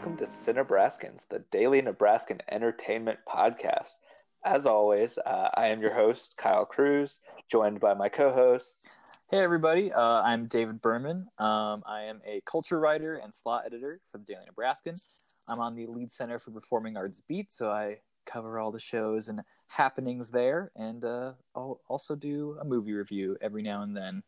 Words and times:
welcome 0.00 0.16
to 0.16 0.24
Cinebraskans, 0.24 1.28
the 1.28 1.44
daily 1.52 1.82
Nebraskan 1.82 2.40
entertainment 2.50 3.18
podcast. 3.28 3.96
As 4.46 4.64
always, 4.64 5.18
uh, 5.26 5.50
I 5.52 5.66
am 5.66 5.82
your 5.82 5.92
host, 5.92 6.38
Kyle 6.38 6.64
Cruz, 6.64 7.18
joined 7.50 7.80
by 7.80 7.92
my 7.92 8.08
co 8.08 8.32
hosts. 8.32 8.96
Hey, 9.30 9.40
everybody. 9.40 9.92
Uh, 9.92 10.22
I'm 10.22 10.46
David 10.46 10.80
Berman. 10.80 11.26
Um, 11.36 11.82
I 11.86 12.04
am 12.04 12.22
a 12.26 12.40
culture 12.46 12.80
writer 12.80 13.16
and 13.16 13.34
slot 13.34 13.64
editor 13.66 14.00
for 14.10 14.16
the 14.16 14.24
Daily 14.24 14.46
Nebraskan. 14.46 14.98
I'm 15.46 15.60
on 15.60 15.76
the 15.76 15.84
Lied 15.86 16.10
Center 16.10 16.38
for 16.38 16.50
Performing 16.50 16.96
Arts 16.96 17.20
Beat, 17.28 17.52
so 17.52 17.70
I 17.70 17.98
cover 18.24 18.58
all 18.58 18.72
the 18.72 18.80
shows 18.80 19.28
and 19.28 19.42
happenings 19.66 20.30
there, 20.30 20.72
and 20.76 21.04
uh, 21.04 21.32
I'll 21.54 21.82
also 21.88 22.14
do 22.14 22.56
a 22.58 22.64
movie 22.64 22.94
review 22.94 23.36
every 23.42 23.60
now 23.60 23.82
and 23.82 23.94
then. 23.94 24.22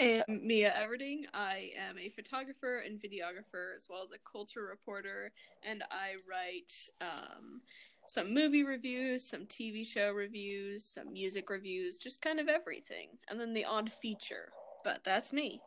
And 0.00 0.24
Mia 0.28 0.72
Everding. 0.72 1.24
I 1.34 1.70
am 1.78 1.98
a 1.98 2.08
photographer 2.10 2.78
and 2.78 3.00
videographer, 3.00 3.74
as 3.76 3.86
well 3.88 4.02
as 4.02 4.12
a 4.12 4.30
culture 4.30 4.64
reporter, 4.64 5.32
and 5.62 5.82
I 5.90 6.14
write 6.30 6.72
um, 7.00 7.60
some 8.06 8.32
movie 8.32 8.64
reviews, 8.64 9.24
some 9.24 9.46
TV 9.46 9.86
show 9.86 10.12
reviews, 10.12 10.84
some 10.84 11.12
music 11.12 11.50
reviews, 11.50 11.98
just 11.98 12.22
kind 12.22 12.40
of 12.40 12.48
everything, 12.48 13.08
and 13.28 13.38
then 13.38 13.52
the 13.52 13.64
odd 13.64 13.92
feature. 13.92 14.52
But 14.84 15.04
that's 15.04 15.32
me. 15.32 15.60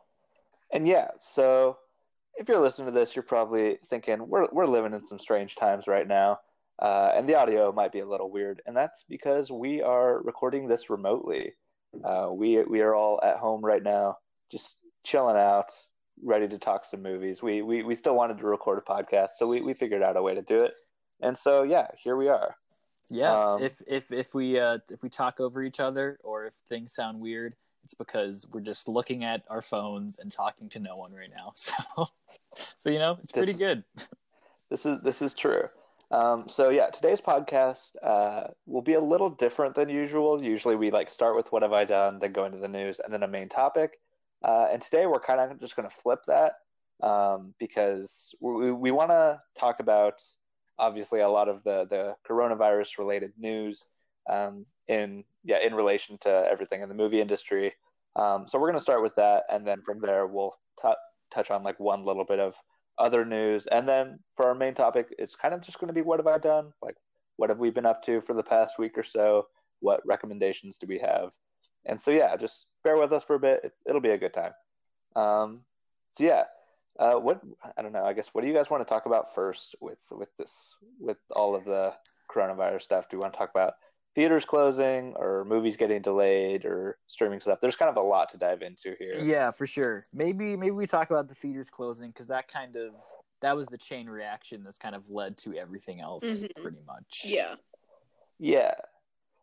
And 0.72 0.88
yeah, 0.88 1.08
so 1.20 1.78
if 2.36 2.48
you're 2.48 2.60
listening 2.60 2.86
to 2.86 2.98
this, 2.98 3.14
you're 3.14 3.22
probably 3.22 3.78
thinking 3.90 4.26
we're 4.26 4.48
we're 4.52 4.66
living 4.66 4.94
in 4.94 5.06
some 5.06 5.18
strange 5.18 5.56
times 5.56 5.86
right 5.86 6.08
now, 6.08 6.40
uh, 6.80 7.12
and 7.14 7.28
the 7.28 7.34
audio 7.34 7.72
might 7.72 7.92
be 7.92 8.00
a 8.00 8.08
little 8.08 8.30
weird, 8.30 8.62
and 8.66 8.76
that's 8.76 9.04
because 9.08 9.50
we 9.50 9.82
are 9.82 10.22
recording 10.22 10.66
this 10.66 10.90
remotely. 10.90 11.52
Uh, 12.04 12.28
we 12.32 12.62
we 12.62 12.80
are 12.80 12.94
all 12.94 13.20
at 13.22 13.36
home 13.36 13.64
right 13.64 13.82
now, 13.82 14.18
just 14.50 14.76
chilling 15.04 15.36
out, 15.36 15.72
ready 16.22 16.48
to 16.48 16.56
talk 16.56 16.84
some 16.84 17.02
movies. 17.02 17.42
We 17.42 17.62
we 17.62 17.82
we 17.82 17.94
still 17.94 18.14
wanted 18.14 18.38
to 18.38 18.46
record 18.46 18.78
a 18.78 18.80
podcast, 18.80 19.30
so 19.38 19.46
we 19.46 19.60
we 19.60 19.74
figured 19.74 20.02
out 20.02 20.16
a 20.16 20.22
way 20.22 20.34
to 20.34 20.42
do 20.42 20.56
it, 20.56 20.74
and 21.20 21.36
so 21.36 21.62
yeah, 21.62 21.88
here 22.02 22.16
we 22.16 22.28
are. 22.28 22.56
Yeah, 23.10 23.38
um, 23.38 23.62
if 23.62 23.72
if 23.86 24.10
if 24.10 24.34
we 24.34 24.58
uh, 24.58 24.78
if 24.90 25.02
we 25.02 25.10
talk 25.10 25.40
over 25.40 25.62
each 25.62 25.80
other 25.80 26.18
or 26.24 26.46
if 26.46 26.54
things 26.68 26.94
sound 26.94 27.20
weird, 27.20 27.54
it's 27.84 27.94
because 27.94 28.46
we're 28.50 28.60
just 28.60 28.88
looking 28.88 29.24
at 29.24 29.42
our 29.48 29.62
phones 29.62 30.18
and 30.18 30.32
talking 30.32 30.68
to 30.70 30.78
no 30.78 30.96
one 30.96 31.12
right 31.12 31.30
now. 31.36 31.54
So, 31.64 32.08
so 32.76 32.90
you 32.90 32.98
know, 32.98 33.18
it's 33.22 33.32
pretty 33.32 33.54
good. 33.54 33.84
This 34.70 34.86
is 34.86 35.02
this 35.02 35.20
is 35.20 35.34
true. 35.34 35.64
Um, 36.12 36.46
so 36.46 36.68
yeah, 36.68 36.90
today's 36.90 37.22
podcast 37.22 37.96
uh, 38.02 38.48
will 38.66 38.82
be 38.82 38.94
a 38.94 39.00
little 39.00 39.30
different 39.30 39.74
than 39.74 39.88
usual. 39.88 40.42
Usually 40.42 40.76
we 40.76 40.90
like 40.90 41.10
start 41.10 41.34
with 41.34 41.50
what 41.50 41.62
have 41.62 41.72
I 41.72 41.84
done, 41.84 42.18
then 42.18 42.32
go 42.32 42.44
into 42.44 42.58
the 42.58 42.68
news, 42.68 43.00
and 43.02 43.12
then 43.12 43.22
a 43.22 43.28
main 43.28 43.48
topic. 43.48 43.98
Uh, 44.44 44.68
and 44.70 44.82
today 44.82 45.06
we're 45.06 45.20
kind 45.20 45.40
of 45.40 45.58
just 45.58 45.74
going 45.74 45.88
to 45.88 45.94
flip 45.94 46.20
that 46.26 46.52
um, 47.02 47.54
because 47.58 48.34
we, 48.40 48.70
we 48.72 48.90
want 48.90 49.08
to 49.08 49.40
talk 49.58 49.80
about 49.80 50.20
obviously 50.78 51.20
a 51.20 51.28
lot 51.28 51.48
of 51.48 51.64
the 51.64 51.86
the 51.88 52.14
coronavirus 52.28 52.98
related 52.98 53.32
news 53.38 53.86
um, 54.28 54.66
in 54.88 55.24
yeah 55.44 55.60
in 55.60 55.74
relation 55.74 56.18
to 56.18 56.46
everything 56.50 56.82
in 56.82 56.90
the 56.90 56.94
movie 56.94 57.22
industry. 57.22 57.72
Um, 58.16 58.46
so 58.46 58.58
we're 58.58 58.68
going 58.68 58.78
to 58.78 58.82
start 58.82 59.02
with 59.02 59.14
that, 59.16 59.44
and 59.50 59.66
then 59.66 59.80
from 59.80 59.98
there 60.00 60.26
we'll 60.26 60.54
t- 60.82 60.92
touch 61.32 61.50
on 61.50 61.62
like 61.62 61.80
one 61.80 62.04
little 62.04 62.26
bit 62.26 62.38
of 62.38 62.54
other 62.98 63.24
news. 63.24 63.66
And 63.66 63.88
then 63.88 64.18
for 64.36 64.46
our 64.46 64.54
main 64.54 64.74
topic, 64.74 65.14
it's 65.18 65.36
kind 65.36 65.54
of 65.54 65.60
just 65.60 65.78
going 65.78 65.88
to 65.88 65.94
be 65.94 66.02
what 66.02 66.18
have 66.18 66.26
I 66.26 66.38
done? 66.38 66.72
Like, 66.82 66.96
what 67.36 67.50
have 67.50 67.58
we 67.58 67.70
been 67.70 67.86
up 67.86 68.02
to 68.04 68.20
for 68.20 68.34
the 68.34 68.42
past 68.42 68.78
week 68.78 68.96
or 68.96 69.02
so? 69.02 69.46
What 69.80 70.00
recommendations 70.06 70.78
do 70.78 70.86
we 70.86 70.98
have? 70.98 71.30
And 71.84 72.00
so, 72.00 72.10
yeah, 72.10 72.36
just 72.36 72.66
bear 72.84 72.96
with 72.96 73.12
us 73.12 73.24
for 73.24 73.34
a 73.34 73.40
bit. 73.40 73.60
It's, 73.64 73.82
it'll 73.86 74.00
be 74.00 74.10
a 74.10 74.18
good 74.18 74.34
time. 74.34 74.52
Um, 75.16 75.60
so, 76.10 76.24
yeah, 76.24 76.44
uh, 76.98 77.14
what 77.14 77.40
I 77.76 77.82
don't 77.82 77.92
know. 77.92 78.04
I 78.04 78.12
guess 78.12 78.28
what 78.32 78.42
do 78.42 78.48
you 78.48 78.54
guys 78.54 78.70
want 78.70 78.86
to 78.86 78.88
talk 78.88 79.06
about 79.06 79.34
first 79.34 79.74
with 79.80 80.00
with 80.10 80.28
this 80.36 80.74
with 81.00 81.16
all 81.34 81.54
of 81.54 81.64
the 81.64 81.94
coronavirus 82.30 82.82
stuff? 82.82 83.08
Do 83.08 83.16
you 83.16 83.20
want 83.20 83.32
to 83.32 83.38
talk 83.38 83.50
about 83.50 83.74
theaters 84.14 84.44
closing 84.44 85.14
or 85.16 85.44
movies 85.44 85.76
getting 85.76 86.02
delayed 86.02 86.64
or 86.64 86.98
streaming 87.06 87.40
stuff. 87.40 87.58
There's 87.60 87.76
kind 87.76 87.88
of 87.88 87.96
a 87.96 88.06
lot 88.06 88.28
to 88.30 88.36
dive 88.36 88.62
into 88.62 88.94
here. 88.98 89.18
Yeah, 89.22 89.50
for 89.50 89.66
sure. 89.66 90.04
Maybe 90.12 90.56
maybe 90.56 90.72
we 90.72 90.86
talk 90.86 91.10
about 91.10 91.28
the 91.28 91.34
theaters 91.34 91.70
closing 91.70 92.10
because 92.10 92.28
that 92.28 92.48
kind 92.48 92.76
of 92.76 92.94
that 93.40 93.56
was 93.56 93.66
the 93.66 93.78
chain 93.78 94.08
reaction 94.08 94.62
that's 94.64 94.78
kind 94.78 94.94
of 94.94 95.02
led 95.08 95.36
to 95.38 95.54
everything 95.54 96.00
else, 96.00 96.24
mm-hmm. 96.24 96.62
pretty 96.62 96.82
much. 96.86 97.22
Yeah. 97.24 97.54
Yeah. 98.38 98.74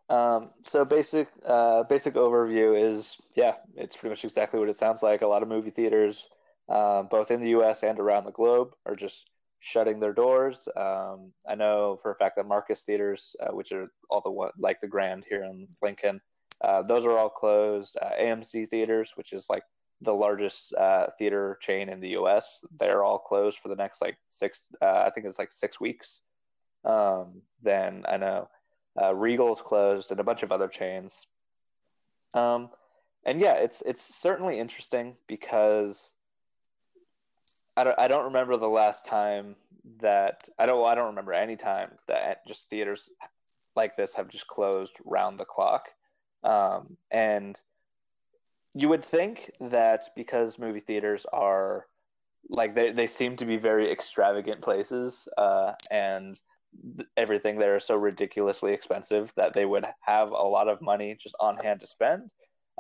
Um, 0.09 0.49
so 0.63 0.83
basic 0.85 1.27
uh, 1.45 1.83
basic 1.83 2.15
overview 2.15 2.79
is 2.79 3.17
yeah, 3.35 3.55
it's 3.75 3.95
pretty 3.95 4.11
much 4.11 4.23
exactly 4.25 4.59
what 4.59 4.69
it 4.69 4.75
sounds 4.75 5.03
like. 5.03 5.21
A 5.21 5.27
lot 5.27 5.43
of 5.43 5.49
movie 5.49 5.69
theaters, 5.69 6.27
uh, 6.67 7.03
both 7.03 7.29
in 7.29 7.41
the 7.41 7.49
U.S. 7.49 7.83
and 7.83 7.99
around 7.99 8.25
the 8.25 8.31
globe, 8.31 8.73
are 8.85 8.95
just 8.95 9.28
shutting 9.59 9.99
their 9.99 10.13
doors. 10.13 10.67
Um, 10.75 11.31
I 11.47 11.55
know 11.55 11.99
for 12.01 12.11
a 12.11 12.15
fact 12.15 12.35
that 12.37 12.47
Marcus 12.47 12.83
Theaters, 12.83 13.35
uh, 13.41 13.53
which 13.53 13.71
are 13.71 13.87
all 14.09 14.21
the 14.21 14.31
one 14.31 14.51
like 14.57 14.81
the 14.81 14.87
Grand 14.87 15.25
here 15.29 15.43
in 15.43 15.67
Lincoln, 15.81 16.21
uh, 16.61 16.81
those 16.83 17.05
are 17.05 17.17
all 17.17 17.29
closed. 17.29 17.97
Uh, 18.01 18.11
AMC 18.19 18.69
Theaters, 18.69 19.13
which 19.15 19.33
is 19.33 19.45
like 19.49 19.63
the 20.01 20.13
largest 20.13 20.73
uh, 20.75 21.07
theater 21.17 21.57
chain 21.61 21.89
in 21.89 21.99
the 21.99 22.09
U.S., 22.09 22.63
they're 22.79 23.03
all 23.03 23.19
closed 23.19 23.59
for 23.59 23.67
the 23.67 23.75
next 23.75 24.01
like 24.01 24.17
six. 24.29 24.61
Uh, 24.81 25.03
I 25.05 25.09
think 25.09 25.25
it's 25.25 25.39
like 25.39 25.51
six 25.51 25.79
weeks. 25.79 26.21
Um, 26.85 27.41
then 27.61 28.05
I 28.07 28.17
know 28.17 28.49
uh, 29.01 29.13
Regal's 29.13 29.61
closed 29.61 30.11
and 30.11 30.19
a 30.19 30.23
bunch 30.23 30.43
of 30.43 30.51
other 30.51 30.67
chains. 30.67 31.25
Um, 32.33 32.69
and 33.25 33.41
yeah, 33.41 33.55
it's 33.55 33.83
it's 33.85 34.15
certainly 34.15 34.59
interesting 34.59 35.15
because 35.27 36.11
I 37.79 37.83
don't, 37.85 37.99
I 37.99 38.07
don't 38.09 38.25
remember 38.25 38.57
the 38.57 38.67
last 38.67 39.05
time 39.05 39.55
that 40.01 40.43
I 40.59 40.65
don't 40.65 40.85
I 40.85 40.95
don't 40.95 41.07
remember 41.07 41.31
any 41.31 41.55
time 41.55 41.91
that 42.09 42.45
just 42.45 42.69
theaters 42.69 43.09
like 43.73 43.95
this 43.95 44.13
have 44.15 44.27
just 44.27 44.47
closed 44.47 44.97
round 45.05 45.39
the 45.39 45.45
clock. 45.45 45.87
Um, 46.43 46.97
and 47.09 47.59
you 48.73 48.89
would 48.89 49.05
think 49.05 49.51
that 49.61 50.09
because 50.13 50.59
movie 50.59 50.81
theaters 50.81 51.25
are 51.31 51.85
like 52.49 52.75
they, 52.75 52.91
they 52.91 53.07
seem 53.07 53.37
to 53.37 53.45
be 53.45 53.55
very 53.55 53.89
extravagant 53.89 54.59
places 54.61 55.29
uh, 55.37 55.71
and 55.89 56.37
th- 56.97 57.07
everything 57.15 57.57
there 57.59 57.77
is 57.77 57.85
so 57.85 57.95
ridiculously 57.95 58.73
expensive 58.73 59.31
that 59.37 59.53
they 59.53 59.65
would 59.65 59.85
have 60.01 60.31
a 60.31 60.33
lot 60.33 60.67
of 60.67 60.81
money 60.81 61.15
just 61.17 61.35
on 61.39 61.55
hand 61.55 61.79
to 61.79 61.87
spend 61.87 62.29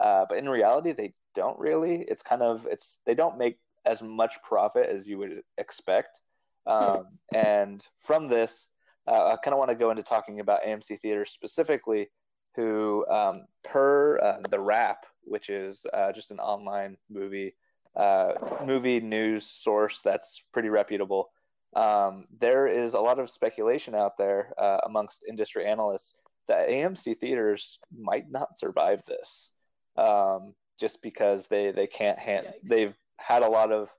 uh, 0.01 0.25
but 0.27 0.37
in 0.37 0.49
reality 0.49 0.91
they 0.91 1.13
don't 1.35 1.59
really 1.59 2.03
it's 2.07 2.21
kind 2.21 2.41
of 2.41 2.67
it's 2.69 2.99
they 3.05 3.15
don't 3.15 3.37
make 3.37 3.57
as 3.85 4.01
much 4.01 4.41
profit 4.43 4.89
as 4.89 5.07
you 5.07 5.17
would 5.17 5.41
expect. 5.57 6.19
Um, 6.67 7.05
and 7.33 7.85
from 7.97 8.27
this, 8.27 8.69
uh, 9.07 9.33
I 9.33 9.35
kind 9.37 9.53
of 9.53 9.59
want 9.59 9.71
to 9.71 9.75
go 9.75 9.89
into 9.89 10.03
talking 10.03 10.39
about 10.39 10.63
AMC 10.63 10.99
Theaters 11.01 11.31
specifically, 11.31 12.09
who, 12.55 13.05
um, 13.09 13.45
per 13.63 14.19
uh, 14.19 14.37
the 14.49 14.59
Wrap, 14.59 15.05
which 15.23 15.49
is 15.49 15.85
uh, 15.93 16.11
just 16.11 16.31
an 16.31 16.39
online 16.39 16.97
movie 17.09 17.55
uh, 17.95 18.33
movie 18.65 18.99
news 18.99 19.45
source 19.45 19.99
that's 20.03 20.43
pretty 20.53 20.69
reputable. 20.69 21.31
Um, 21.75 22.25
there 22.39 22.67
is 22.67 22.93
a 22.93 22.99
lot 22.99 23.19
of 23.19 23.29
speculation 23.29 23.95
out 23.95 24.17
there 24.17 24.53
uh, 24.57 24.79
amongst 24.85 25.25
industry 25.27 25.65
analysts 25.65 26.15
that 26.47 26.69
AMC 26.69 27.17
theaters 27.19 27.79
might 27.95 28.29
not 28.29 28.55
survive 28.55 29.03
this, 29.05 29.51
um, 29.97 30.53
just 30.79 31.01
because 31.01 31.47
they 31.47 31.71
they 31.71 31.87
can't 31.87 32.17
hand 32.17 32.47
they've 32.63 32.95
had 33.19 33.43
a 33.43 33.49
lot 33.49 33.71
of 33.71 33.89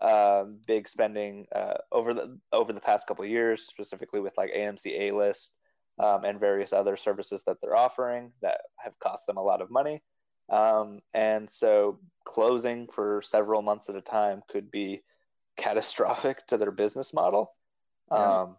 uh, 0.00 0.44
big 0.66 0.88
spending 0.88 1.46
uh, 1.54 1.74
over 1.90 2.14
the 2.14 2.38
over 2.52 2.72
the 2.72 2.80
past 2.80 3.06
couple 3.06 3.24
years, 3.24 3.66
specifically 3.66 4.20
with 4.20 4.36
like 4.36 4.52
AMC 4.52 4.86
A 4.86 5.12
List 5.12 5.52
um, 5.98 6.24
and 6.24 6.38
various 6.38 6.72
other 6.72 6.96
services 6.96 7.42
that 7.46 7.56
they're 7.60 7.76
offering 7.76 8.32
that 8.42 8.60
have 8.76 8.98
cost 9.00 9.26
them 9.26 9.36
a 9.36 9.42
lot 9.42 9.60
of 9.60 9.70
money. 9.70 10.02
Um, 10.50 11.00
and 11.12 11.48
so 11.50 11.98
closing 12.24 12.86
for 12.92 13.22
several 13.22 13.60
months 13.60 13.88
at 13.88 13.96
a 13.96 14.00
time 14.00 14.42
could 14.48 14.70
be 14.70 15.02
catastrophic 15.56 16.46
to 16.46 16.56
their 16.56 16.70
business 16.70 17.12
model, 17.12 17.52
yeah. 18.10 18.42
um, 18.42 18.56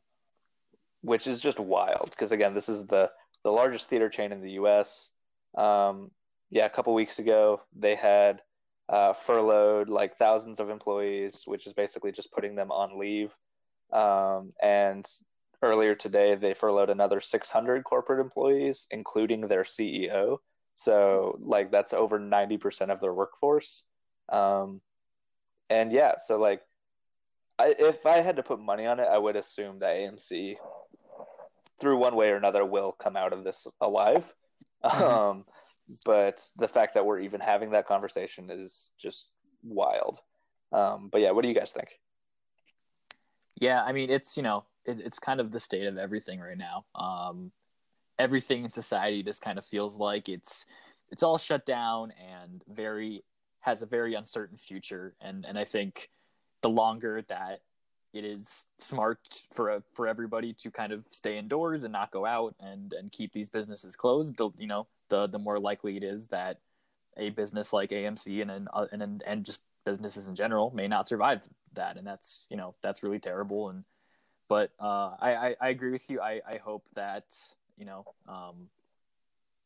which 1.01 1.25
is 1.25 1.39
just 1.39 1.59
wild. 1.59 2.09
Because 2.11 2.31
again, 2.31 2.53
this 2.53 2.69
is 2.69 2.85
the 2.85 3.09
the 3.43 3.51
largest 3.51 3.89
theater 3.89 4.09
chain 4.09 4.33
in 4.33 4.41
the 4.41 4.51
U.S. 4.51 5.09
Um, 5.57 6.11
yeah, 6.49 6.65
a 6.65 6.69
couple 6.69 6.93
weeks 6.93 7.19
ago 7.19 7.61
they 7.73 7.95
had 7.95 8.41
uh, 8.89 9.13
furloughed 9.13 9.87
like 9.87 10.17
thousands 10.17 10.59
of 10.59 10.69
employees, 10.69 11.43
which 11.45 11.67
is 11.67 11.73
basically 11.73 12.11
just 12.11 12.31
putting 12.31 12.55
them 12.55 12.71
on 12.71 12.99
leave. 12.99 13.35
Um, 13.93 14.49
and 14.61 15.07
earlier 15.61 15.95
today, 15.95 16.35
they 16.35 16.53
furloughed 16.53 16.89
another 16.89 17.21
600 17.21 17.83
corporate 17.83 18.19
employees, 18.19 18.87
including 18.89 19.41
their 19.41 19.63
CEO. 19.63 20.37
So, 20.75 21.37
like, 21.41 21.71
that's 21.71 21.93
over 21.93 22.19
90% 22.19 22.89
of 22.89 22.99
their 22.99 23.13
workforce. 23.13 23.83
Um, 24.29 24.81
and 25.69 25.91
yeah, 25.91 26.15
so 26.25 26.39
like, 26.39 26.61
I, 27.59 27.75
if 27.77 28.05
I 28.05 28.17
had 28.17 28.37
to 28.37 28.43
put 28.43 28.59
money 28.59 28.85
on 28.85 28.99
it, 28.99 29.07
I 29.11 29.17
would 29.17 29.35
assume 29.35 29.79
that 29.79 29.97
AMC, 29.97 30.55
through 31.79 31.97
one 31.97 32.15
way 32.15 32.31
or 32.31 32.37
another, 32.37 32.65
will 32.65 32.93
come 32.93 33.15
out 33.15 33.33
of 33.33 33.43
this 33.43 33.67
alive. 33.81 34.33
Mm-hmm. 34.83 35.03
Um, 35.03 35.45
but 36.05 36.41
the 36.57 36.67
fact 36.67 36.93
that 36.93 37.05
we're 37.05 37.19
even 37.19 37.39
having 37.39 37.71
that 37.71 37.87
conversation 37.87 38.49
is 38.49 38.91
just 38.99 39.27
wild. 39.63 40.19
Um, 40.71 41.09
but 41.11 41.21
yeah, 41.21 41.31
what 41.31 41.41
do 41.41 41.47
you 41.47 41.55
guys 41.55 41.71
think? 41.71 41.89
Yeah, 43.59 43.83
I 43.83 43.91
mean 43.91 44.09
it's 44.09 44.37
you 44.37 44.43
know 44.43 44.65
it, 44.85 44.99
it's 44.99 45.19
kind 45.19 45.39
of 45.39 45.51
the 45.51 45.59
state 45.59 45.85
of 45.85 45.97
everything 45.97 46.39
right 46.39 46.57
now. 46.57 46.85
Um, 46.95 47.51
everything 48.17 48.65
in 48.65 48.71
society 48.71 49.23
just 49.23 49.41
kind 49.41 49.57
of 49.57 49.65
feels 49.65 49.95
like 49.95 50.29
it's 50.29 50.65
it's 51.09 51.23
all 51.23 51.37
shut 51.37 51.65
down 51.65 52.13
and 52.41 52.63
very 52.67 53.23
has 53.61 53.81
a 53.81 53.85
very 53.85 54.13
uncertain 54.13 54.57
future 54.57 55.15
and 55.21 55.45
and 55.45 55.57
I 55.57 55.65
think 55.65 56.09
the 56.61 56.69
longer 56.69 57.23
that 57.29 57.61
it 58.11 58.25
is 58.25 58.65
smart 58.79 59.19
for 59.53 59.69
a, 59.69 59.83
for 59.93 60.07
everybody 60.07 60.53
to 60.53 60.71
kind 60.71 60.91
of 60.91 61.03
stay 61.11 61.37
indoors 61.37 61.83
and 61.83 61.93
not 61.93 62.11
go 62.11 62.25
out 62.25 62.55
and 62.59 62.93
and 62.93 63.11
keep 63.11 63.33
these 63.33 63.49
businesses 63.49 63.95
closed 63.95 64.37
the 64.37 64.49
you 64.57 64.67
know 64.67 64.87
the 65.09 65.27
the 65.27 65.39
more 65.39 65.59
likely 65.59 65.97
it 65.97 66.03
is 66.03 66.27
that 66.29 66.59
a 67.17 67.29
business 67.29 67.73
like 67.73 67.89
AMC 67.89 68.41
and 68.41 68.51
and 68.51 68.67
uh, 68.73 68.87
and, 68.91 69.23
and 69.25 69.45
just 69.45 69.61
businesses 69.85 70.27
in 70.27 70.35
general 70.35 70.71
may 70.71 70.87
not 70.87 71.07
survive 71.07 71.41
that 71.73 71.97
and 71.97 72.05
that's 72.05 72.45
you 72.49 72.57
know 72.57 72.75
that's 72.81 73.03
really 73.03 73.19
terrible 73.19 73.69
and 73.69 73.83
but 74.47 74.71
uh, 74.79 75.15
I, 75.19 75.35
I, 75.35 75.55
I 75.61 75.69
agree 75.69 75.91
with 75.91 76.09
you 76.09 76.21
I 76.21 76.41
I 76.47 76.57
hope 76.57 76.83
that 76.95 77.25
you 77.77 77.85
know 77.85 78.05
um, 78.27 78.69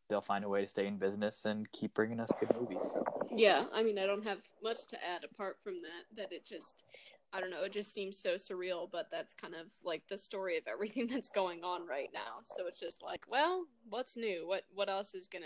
they'll 0.09 0.21
find 0.21 0.45
a 0.45 0.49
way 0.49 0.61
to 0.61 0.67
stay 0.67 0.85
in 0.85 0.97
business 0.97 1.45
and 1.45 1.71
keep 1.71 1.93
bringing 1.93 2.19
us 2.19 2.29
good 2.39 2.53
movies. 2.59 2.77
So. 2.93 3.03
Yeah, 3.35 3.65
I 3.73 3.83
mean, 3.83 3.97
I 3.97 4.05
don't 4.05 4.23
have 4.25 4.39
much 4.61 4.85
to 4.89 4.97
add 5.03 5.23
apart 5.23 5.57
from 5.63 5.75
that. 5.81 6.15
That 6.15 6.31
it 6.31 6.45
just, 6.45 6.83
I 7.33 7.39
don't 7.39 7.49
know, 7.49 7.63
it 7.63 7.73
just 7.73 7.93
seems 7.93 8.17
so 8.19 8.35
surreal. 8.35 8.87
But 8.91 9.07
that's 9.11 9.33
kind 9.33 9.55
of 9.55 9.67
like 9.83 10.03
the 10.07 10.17
story 10.17 10.57
of 10.57 10.63
everything 10.67 11.07
that's 11.11 11.29
going 11.29 11.63
on 11.63 11.87
right 11.87 12.09
now. 12.13 12.41
So 12.43 12.67
it's 12.67 12.79
just 12.79 13.01
like, 13.03 13.25
well, 13.27 13.65
what's 13.89 14.15
new? 14.15 14.47
What 14.47 14.63
what 14.73 14.89
else 14.89 15.13
is 15.15 15.27
gonna, 15.27 15.45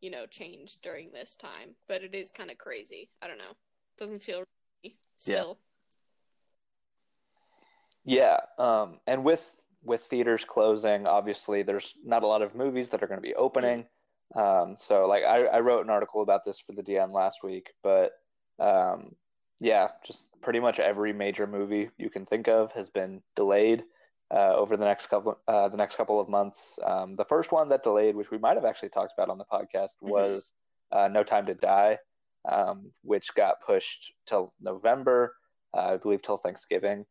you 0.00 0.10
know, 0.10 0.26
change 0.26 0.76
during 0.82 1.12
this 1.12 1.34
time? 1.34 1.74
But 1.88 2.02
it 2.02 2.14
is 2.14 2.30
kind 2.30 2.50
of 2.50 2.58
crazy. 2.58 3.10
I 3.22 3.28
don't 3.28 3.38
know. 3.38 3.56
Doesn't 3.98 4.22
feel 4.22 4.44
really 4.82 4.96
still. 5.16 5.58
Yeah, 8.04 8.38
yeah. 8.58 8.64
Um, 8.64 9.00
and 9.06 9.24
with 9.24 9.50
with 9.82 10.02
theaters 10.02 10.44
closing, 10.44 11.06
obviously 11.06 11.62
there's 11.62 11.94
not 12.04 12.22
a 12.22 12.26
lot 12.26 12.42
of 12.42 12.54
movies 12.54 12.90
that 12.90 13.02
are 13.02 13.06
going 13.06 13.20
to 13.20 13.26
be 13.26 13.34
opening. 13.34 13.86
Um, 14.34 14.76
so 14.76 15.06
like 15.06 15.24
I, 15.24 15.46
I, 15.46 15.60
wrote 15.60 15.84
an 15.84 15.90
article 15.90 16.22
about 16.22 16.44
this 16.44 16.60
for 16.60 16.72
the 16.72 16.82
DN 16.82 17.12
last 17.12 17.42
week, 17.42 17.70
but 17.82 18.12
um, 18.60 19.16
yeah, 19.60 19.88
just 20.04 20.28
pretty 20.40 20.58
much 20.58 20.78
every 20.78 21.12
major 21.12 21.46
movie 21.46 21.90
you 21.98 22.08
can 22.10 22.24
think 22.24 22.48
of 22.48 22.72
has 22.72 22.88
been 22.90 23.22
delayed 23.36 23.84
uh, 24.32 24.54
over 24.54 24.76
the 24.76 24.84
next 24.84 25.06
couple 25.06 25.38
uh, 25.48 25.68
the 25.68 25.76
next 25.76 25.96
couple 25.96 26.18
of 26.18 26.28
months. 26.28 26.78
Um, 26.84 27.14
the 27.16 27.24
first 27.24 27.52
one 27.52 27.68
that 27.68 27.82
delayed, 27.82 28.16
which 28.16 28.30
we 28.30 28.38
might 28.38 28.56
have 28.56 28.64
actually 28.64 28.88
talked 28.88 29.12
about 29.12 29.28
on 29.28 29.38
the 29.38 29.44
podcast, 29.44 29.96
mm-hmm. 29.96 30.10
was 30.10 30.52
uh, 30.92 31.08
No 31.08 31.22
Time 31.22 31.46
to 31.46 31.54
Die, 31.54 31.98
um, 32.50 32.90
which 33.02 33.34
got 33.34 33.60
pushed 33.60 34.12
till 34.26 34.52
November, 34.60 35.34
uh, 35.76 35.92
I 35.92 35.96
believe 35.98 36.22
till 36.22 36.38
Thanksgiving. 36.38 37.04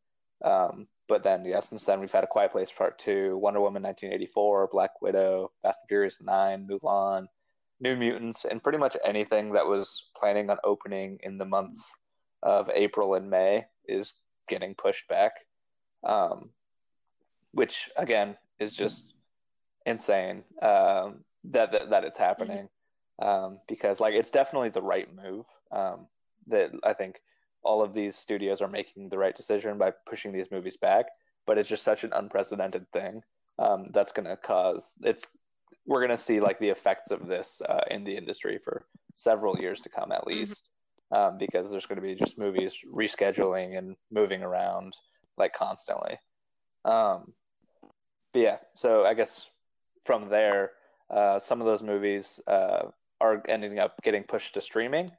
Um, 0.44 0.88
but 1.08 1.24
then, 1.24 1.44
yeah, 1.44 1.60
since 1.60 1.86
then 1.86 2.00
we've 2.00 2.12
had 2.12 2.24
A 2.24 2.28
Quiet 2.28 2.52
Place 2.52 2.72
Part 2.72 2.98
Two, 2.98 3.38
Wonder 3.38 3.60
Woman 3.60 3.84
1984, 3.84 4.70
Black 4.72 5.02
Widow, 5.02 5.52
Fast 5.62 5.82
and 5.84 5.90
Furious 5.90 6.20
9, 6.22 6.68
Mulan, 6.68 7.26
New 7.80 7.96
Mutants, 7.96 8.46
and 8.46 8.64
pretty 8.64 8.78
much 8.78 8.96
anything 9.04 9.52
that 9.54 9.66
was 9.66 10.06
planning 10.16 10.50
on 10.50 10.58
opening 10.64 11.20
in 11.24 11.38
the 11.38 11.46
months 11.46 11.96
of 12.44 12.70
April 12.74 13.16
and 13.16 13.30
May 13.30 13.66
is 13.86 14.14
getting 14.48 14.76
pushed 14.76 15.08
back. 15.08 15.34
Um, 16.04 16.52
which 17.52 17.90
again 17.98 18.38
is 18.60 18.76
just 18.76 19.14
insane 19.86 20.44
um, 20.62 21.24
that, 21.46 21.72
that, 21.72 21.90
that 21.90 22.04
it's 22.04 22.18
happening 22.18 22.70
um, 23.22 23.60
because 23.68 24.00
like 24.00 24.14
it's 24.14 24.30
definitely 24.30 24.70
the 24.70 24.82
right 24.82 25.08
move 25.16 25.46
um, 25.72 26.08
that 26.48 26.72
I 26.84 26.94
think 26.94 27.22
all 27.64 27.84
of 27.84 27.94
these 27.94 28.16
studios 28.16 28.62
are 28.62 28.70
making 28.70 29.10
the 29.10 29.18
right 29.18 29.36
decision 29.36 29.78
by 29.78 29.92
pushing 30.08 30.32
these 30.32 30.52
movies 30.52 30.78
back. 30.78 31.08
But 31.46 31.58
it's 31.58 31.70
just 31.70 31.84
such 31.84 32.04
an 32.04 32.14
unprecedented 32.14 32.92
thing 32.92 33.24
um, 33.58 33.88
that's 33.92 34.12
going 34.12 34.28
to 34.28 34.38
cause 34.38 34.96
it's. 35.02 35.26
We're 35.86 36.06
going 36.06 36.16
to 36.16 36.24
see 36.24 36.40
like 36.40 36.60
the 36.60 36.70
effects 36.70 37.10
of 37.10 37.26
this 37.26 37.62
uh, 37.68 37.82
in 37.90 38.04
the 38.04 38.16
industry 38.16 38.60
for 38.64 38.86
several 39.16 39.58
years 39.58 39.82
to 39.82 39.90
come, 39.90 40.12
at 40.12 40.20
mm-hmm. 40.20 40.30
least, 40.30 40.66
mm-hmm. 40.66 40.79
Um, 41.12 41.38
because 41.38 41.70
there's 41.70 41.86
going 41.86 41.98
to 41.98 42.02
be 42.02 42.16
just 42.16 42.38
movies 42.38 42.78
rescheduling 42.94 43.78
and 43.78 43.96
moving 44.12 44.44
around 44.44 44.96
like 45.38 45.54
constantly. 45.54 46.18
Um, 46.86 47.34
but 48.34 48.42
yeah, 48.42 48.58
so 48.76 49.06
I 49.06 49.14
guess 49.14 49.48
from 50.04 50.30
there, 50.30 50.72
uh, 51.10 51.40
some 51.40 51.62
of 51.62 51.68
those 51.68 51.84
movies 51.84 52.40
uh, 52.48 52.84
are 53.20 53.44
ending 53.48 53.80
up 53.80 54.02
getting 54.04 54.24
pushed 54.24 54.54
to 54.54 54.62
streaming 54.62 55.10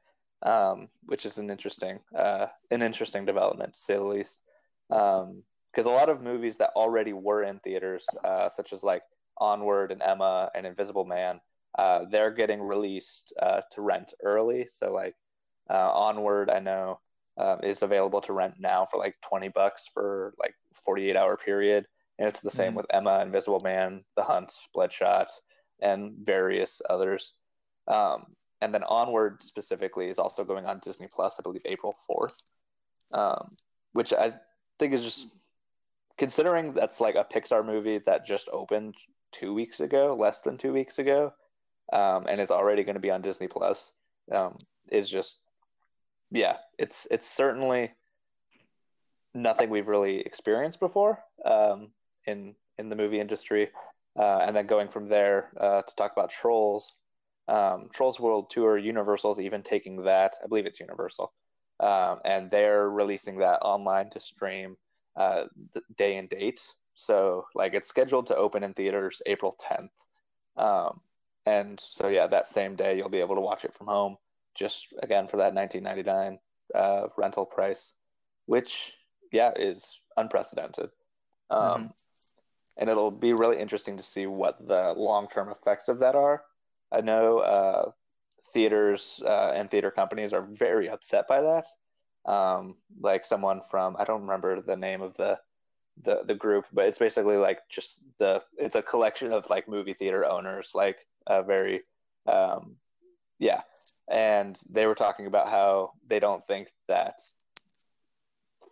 um, 0.42 0.88
which 1.06 1.26
is 1.26 1.38
an 1.38 1.50
interesting 1.50 1.98
uh, 2.16 2.46
an 2.70 2.82
interesting 2.82 3.24
development 3.24 3.74
to 3.74 3.80
say 3.80 3.94
the 3.94 4.02
least. 4.02 4.38
Because 4.88 5.86
um, 5.86 5.86
a 5.86 5.94
lot 5.94 6.08
of 6.08 6.22
movies 6.22 6.56
that 6.58 6.70
already 6.74 7.12
were 7.12 7.42
in 7.42 7.58
theaters, 7.60 8.06
uh, 8.24 8.48
such 8.48 8.72
as 8.72 8.82
like 8.82 9.02
Onward 9.38 9.92
and 9.92 10.02
Emma 10.02 10.50
and 10.54 10.66
Invisible 10.66 11.04
Man, 11.04 11.40
uh, 11.78 12.04
they're 12.10 12.32
getting 12.32 12.60
released 12.60 13.32
uh, 13.40 13.60
to 13.72 13.82
rent 13.82 14.12
early. 14.24 14.66
So 14.70 14.92
like 14.92 15.14
uh, 15.70 15.90
Onward, 15.92 16.50
I 16.50 16.58
know 16.58 17.00
um, 17.36 17.60
is 17.62 17.82
available 17.82 18.20
to 18.22 18.32
rent 18.32 18.54
now 18.58 18.86
for 18.90 18.98
like 18.98 19.16
twenty 19.22 19.48
bucks 19.48 19.84
for 19.92 20.34
like 20.38 20.54
forty 20.74 21.08
eight 21.08 21.16
hour 21.16 21.36
period, 21.36 21.86
and 22.18 22.28
it's 22.28 22.40
the 22.40 22.50
same 22.50 22.68
mm-hmm. 22.68 22.78
with 22.78 22.86
Emma, 22.90 23.20
Invisible 23.22 23.60
Man, 23.62 24.04
The 24.16 24.22
Hunt, 24.22 24.52
Bloodshot, 24.74 25.30
and 25.80 26.12
various 26.22 26.82
others. 26.90 27.34
Um, 27.88 28.26
and 28.60 28.74
then 28.74 28.84
Onward 28.84 29.42
specifically 29.42 30.08
is 30.08 30.18
also 30.18 30.44
going 30.44 30.66
on 30.66 30.80
Disney 30.80 31.08
Plus, 31.10 31.36
I 31.38 31.42
believe 31.42 31.62
April 31.64 31.94
fourth, 32.06 32.42
um, 33.12 33.56
which 33.92 34.12
I 34.12 34.34
think 34.78 34.92
is 34.92 35.02
just 35.02 35.28
considering 36.18 36.74
that's 36.74 37.00
like 37.00 37.14
a 37.14 37.24
Pixar 37.24 37.64
movie 37.64 38.00
that 38.06 38.26
just 38.26 38.48
opened 38.52 38.94
two 39.32 39.54
weeks 39.54 39.80
ago, 39.80 40.16
less 40.18 40.40
than 40.42 40.58
two 40.58 40.72
weeks 40.72 40.98
ago, 40.98 41.32
um, 41.92 42.26
and 42.28 42.40
it's 42.40 42.50
already 42.50 42.82
going 42.82 42.96
to 42.96 43.00
be 43.00 43.10
on 43.10 43.22
Disney 43.22 43.48
Plus. 43.48 43.92
Um, 44.30 44.56
is 44.92 45.08
just 45.08 45.38
yeah, 46.30 46.56
it's 46.78 47.06
it's 47.10 47.28
certainly 47.28 47.92
nothing 49.34 49.70
we've 49.70 49.88
really 49.88 50.20
experienced 50.20 50.80
before 50.80 51.22
um, 51.44 51.88
in 52.26 52.54
in 52.78 52.88
the 52.88 52.96
movie 52.96 53.20
industry. 53.20 53.70
Uh, 54.18 54.40
and 54.42 54.56
then 54.56 54.66
going 54.66 54.88
from 54.88 55.08
there 55.08 55.50
uh, 55.60 55.82
to 55.82 55.94
talk 55.94 56.10
about 56.12 56.30
Trolls, 56.30 56.96
um, 57.46 57.88
Trolls 57.94 58.18
World 58.18 58.50
Tour, 58.50 58.76
Universal's 58.76 59.38
even 59.38 59.62
taking 59.62 60.02
that. 60.02 60.34
I 60.42 60.48
believe 60.48 60.66
it's 60.66 60.80
Universal, 60.80 61.32
um, 61.78 62.18
and 62.24 62.50
they're 62.50 62.90
releasing 62.90 63.38
that 63.38 63.60
online 63.62 64.10
to 64.10 64.20
stream 64.20 64.76
uh, 65.16 65.44
the 65.74 65.82
day 65.96 66.16
and 66.16 66.28
date. 66.28 66.60
So 66.94 67.46
like 67.54 67.74
it's 67.74 67.88
scheduled 67.88 68.26
to 68.28 68.36
open 68.36 68.64
in 68.64 68.74
theaters 68.74 69.22
April 69.26 69.56
10th, 69.62 69.90
um, 70.56 71.00
and 71.46 71.80
so 71.80 72.08
yeah, 72.08 72.26
that 72.26 72.46
same 72.46 72.74
day 72.74 72.96
you'll 72.96 73.08
be 73.08 73.20
able 73.20 73.36
to 73.36 73.40
watch 73.40 73.64
it 73.64 73.74
from 73.74 73.86
home. 73.86 74.16
Just 74.54 74.88
again 75.02 75.28
for 75.28 75.38
that 75.38 75.54
19.99 75.54 76.38
uh, 76.74 77.06
rental 77.16 77.46
price, 77.46 77.92
which 78.46 78.94
yeah 79.32 79.52
is 79.56 80.00
unprecedented. 80.16 80.90
Um, 81.50 81.60
mm-hmm. 81.60 81.86
And 82.76 82.88
it'll 82.88 83.10
be 83.10 83.34
really 83.34 83.58
interesting 83.58 83.96
to 83.96 84.02
see 84.02 84.26
what 84.26 84.66
the 84.66 84.94
long 84.96 85.28
term 85.28 85.50
effects 85.50 85.88
of 85.88 85.98
that 86.00 86.14
are 86.14 86.44
I 86.92 87.00
know 87.00 87.38
uh, 87.38 87.90
theaters 88.52 89.22
uh, 89.24 89.52
and 89.54 89.70
theater 89.70 89.90
companies 89.90 90.32
are 90.32 90.42
very 90.42 90.88
upset 90.88 91.28
by 91.28 91.40
that. 91.40 91.66
Um, 92.30 92.76
like 93.00 93.24
someone 93.24 93.62
from 93.70 93.96
I 93.98 94.04
don't 94.04 94.22
remember 94.22 94.60
the 94.60 94.76
name 94.76 95.02
of 95.02 95.16
the 95.16 95.38
the 96.02 96.22
the 96.26 96.34
group, 96.34 96.66
but 96.72 96.86
it's 96.86 96.98
basically 96.98 97.36
like 97.36 97.60
just 97.68 97.98
the 98.18 98.42
it's 98.58 98.76
a 98.76 98.82
collection 98.82 99.32
of 99.32 99.48
like 99.48 99.68
movie 99.68 99.94
theater 99.94 100.24
owners, 100.24 100.72
like 100.74 101.06
a 101.26 101.42
very 101.42 101.82
um, 102.26 102.76
yeah, 103.38 103.62
and 104.10 104.58
they 104.68 104.86
were 104.86 104.94
talking 104.94 105.26
about 105.26 105.48
how 105.48 105.92
they 106.08 106.18
don't 106.18 106.44
think 106.44 106.68
that 106.88 107.14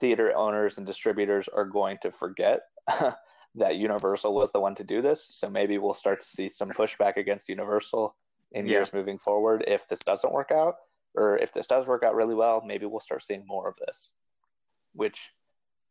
theater 0.00 0.36
owners 0.36 0.78
and 0.78 0.86
distributors 0.86 1.48
are 1.48 1.64
going 1.64 1.98
to 2.02 2.10
forget 2.10 2.60
that 3.54 3.76
Universal 3.76 4.34
was 4.34 4.50
the 4.52 4.60
one 4.60 4.74
to 4.74 4.84
do 4.84 5.02
this. 5.02 5.26
So 5.30 5.48
maybe 5.48 5.78
we'll 5.78 5.94
start 5.94 6.20
to 6.20 6.26
see 6.26 6.48
some 6.48 6.70
pushback 6.70 7.16
against 7.16 7.48
Universal 7.48 8.14
in 8.52 8.66
yeah. 8.66 8.74
years 8.74 8.92
moving 8.92 9.18
forward 9.18 9.64
if 9.66 9.88
this 9.88 10.00
doesn't 10.00 10.32
work 10.32 10.50
out. 10.54 10.74
Or 11.14 11.38
if 11.38 11.52
this 11.52 11.66
does 11.66 11.86
work 11.86 12.02
out 12.02 12.14
really 12.14 12.34
well, 12.34 12.62
maybe 12.64 12.86
we'll 12.86 13.00
start 13.00 13.24
seeing 13.24 13.44
more 13.46 13.68
of 13.68 13.74
this. 13.86 14.10
Which 14.92 15.30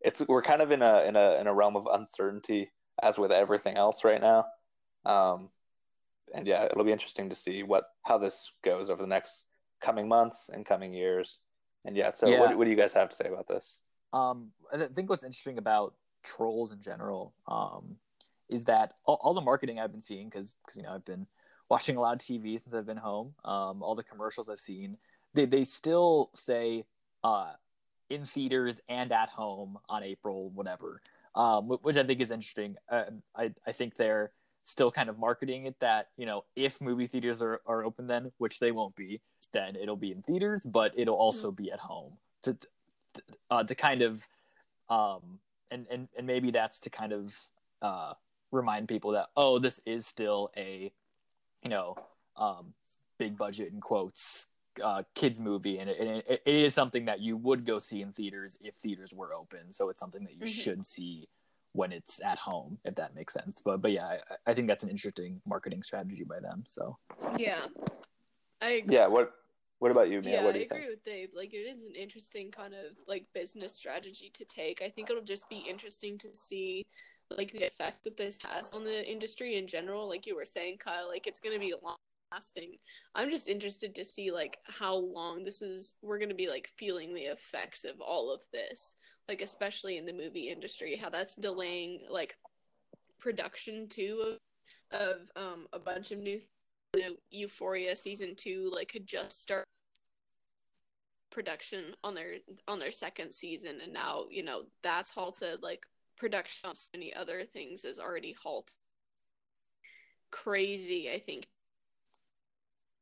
it's 0.02 0.22
we're 0.28 0.42
kind 0.42 0.62
of 0.62 0.72
in 0.72 0.82
a 0.82 1.02
in 1.02 1.16
a 1.16 1.40
in 1.40 1.48
a 1.48 1.54
realm 1.54 1.76
of 1.76 1.88
uncertainty 1.92 2.72
as 3.02 3.18
with 3.18 3.32
everything 3.32 3.78
else 3.78 4.04
right 4.04 4.22
now. 4.22 4.46
Um, 5.06 5.50
and 6.34 6.48
yeah, 6.48 6.66
it'll 6.66 6.84
be 6.84 6.92
interesting 6.92 7.30
to 7.30 7.36
see 7.36 7.64
what 7.64 7.86
how 8.04 8.18
this 8.18 8.52
goes 8.64 8.90
over 8.90 9.02
the 9.02 9.08
next 9.08 9.44
coming 9.82 10.08
months 10.08 10.50
and 10.52 10.66
coming 10.66 10.94
years. 10.94 11.40
And 11.86 11.96
yeah, 11.96 12.10
so 12.10 12.28
yeah. 12.28 12.40
What, 12.40 12.58
what 12.58 12.64
do 12.66 12.72
you 12.72 12.78
guys 12.78 12.94
have 12.94 13.10
to 13.10 13.16
say 13.16 13.28
about 13.28 13.48
this? 13.48 13.78
Um, 14.14 14.52
I 14.74 14.88
think 14.88 15.10
what's 15.10 15.24
interesting 15.24 15.58
about 15.58 15.94
trolls 16.24 16.72
in 16.72 16.82
general 16.82 17.34
um, 17.48 17.96
is 18.50 18.66
that 18.66 18.94
all, 19.06 19.20
all, 19.22 19.34
the 19.34 19.42
marketing 19.42 19.80
I've 19.80 19.92
been 19.92 20.02
seeing 20.02 20.30
because 20.30 20.56
because 20.66 20.78
you 20.78 20.84
know 20.84 20.94
I've 20.94 21.06
been 21.06 21.28
watching 21.70 21.98
a 21.98 22.02
lot 22.02 22.16
of 22.16 22.20
TV 22.20 22.62
since 22.62 22.74
I've 22.74 22.86
been 22.86 22.98
home. 22.98 23.34
Um, 23.46 23.84
all 23.84 23.96
the 23.96 24.04
commercials 24.04 24.50
I've 24.50 24.60
seen, 24.60 24.98
they 25.34 25.46
they 25.46 25.64
still 25.64 26.32
say 26.36 26.86
uh, 27.24 27.52
in 28.10 28.26
theaters 28.26 28.80
and 28.90 29.12
at 29.12 29.30
home 29.30 29.78
on 29.90 30.04
April 30.04 30.50
whatever, 30.50 31.02
um, 31.36 31.68
which 31.68 31.98
I 31.98 32.04
think 32.04 32.22
is 32.22 32.32
interesting. 32.32 32.76
Uh, 32.90 33.06
I 33.36 33.54
I 33.66 33.72
think 33.72 33.96
they're 33.96 34.32
still 34.68 34.92
kind 34.92 35.10
of 35.10 35.18
marketing 35.18 35.66
it 35.66 35.76
that 35.80 36.10
you 36.18 36.26
know 36.26 36.44
if 36.56 36.80
movie 36.82 37.08
theaters 37.08 37.42
are, 37.42 37.62
are 37.66 37.84
open 37.84 38.06
then, 38.08 38.32
which 38.38 38.60
they 38.60 38.72
won't 38.72 38.96
be, 38.96 39.22
then 39.54 39.76
it'll 39.76 39.96
be 39.96 40.12
in 40.12 40.22
theaters, 40.22 40.64
but 40.64 40.92
it'll 40.96 41.16
also 41.16 41.48
mm-hmm. 41.52 41.64
be 41.64 41.72
at 41.72 41.80
home 41.80 42.14
to 42.44 42.54
to, 43.14 43.22
uh, 43.50 43.64
to 43.64 43.74
kind 43.74 44.02
of 44.02 44.28
um 44.90 45.40
and 45.72 45.88
and 45.90 46.10
and 46.18 46.28
maybe 46.28 46.52
that's 46.52 46.80
to 46.82 46.90
kind 46.90 47.14
of 47.14 47.34
uh 47.82 48.14
remind 48.52 48.88
people 48.88 49.12
that 49.12 49.28
oh 49.36 49.60
this 49.60 49.80
is 49.86 50.06
still 50.06 50.52
a 50.56 50.92
you 51.64 51.70
know 51.70 51.96
um 52.36 52.74
big 53.18 53.38
budget 53.38 53.72
in 53.72 53.82
quotes 53.82 54.48
uh, 54.84 55.02
kids 55.16 55.40
movie, 55.40 55.80
and, 55.80 55.90
it, 55.90 55.98
it, 56.00 56.42
it 56.46 56.56
is 56.56 56.72
something 56.74 57.06
that 57.06 57.20
you 57.20 57.36
would 57.36 57.66
go 57.66 57.80
see 57.80 58.04
in 58.04 58.12
theaters 58.12 58.58
if 58.62 58.76
theaters 58.76 59.12
were 59.12 59.34
open. 59.34 59.72
So 59.74 59.90
it's 59.90 60.00
something 60.00 60.24
that 60.24 60.34
you 60.34 60.42
mm-hmm. 60.42 60.62
should 60.62 60.86
see 60.86 61.28
when 61.74 61.92
it's 61.92 62.22
at 62.24 62.38
home, 62.38 62.78
if 62.86 62.96
that 62.96 63.16
makes 63.16 63.34
sense. 63.34 63.62
But 63.64 63.82
but 63.82 63.92
yeah, 63.92 64.06
I, 64.06 64.20
I 64.48 64.54
think 64.54 64.68
that's 64.68 64.84
an 64.84 64.90
interesting 64.90 65.42
marketing 65.46 65.84
strategy 65.84 66.24
by 66.24 66.40
them. 66.40 66.64
So 66.68 66.98
yeah, 67.38 67.66
I 68.62 68.70
agree. 68.72 68.96
yeah. 68.96 69.08
What 69.08 69.34
what 69.80 69.92
about 69.92 70.10
you, 70.10 70.22
Mia? 70.22 70.42
Yeah, 70.42 70.48
I 70.48 70.50
agree 70.50 70.66
think? 70.66 70.90
with 70.90 71.04
Dave. 71.04 71.30
Like, 71.36 71.54
it 71.54 71.58
is 71.58 71.84
an 71.84 71.94
interesting 71.94 72.50
kind 72.50 72.74
of 72.74 72.98
like 73.08 73.26
business 73.34 73.76
strategy 73.76 74.32
to 74.34 74.46
take. 74.46 74.82
I 74.82 74.90
think 74.90 75.10
it'll 75.10 75.22
just 75.22 75.48
be 75.50 75.64
interesting 75.70 76.18
to 76.20 76.36
see 76.36 76.86
like 77.30 77.52
the 77.52 77.66
effect 77.66 78.04
that 78.04 78.18
this 78.18 78.40
has 78.42 78.74
on 78.74 78.84
the 78.84 79.10
industry 79.10 79.58
in 79.58 79.68
general. 79.68 80.08
Like 80.08 80.26
you 80.26 80.36
were 80.36 80.46
saying, 80.46 80.78
Kyle, 80.78 81.08
like 81.08 81.28
it's 81.28 81.40
going 81.40 81.54
to 81.54 81.60
be 81.60 81.72
a 81.72 81.80
long 81.84 81.98
lasting. 82.32 82.78
I'm 83.16 83.30
just 83.30 83.48
interested 83.48 83.96
to 83.96 84.06
see 84.06 84.32
like 84.32 84.58
how 84.66 84.96
long 84.96 85.44
this 85.44 85.62
is 85.62 85.96
we're 86.02 86.20
going 86.20 86.30
to 86.30 86.36
be 86.36 86.50
like 86.50 86.72
feeling 86.78 87.14
the 87.14 87.22
effects 87.22 87.84
of 87.86 88.02
all 88.02 88.34
of 88.34 88.44
this. 88.52 88.96
Like 89.28 89.42
especially 89.42 89.98
in 89.98 90.06
the 90.06 90.14
movie 90.14 90.50
industry, 90.50 90.96
how 90.96 91.10
that's 91.10 91.36
delaying 91.36 92.02
like 92.10 92.38
production 93.20 93.88
too 93.90 94.38
of, 94.92 95.02
of 95.02 95.18
um 95.36 95.68
a 95.74 95.80
bunch 95.80 96.12
of 96.12 96.20
new 96.20 96.40
you 96.96 97.02
know, 97.02 97.16
Euphoria 97.32 97.96
season 97.96 98.34
2 98.36 98.72
like 98.74 98.90
could 98.90 99.06
just 99.06 99.42
start 99.42 99.66
production 101.32 101.94
on 102.04 102.16
their 102.16 102.36
on 102.68 102.80
their 102.80 102.92
second 102.92 103.34
season 103.34 103.80
and 103.84 103.94
now, 103.94 104.26
you 104.30 104.44
know, 104.44 104.64
that's 104.84 105.10
halted 105.10 105.62
like 105.62 105.86
production 106.18 106.70
on 106.70 106.76
so 106.76 106.90
many 106.94 107.14
other 107.14 107.44
things 107.46 107.86
is 107.86 108.00
already 108.00 108.36
halted 108.42 108.76
crazy 110.32 111.10
i 111.12 111.20
think 111.20 111.48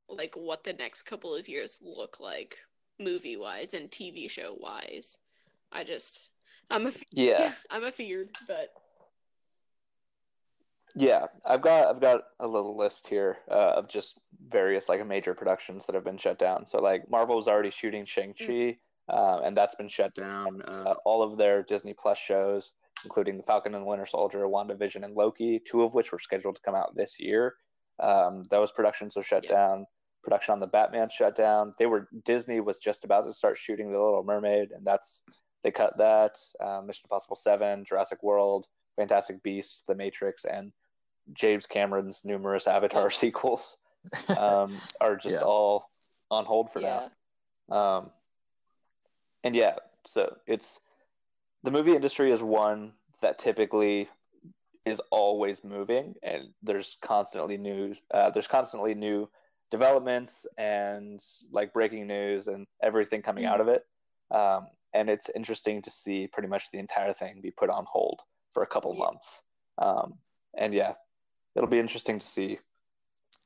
like 0.10 0.36
what 0.36 0.64
the 0.64 0.74
next 0.74 1.04
couple 1.04 1.36
of 1.36 1.48
years 1.48 1.80
look 1.82 2.20
like 2.20 2.58
movie 3.00 3.38
wise 3.38 3.74
and 3.74 3.90
TV 3.90 4.30
show 4.30 4.56
wise. 4.60 5.18
I 5.72 5.84
just 5.84 6.30
I'm 6.70 6.88
a 6.88 6.92
yeah 7.12 7.54
I'm 7.70 7.84
a 7.84 7.92
feared, 7.92 8.30
but 8.48 8.70
yeah, 10.96 11.26
I've 11.46 11.62
got 11.62 11.88
I've 11.88 12.02
got 12.02 12.22
a 12.40 12.48
little 12.48 12.78
list 12.78 13.08
here 13.08 13.40
uh, 13.52 13.74
of 13.76 13.90
just 13.90 14.18
various 14.50 14.88
like 14.88 15.06
major 15.06 15.34
productions 15.34 15.86
that 15.86 15.96
have 15.96 16.06
been 16.06 16.18
shut 16.18 16.40
down. 16.40 16.66
So 16.66 16.80
like 16.80 17.10
Marvel 17.10 17.36
was 17.36 17.48
already 17.48 17.72
shooting 17.72 18.06
Shang 18.06 18.34
Chi, 18.34 18.46
mm. 18.46 18.78
uh, 19.10 19.42
and 19.44 19.58
that's 19.58 19.76
been 19.76 19.90
shut 19.90 20.16
down. 20.16 20.62
Uh, 20.62 20.94
all 21.04 21.22
of 21.22 21.38
their 21.38 21.64
Disney 21.64 21.94
Plus 21.94 22.18
shows, 22.18 22.72
including 23.04 23.36
The 23.36 23.44
Falcon 23.44 23.76
and 23.76 23.84
the 23.84 23.88
Winter 23.88 24.06
Soldier, 24.06 24.46
WandaVision, 24.46 25.04
and 25.04 25.16
Loki, 25.16 25.60
two 25.60 25.84
of 25.84 25.94
which 25.94 26.14
were 26.14 26.20
scheduled 26.20 26.56
to 26.56 26.62
come 26.62 26.76
out 26.76 26.96
this 26.96 27.20
year. 27.20 27.56
Um, 28.00 28.44
those 28.50 28.72
productions 28.72 29.18
are 29.18 29.24
shut 29.24 29.44
yeah. 29.46 29.52
down 29.52 29.86
production 30.26 30.52
on 30.54 30.60
the 30.60 30.68
Batman 30.68 31.10
shut 31.10 31.36
down. 31.36 31.74
They 31.80 31.86
were 31.86 32.10
Disney 32.26 32.60
was 32.60 32.78
just 32.78 33.04
about 33.04 33.26
to 33.26 33.34
start 33.34 33.58
shooting 33.58 33.92
The 33.92 34.00
Little 34.00 34.24
Mermaid, 34.24 34.72
and 34.72 34.86
that's 34.86 35.22
they 35.64 35.72
cut 35.72 35.98
that. 35.98 36.38
Um, 36.60 36.88
Mission 36.88 37.04
Impossible 37.06 37.36
Seven, 37.38 37.86
Jurassic 37.86 38.22
World, 38.22 38.68
Fantastic 38.98 39.42
Beasts, 39.42 39.84
The 39.88 39.96
Matrix, 39.96 40.46
and 40.46 40.72
James 41.34 41.66
Cameron's 41.66 42.22
numerous 42.24 42.68
Avatar 42.68 43.10
sequels 43.12 43.78
um, 44.38 44.82
are 45.00 45.16
just 45.16 45.38
yeah. 45.38 45.46
all 45.46 45.90
on 46.30 46.46
hold 46.46 46.72
for 46.72 46.82
yeah. 46.82 47.08
now. 47.70 47.76
Um, 47.76 48.10
and 49.44 49.56
yeah, 49.56 49.76
so 50.06 50.36
it's 50.48 50.80
the 51.64 51.72
movie 51.72 51.96
industry 51.96 52.32
is 52.32 52.42
one 52.42 52.94
that 53.22 53.40
typically 53.40 54.10
is 54.86 55.02
always 55.10 55.64
moving, 55.64 56.14
and 56.22 56.50
there's 56.62 56.98
constantly 57.02 57.58
news. 57.58 58.00
Uh, 58.12 58.30
there's 58.30 58.48
constantly 58.48 58.94
new 58.94 59.28
developments 59.76 60.46
and 60.58 61.22
like 61.52 61.74
breaking 61.74 62.08
news 62.08 62.48
and 62.48 62.66
everything 62.82 63.22
coming 63.22 63.44
mm-hmm. 63.44 63.54
out 63.54 63.62
of 63.62 63.68
it. 63.68 63.86
Um, 64.32 64.68
and 64.94 65.10
it's 65.10 65.30
interesting 65.36 65.82
to 65.82 65.92
see 65.92 66.28
pretty 66.28 66.48
much 66.48 66.72
the 66.72 66.80
entire 66.80 67.14
thing 67.14 67.42
be 67.42 67.52
put 67.52 67.70
on 67.70 67.86
hold 67.88 68.22
for 68.52 68.64
a 68.64 68.68
couple 68.68 68.94
yeah. 68.94 69.04
months. 69.04 69.44
Um, 69.78 70.14
and 70.58 70.74
yeah, 70.74 70.94
it'll 71.56 71.70
be 71.70 71.80
interesting 71.80 72.20
to 72.20 72.28
see 72.28 72.60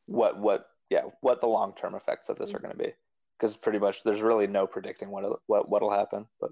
what 0.05 0.39
what 0.39 0.65
yeah 0.89 1.03
what 1.21 1.39
the 1.39 1.47
long 1.47 1.73
term 1.73 1.93
effects 1.95 2.29
of 2.29 2.37
this 2.37 2.49
mm-hmm. 2.49 2.57
are 2.57 2.59
going 2.61 2.77
to 2.77 2.83
be 2.83 2.91
because 3.37 3.55
pretty 3.55 3.79
much 3.79 4.03
there's 4.03 4.21
really 4.21 4.47
no 4.47 4.67
predicting 4.67 5.09
what 5.09 5.23
what 5.47 5.69
what'll 5.69 5.91
happen. 5.91 6.27
But 6.39 6.51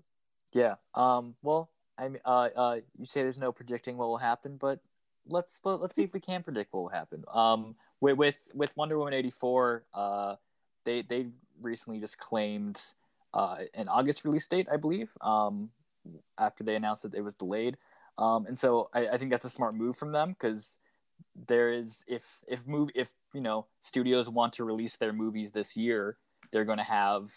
yeah, 0.53 0.75
um, 0.95 1.35
well, 1.43 1.69
I 1.97 2.09
mean, 2.09 2.21
uh, 2.25 2.49
uh, 2.55 2.77
you 2.97 3.05
say 3.05 3.21
there's 3.21 3.37
no 3.37 3.51
predicting 3.51 3.97
what 3.97 4.07
will 4.07 4.17
happen, 4.17 4.57
but 4.57 4.79
let's 5.27 5.59
let, 5.63 5.81
us 5.81 5.93
see 5.93 6.03
if 6.03 6.13
we 6.13 6.19
can 6.19 6.43
predict 6.43 6.73
what 6.73 6.81
will 6.81 6.89
happen. 6.89 7.23
Um, 7.33 7.75
with 7.99 8.17
with, 8.17 8.37
with 8.53 8.75
Wonder 8.77 8.97
Woman 8.97 9.13
eighty 9.13 9.31
four, 9.31 9.83
uh, 9.93 10.35
they 10.85 11.01
they 11.01 11.27
recently 11.61 11.99
just 11.99 12.17
claimed 12.17 12.79
uh, 13.33 13.57
an 13.73 13.87
August 13.87 14.23
release 14.25 14.47
date, 14.47 14.67
I 14.71 14.77
believe. 14.77 15.09
Um, 15.21 15.69
after 16.37 16.63
they 16.63 16.75
announced 16.75 17.03
that 17.03 17.13
it 17.13 17.21
was 17.21 17.35
delayed, 17.35 17.77
um, 18.17 18.45
and 18.45 18.57
so 18.57 18.89
I, 18.93 19.07
I 19.09 19.17
think 19.17 19.31
that's 19.31 19.45
a 19.45 19.49
smart 19.49 19.75
move 19.75 19.97
from 19.97 20.11
them 20.11 20.29
because 20.29 20.77
there 21.47 21.71
is 21.71 22.03
if 22.07 22.23
if 22.47 22.65
move 22.65 22.89
if 22.95 23.09
you 23.33 23.41
know 23.41 23.65
studios 23.81 24.29
want 24.29 24.53
to 24.53 24.63
release 24.63 24.97
their 24.97 25.13
movies 25.13 25.51
this 25.51 25.75
year, 25.75 26.17
they're 26.51 26.65
going 26.65 26.77
to 26.77 26.83
have 26.83 27.31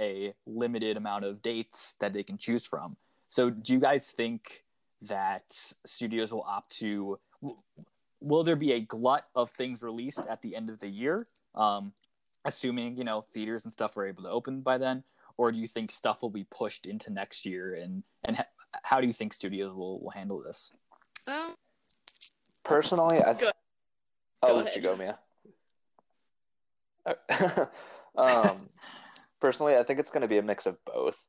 a 0.00 0.34
limited 0.46 0.96
amount 0.96 1.24
of 1.24 1.42
dates 1.42 1.94
that 2.00 2.12
they 2.12 2.22
can 2.22 2.38
choose 2.38 2.64
from. 2.64 2.96
So, 3.28 3.50
do 3.50 3.72
you 3.72 3.80
guys 3.80 4.08
think 4.08 4.64
that 5.02 5.44
studios 5.84 6.32
will 6.32 6.42
opt 6.42 6.76
to 6.78 7.18
will 8.20 8.44
there 8.44 8.56
be 8.56 8.72
a 8.72 8.80
glut 8.80 9.26
of 9.34 9.50
things 9.50 9.82
released 9.82 10.20
at 10.28 10.42
the 10.42 10.56
end 10.56 10.70
of 10.70 10.80
the 10.80 10.88
year? 10.88 11.26
Um, 11.54 11.92
assuming 12.44 12.96
you 12.96 13.04
know 13.04 13.24
theaters 13.32 13.64
and 13.64 13.72
stuff 13.72 13.96
are 13.96 14.06
able 14.06 14.22
to 14.24 14.30
open 14.30 14.60
by 14.60 14.78
then, 14.78 15.04
or 15.36 15.52
do 15.52 15.58
you 15.58 15.68
think 15.68 15.90
stuff 15.90 16.22
will 16.22 16.30
be 16.30 16.44
pushed 16.44 16.86
into 16.86 17.10
next 17.10 17.44
year? 17.44 17.74
And 17.74 18.02
and 18.24 18.36
ha- 18.36 18.46
how 18.82 19.00
do 19.00 19.06
you 19.06 19.12
think 19.12 19.32
studios 19.32 19.74
will 19.74 20.00
will 20.00 20.10
handle 20.10 20.42
this? 20.42 20.72
Um, 21.26 21.54
personally, 22.64 23.22
I 23.24 23.34
th- 23.34 23.52
I'll 24.42 24.56
let 24.56 24.74
you 24.74 24.82
go, 24.82 24.96
Mia. 24.96 25.18
um, 28.16 28.68
personally, 29.40 29.76
I 29.76 29.82
think 29.82 29.98
it's 29.98 30.10
going 30.10 30.22
to 30.22 30.28
be 30.28 30.38
a 30.38 30.42
mix 30.42 30.66
of 30.66 30.76
both. 30.84 31.24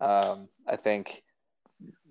Um, 0.00 0.48
I 0.66 0.76
think 0.76 1.22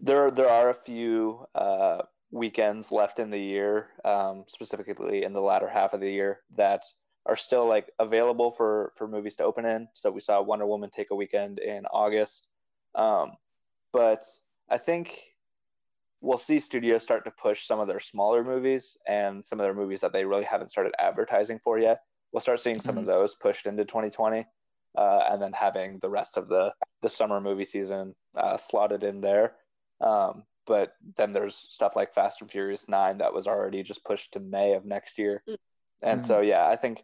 there 0.01 0.31
there 0.31 0.49
are 0.49 0.69
a 0.69 0.73
few 0.73 1.45
uh, 1.55 2.03
weekends 2.31 2.91
left 2.91 3.19
in 3.19 3.29
the 3.29 3.39
year, 3.39 3.89
um, 4.05 4.45
specifically 4.47 5.23
in 5.23 5.33
the 5.33 5.41
latter 5.41 5.69
half 5.69 5.93
of 5.93 5.99
the 5.99 6.11
year, 6.11 6.39
that 6.55 6.83
are 7.25 7.37
still 7.37 7.67
like 7.67 7.91
available 7.99 8.51
for 8.51 8.93
for 8.97 9.07
movies 9.07 9.35
to 9.35 9.43
open 9.43 9.65
in. 9.65 9.87
So 9.93 10.09
we 10.09 10.21
saw 10.21 10.41
Wonder 10.41 10.65
Woman 10.65 10.89
take 10.89 11.11
a 11.11 11.15
weekend 11.15 11.59
in 11.59 11.85
August, 11.87 12.47
um, 12.95 13.33
but 13.93 14.25
I 14.69 14.77
think 14.77 15.21
we'll 16.21 16.37
see 16.37 16.59
studios 16.59 17.03
start 17.03 17.25
to 17.25 17.31
push 17.31 17.65
some 17.65 17.79
of 17.79 17.87
their 17.87 17.99
smaller 17.99 18.43
movies 18.43 18.95
and 19.07 19.43
some 19.43 19.59
of 19.59 19.63
their 19.63 19.73
movies 19.73 20.01
that 20.01 20.13
they 20.13 20.23
really 20.23 20.43
haven't 20.43 20.69
started 20.69 20.93
advertising 20.99 21.59
for 21.63 21.79
yet. 21.79 22.01
We'll 22.31 22.41
start 22.41 22.59
seeing 22.59 22.79
some 22.79 22.95
mm-hmm. 22.95 23.09
of 23.09 23.19
those 23.19 23.35
pushed 23.35 23.65
into 23.65 23.83
2020, 23.83 24.45
uh, 24.97 25.23
and 25.29 25.41
then 25.41 25.51
having 25.53 25.99
the 25.99 26.09
rest 26.09 26.37
of 26.37 26.47
the 26.47 26.73
the 27.01 27.09
summer 27.09 27.41
movie 27.41 27.65
season 27.65 28.15
uh, 28.37 28.57
slotted 28.57 29.03
in 29.03 29.21
there. 29.21 29.55
Um, 29.99 30.43
but 30.65 30.93
then 31.21 31.33
there's 31.33 31.67
stuff 31.69 31.95
like 31.95 32.15
Fast 32.15 32.41
and 32.41 32.49
Furious 32.49 32.89
9 32.89 33.19
that 33.19 33.31
was 33.31 33.45
already 33.45 33.83
just 33.83 34.03
pushed 34.03 34.33
to 34.33 34.39
May 34.39 34.73
of 34.73 34.85
next 34.85 35.19
year. 35.19 35.43
Mm. 35.47 35.57
And 36.01 36.19
mm-hmm. 36.19 36.27
so 36.27 36.41
yeah, 36.41 36.67
I 36.67 36.75
think 36.75 37.03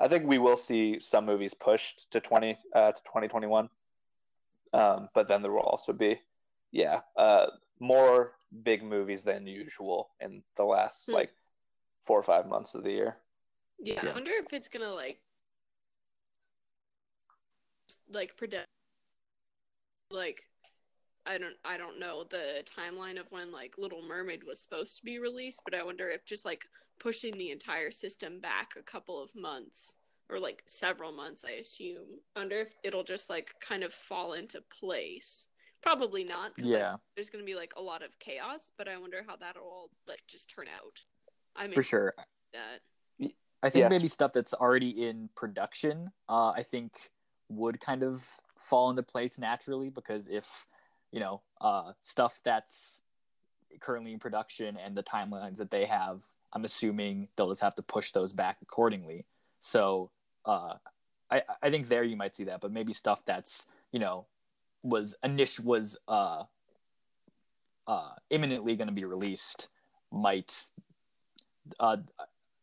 I 0.00 0.08
think 0.08 0.26
we 0.26 0.38
will 0.38 0.56
see 0.56 1.00
some 1.00 1.26
movies 1.26 1.52
pushed 1.52 2.10
to 2.12 2.20
20 2.20 2.56
uh, 2.74 2.92
to 2.92 3.02
2021. 3.02 3.68
Um, 4.72 5.08
but 5.14 5.28
then 5.28 5.42
there 5.42 5.52
will 5.52 5.60
also 5.60 5.92
be 5.92 6.18
yeah, 6.72 7.00
uh, 7.16 7.46
more 7.78 8.32
big 8.62 8.82
movies 8.82 9.22
than 9.22 9.46
usual 9.46 10.10
in 10.20 10.42
the 10.56 10.64
last 10.64 11.06
hmm. 11.06 11.12
like 11.12 11.30
4 12.06 12.18
or 12.18 12.22
5 12.22 12.46
months 12.48 12.74
of 12.74 12.84
the 12.84 12.90
year. 12.90 13.16
Yeah, 13.78 14.00
yeah. 14.02 14.10
I 14.10 14.14
wonder 14.14 14.32
if 14.32 14.52
it's 14.52 14.68
going 14.68 14.84
to 14.84 14.94
like 14.94 15.20
like 18.10 18.36
predict 18.36 18.66
like 20.10 20.47
I 21.28 21.38
don't 21.38 21.54
I 21.64 21.76
don't 21.76 22.00
know 22.00 22.24
the 22.24 22.64
timeline 22.64 23.20
of 23.20 23.30
when 23.30 23.52
like 23.52 23.74
Little 23.78 24.02
Mermaid 24.02 24.42
was 24.44 24.58
supposed 24.60 24.96
to 24.98 25.04
be 25.04 25.18
released, 25.18 25.60
but 25.64 25.74
I 25.74 25.82
wonder 25.84 26.08
if 26.08 26.24
just 26.24 26.44
like 26.44 26.64
pushing 26.98 27.36
the 27.36 27.50
entire 27.50 27.90
system 27.90 28.40
back 28.40 28.70
a 28.76 28.82
couple 28.82 29.22
of 29.22 29.34
months 29.36 29.96
or 30.30 30.40
like 30.40 30.62
several 30.66 31.12
months, 31.12 31.44
I 31.44 31.52
assume. 31.52 32.20
I 32.34 32.40
wonder 32.40 32.56
if 32.60 32.68
it'll 32.82 33.04
just 33.04 33.28
like 33.30 33.54
kind 33.60 33.84
of 33.84 33.92
fall 33.94 34.32
into 34.32 34.60
place 34.62 35.48
Probably 35.80 36.24
not. 36.24 36.56
'cause, 36.56 36.64
like, 36.64 36.80
Yeah, 36.80 36.96
there's 37.14 37.30
gonna 37.30 37.44
be 37.44 37.54
like 37.54 37.72
a 37.76 37.80
lot 37.80 38.02
of 38.02 38.18
chaos, 38.18 38.72
but 38.76 38.88
I 38.88 38.96
wonder 38.98 39.22
how 39.24 39.36
that'll 39.36 39.62
all 39.62 39.90
like 40.08 40.26
just 40.26 40.50
turn 40.50 40.66
out. 40.66 41.00
I 41.54 41.64
mean, 41.68 41.74
for 41.74 41.84
sure. 41.84 42.14
That. 42.52 42.80
I 43.62 43.70
think 43.70 43.82
Yes. 43.84 43.90
maybe 43.90 44.08
stuff 44.08 44.32
that's 44.32 44.52
already 44.54 45.06
in 45.08 45.28
production, 45.36 46.10
uh, 46.28 46.50
I 46.50 46.64
think 46.64 47.12
would 47.48 47.80
kind 47.80 48.02
of 48.02 48.26
fall 48.58 48.90
into 48.90 49.02
place 49.04 49.38
naturally 49.38 49.88
because 49.88 50.26
if 50.28 50.66
you 51.12 51.20
know 51.20 51.42
uh, 51.60 51.92
stuff 52.02 52.40
that's 52.44 53.00
currently 53.80 54.12
in 54.12 54.18
production 54.18 54.76
and 54.76 54.96
the 54.96 55.02
timelines 55.02 55.56
that 55.56 55.70
they 55.70 55.84
have, 55.86 56.20
I'm 56.52 56.64
assuming 56.64 57.28
they'll 57.36 57.50
just 57.50 57.60
have 57.60 57.74
to 57.76 57.82
push 57.82 58.12
those 58.12 58.32
back 58.32 58.58
accordingly. 58.62 59.26
So 59.60 60.10
uh, 60.44 60.74
I 61.30 61.42
I 61.62 61.70
think 61.70 61.88
there 61.88 62.04
you 62.04 62.16
might 62.16 62.36
see 62.36 62.44
that, 62.44 62.60
but 62.60 62.72
maybe 62.72 62.92
stuff 62.92 63.22
that's 63.24 63.64
you 63.92 63.98
know 63.98 64.26
was 64.82 65.14
initial 65.22 65.64
was 65.64 65.96
uh, 66.06 66.44
uh, 67.86 68.10
imminently 68.30 68.76
going 68.76 68.88
to 68.88 68.94
be 68.94 69.04
released 69.04 69.68
might 70.10 70.54
uh, 71.80 71.96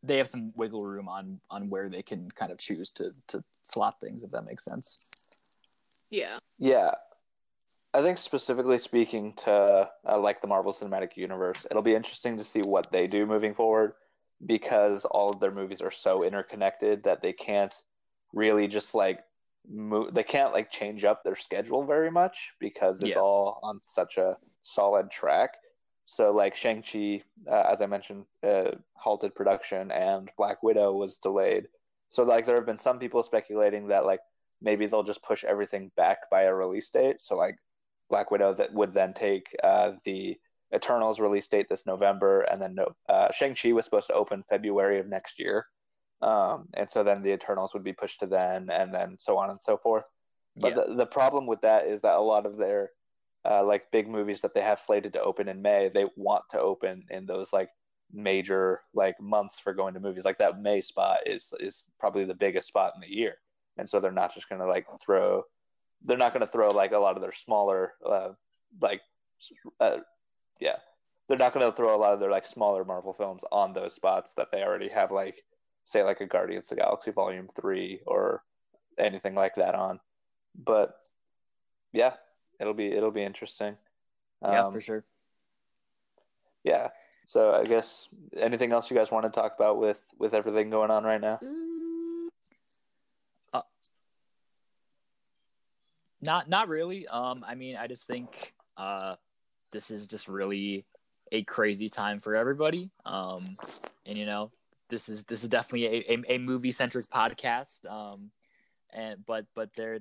they 0.01 0.17
have 0.17 0.27
some 0.27 0.51
wiggle 0.55 0.83
room 0.83 1.07
on 1.07 1.39
on 1.49 1.69
where 1.69 1.89
they 1.89 2.01
can 2.01 2.31
kind 2.31 2.51
of 2.51 2.57
choose 2.57 2.91
to 2.91 3.13
to 3.27 3.43
slot 3.63 3.99
things 3.99 4.23
if 4.23 4.31
that 4.31 4.45
makes 4.45 4.63
sense 4.63 4.97
Yeah. 6.09 6.37
Yeah, 6.57 6.91
I 7.95 8.01
think 8.01 8.17
specifically 8.17 8.77
speaking 8.79 9.31
to 9.45 9.89
uh, 10.05 10.19
like 10.19 10.41
the 10.41 10.47
Marvel 10.47 10.73
Cinematic 10.73 11.15
Universe, 11.15 11.65
it'll 11.71 11.81
be 11.81 11.95
interesting 11.95 12.37
to 12.37 12.43
see 12.43 12.59
what 12.59 12.91
they 12.91 13.07
do 13.07 13.25
moving 13.25 13.53
forward 13.53 13.93
because 14.45 15.05
all 15.05 15.29
of 15.29 15.39
their 15.39 15.51
movies 15.51 15.79
are 15.79 15.91
so 15.91 16.21
interconnected 16.25 17.03
that 17.05 17.21
they 17.21 17.31
can't 17.31 17.73
really 18.33 18.67
just 18.67 18.95
like 18.95 19.21
move. 19.65 20.13
They 20.13 20.23
can't 20.23 20.51
like 20.51 20.69
change 20.69 21.05
up 21.05 21.23
their 21.23 21.37
schedule 21.37 21.85
very 21.85 22.11
much 22.11 22.51
because 22.59 23.01
it's 23.01 23.15
Yeah. 23.15 23.21
all 23.21 23.61
on 23.63 23.81
such 23.81 24.17
a 24.17 24.35
solid 24.61 25.09
track. 25.09 25.51
So 26.05 26.33
like 26.33 26.53
Shang 26.53 26.83
Chi, 26.83 27.23
uh, 27.49 27.63
as 27.71 27.79
I 27.79 27.85
mentioned, 27.85 28.25
uh, 28.43 28.71
halted 28.95 29.33
production, 29.35 29.89
and 29.91 30.29
Black 30.37 30.61
Widow 30.63 30.91
was 30.91 31.17
delayed. 31.19 31.69
So 32.09 32.23
like 32.23 32.45
there 32.45 32.55
have 32.55 32.65
been 32.65 32.77
some 32.77 32.99
people 32.99 33.23
speculating 33.23 33.87
that 33.87 34.05
like 34.05 34.19
maybe 34.61 34.85
they'll 34.85 35.03
just 35.03 35.23
push 35.23 35.45
everything 35.45 35.91
back 35.95 36.29
by 36.29 36.41
a 36.43 36.53
release 36.53 36.89
date. 36.89 37.21
So 37.21 37.37
like 37.37 37.55
Black 38.09 38.31
Widow 38.31 38.53
that 38.55 38.73
would 38.73 38.93
then 38.93 39.13
take 39.13 39.47
uh, 39.63 39.93
the 40.03 40.37
Eternals 40.73 41.19
release 41.19 41.47
date 41.47 41.67
this 41.69 41.85
November, 41.85 42.41
and 42.41 42.61
then 42.61 42.75
uh, 43.07 43.31
Shang 43.31 43.55
Chi 43.55 43.71
was 43.71 43.85
supposed 43.85 44.07
to 44.07 44.13
open 44.13 44.43
February 44.49 44.99
of 44.99 45.07
next 45.07 45.39
year, 45.39 45.65
um, 46.21 46.67
and 46.73 46.89
so 46.89 47.03
then 47.03 47.21
the 47.21 47.31
Eternals 47.33 47.73
would 47.73 47.83
be 47.83 47.93
pushed 47.93 48.19
to 48.19 48.27
then, 48.27 48.69
and 48.69 48.93
then 48.93 49.15
so 49.19 49.37
on 49.37 49.49
and 49.49 49.61
so 49.61 49.77
forth. 49.77 50.03
But 50.57 50.75
Yeah. 50.75 50.83
the, 50.87 50.95
the 50.95 51.05
problem 51.05 51.45
with 51.47 51.61
that 51.61 51.87
is 51.87 52.01
that 52.01 52.15
a 52.15 52.21
lot 52.21 52.45
of 52.45 52.57
their 52.57 52.91
uh, 53.49 53.63
like 53.63 53.91
big 53.91 54.07
movies 54.07 54.41
that 54.41 54.53
they 54.53 54.61
have 54.61 54.79
slated 54.79 55.13
to 55.13 55.21
open 55.21 55.47
in 55.47 55.61
May, 55.61 55.89
they 55.93 56.05
want 56.15 56.43
to 56.51 56.59
open 56.59 57.03
in 57.09 57.25
those 57.25 57.53
like 57.53 57.69
major 58.11 58.81
like 58.93 59.19
months 59.19 59.59
for 59.59 59.73
going 59.73 59.93
to 59.93 59.99
movies. 59.99 60.25
Like 60.25 60.39
that 60.39 60.59
May 60.61 60.81
spot 60.81 61.19
is 61.25 61.53
is 61.59 61.85
probably 61.99 62.25
the 62.25 62.33
biggest 62.33 62.67
spot 62.67 62.93
in 62.95 63.01
the 63.01 63.13
year, 63.13 63.35
and 63.77 63.87
so 63.87 63.99
they're 63.99 64.11
not 64.11 64.33
just 64.33 64.49
gonna 64.49 64.65
like 64.65 64.87
throw, 65.03 65.43
they're 66.05 66.17
not 66.17 66.33
gonna 66.33 66.47
throw 66.47 66.71
like 66.71 66.91
a 66.91 66.97
lot 66.97 67.15
of 67.15 67.21
their 67.21 67.33
smaller 67.33 67.93
uh, 68.05 68.29
like 68.81 69.01
uh, 69.79 69.97
yeah, 70.59 70.77
they're 71.27 71.37
not 71.37 71.53
gonna 71.53 71.71
throw 71.71 71.95
a 71.95 71.97
lot 71.97 72.13
of 72.13 72.19
their 72.19 72.31
like 72.31 72.45
smaller 72.45 72.85
Marvel 72.85 73.13
films 73.13 73.43
on 73.51 73.73
those 73.73 73.93
spots 73.93 74.33
that 74.35 74.47
they 74.51 74.63
already 74.63 74.89
have 74.89 75.11
like 75.11 75.43
say 75.83 76.03
like 76.03 76.21
a 76.21 76.25
Guardians 76.25 76.65
of 76.65 76.69
the 76.69 76.75
Galaxy 76.83 77.11
Volume 77.11 77.47
Three 77.47 78.01
or 78.05 78.43
anything 78.97 79.35
like 79.35 79.55
that 79.55 79.75
on. 79.75 79.99
But 80.55 80.95
yeah, 81.91 82.13
it'll 82.59 82.73
be 82.73 82.87
it'll 82.87 83.11
be 83.11 83.23
interesting. 83.23 83.75
yeah 84.41 84.65
Um, 84.65 84.73
for 84.73 84.81
sure 84.81 85.05
yeah. 86.65 86.89
So 87.27 87.53
I 87.53 87.63
guess 87.63 88.09
anything 88.35 88.73
else 88.73 88.89
you 88.89 88.97
guys 88.97 89.11
want 89.11 89.23
to 89.25 89.29
talk 89.29 89.53
about 89.55 89.77
with 89.77 89.99
with 90.17 90.33
everything 90.33 90.69
going 90.69 90.91
on 90.91 91.03
right 91.05 91.21
now? 91.21 91.39
Mm, 91.41 91.74
not 96.25 96.49
not 96.49 96.67
really. 96.67 97.07
Um 97.07 97.45
i 97.47 97.55
mean 97.55 97.77
i 97.77 97.87
just 97.87 98.03
think 98.05 98.53
uh 98.77 99.15
this 99.71 99.91
is 99.91 100.07
just 100.07 100.27
really 100.27 100.85
a 101.31 101.43
crazy 101.43 101.89
time 101.89 102.19
for 102.19 102.35
everybody. 102.35 102.89
Um 103.05 103.57
and 104.05 104.17
you 104.17 104.25
know 104.25 104.51
this 104.89 105.09
is 105.09 105.23
this 105.23 105.43
is 105.43 105.49
definitely 105.49 105.85
a, 105.87 106.13
a, 106.13 106.35
a 106.35 106.37
movie 106.37 106.71
centric 106.71 107.07
podcast. 107.09 107.89
Um 107.89 108.31
and 108.91 109.25
but 109.25 109.45
but 109.55 109.69
there 109.75 109.99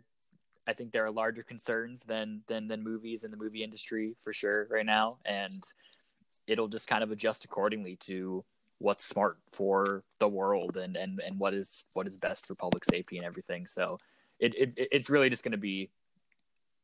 i 0.67 0.73
think 0.73 0.93
there 0.93 1.05
are 1.05 1.11
larger 1.11 1.43
concerns 1.43 2.03
than 2.03 2.43
than 2.47 2.69
than 2.69 2.83
movies 2.83 3.25
in 3.25 3.31
the 3.31 3.37
movie 3.37 3.63
industry 3.63 4.17
for 4.23 4.33
sure 4.33 4.67
right 4.71 4.87
now. 4.87 5.19
And 5.25 5.63
it'll 6.47 6.69
just 6.69 6.89
kind 6.89 7.03
of 7.03 7.11
adjust 7.11 7.45
accordingly 7.45 7.97
to 7.97 8.45
what's 8.79 9.05
smart 9.05 9.39
for 9.51 10.03
the 10.19 10.29
world 10.29 10.77
and 10.77 10.97
and 10.97 11.21
and 11.21 11.39
what 11.39 11.55
is 11.55 11.87
what 11.95 12.07
is 12.07 12.17
best 12.17 12.47
for 12.47 12.55
public 12.55 12.85
safety 12.85 13.17
and 13.17 13.27
everything. 13.27 13.67
So 13.67 13.99
it, 14.39 14.55
it 14.55 14.89
it's 14.93 15.11
really 15.11 15.31
just 15.31 15.43
going 15.43 15.53
to 15.53 15.59
be 15.59 15.91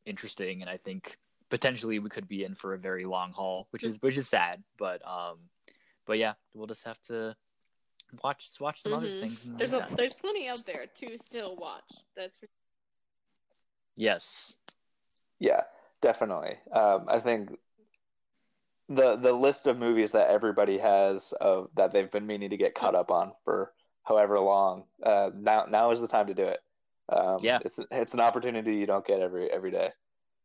interesting 0.05 0.61
and 0.61 0.69
i 0.69 0.77
think 0.77 1.17
potentially 1.49 1.99
we 1.99 2.09
could 2.09 2.27
be 2.27 2.43
in 2.43 2.55
for 2.55 2.73
a 2.73 2.77
very 2.77 3.03
long 3.05 3.31
haul 3.31 3.67
which 3.71 3.83
is 3.83 4.01
which 4.01 4.17
is 4.17 4.27
sad 4.27 4.63
but 4.77 5.05
um 5.07 5.37
but 6.05 6.17
yeah 6.17 6.33
we'll 6.53 6.67
just 6.67 6.85
have 6.85 7.01
to 7.01 7.35
watch 8.23 8.49
watch 8.59 8.81
some 8.81 8.93
other 8.93 9.07
mhm. 9.07 9.21
things 9.21 9.45
There's 9.57 9.73
a 9.73 9.87
there's 9.95 10.13
plenty 10.13 10.47
out 10.47 10.65
there 10.65 10.85
to 10.95 11.17
still 11.17 11.55
watch. 11.57 12.03
That's 12.15 12.37
for 12.37 12.47
yes 13.95 14.53
Yeah, 15.39 15.61
definitely. 16.01 16.57
Um, 16.71 17.05
I 17.07 17.19
think 17.19 17.57
the 18.89 19.15
the 19.15 19.33
list 19.33 19.67
of 19.67 19.77
movies 19.77 20.11
that 20.11 20.29
everybody 20.29 20.77
has 20.77 21.33
of 21.39 21.69
that 21.75 21.93
they've 21.93 22.11
been 22.11 22.27
meaning 22.27 22.49
to 22.49 22.57
get 22.57 22.75
caught 22.75 22.95
up 22.95 23.11
on 23.11 23.31
for 23.43 23.73
however 24.03 24.39
long. 24.39 24.83
Uh, 25.01 25.29
now 25.35 25.65
now 25.69 25.91
is 25.91 26.01
the 26.01 26.07
time 26.07 26.27
to 26.27 26.33
do 26.33 26.43
it. 26.43 26.59
Um, 27.11 27.39
Yeah. 27.41 27.59
it's 27.63 27.79
it's 27.91 28.13
an 28.13 28.21
opportunity 28.21 28.75
you 28.75 28.85
don't 28.85 29.05
get 29.05 29.19
every 29.19 29.51
every 29.51 29.71
day. 29.71 29.91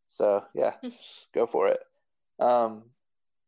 So 0.09 0.45
yeah, 0.55 0.75
go 1.35 1.47
for 1.47 1.69
it. 1.69 1.81
Um, 2.39 2.85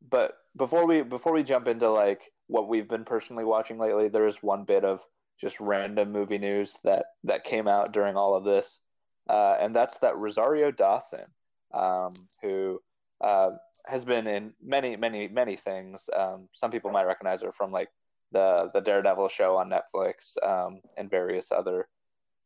but 0.09 0.38
before 0.57 0.87
we 0.87 1.02
before 1.02 1.33
we 1.33 1.42
jump 1.42 1.68
into 1.68 1.90
like 1.90 2.33
what 2.46 2.68
we've 2.68 2.88
been 2.88 3.04
personally 3.04 3.44
watching 3.44 3.78
lately, 3.78 4.09
there 4.09 4.26
is 4.26 4.42
one 4.42 4.64
bit 4.64 4.85
of 4.85 5.04
just 5.40 5.61
random 5.61 6.12
movie 6.12 6.38
news 6.38 6.76
that 6.85 7.07
that 7.24 7.44
came 7.44 7.68
out 7.68 7.92
during 7.92 8.16
all 8.16 8.35
of 8.35 8.44
this, 8.44 8.81
uh, 9.28 9.57
and 9.61 9.74
that's 9.74 9.98
that 9.98 10.16
Rosario 10.16 10.70
Dawson, 10.70 11.26
um, 11.74 12.11
who 12.42 12.81
uh, 13.20 13.50
has 13.87 14.04
been 14.04 14.26
in 14.26 14.52
many 14.62 14.96
many 14.96 15.28
many 15.28 15.57
things. 15.57 16.09
Um, 16.16 16.48
some 16.52 16.70
people 16.70 16.90
might 16.90 17.04
recognize 17.07 17.42
her 17.42 17.52
from 17.52 17.72
like 17.72 17.88
the 18.33 18.70
the 18.74 18.81
Daredevil 18.81 19.28
show 19.28 19.57
on 19.57 19.70
Netflix 19.70 20.37
um, 20.46 20.81
and 20.96 21.11
various 21.11 21.50
other 21.52 21.88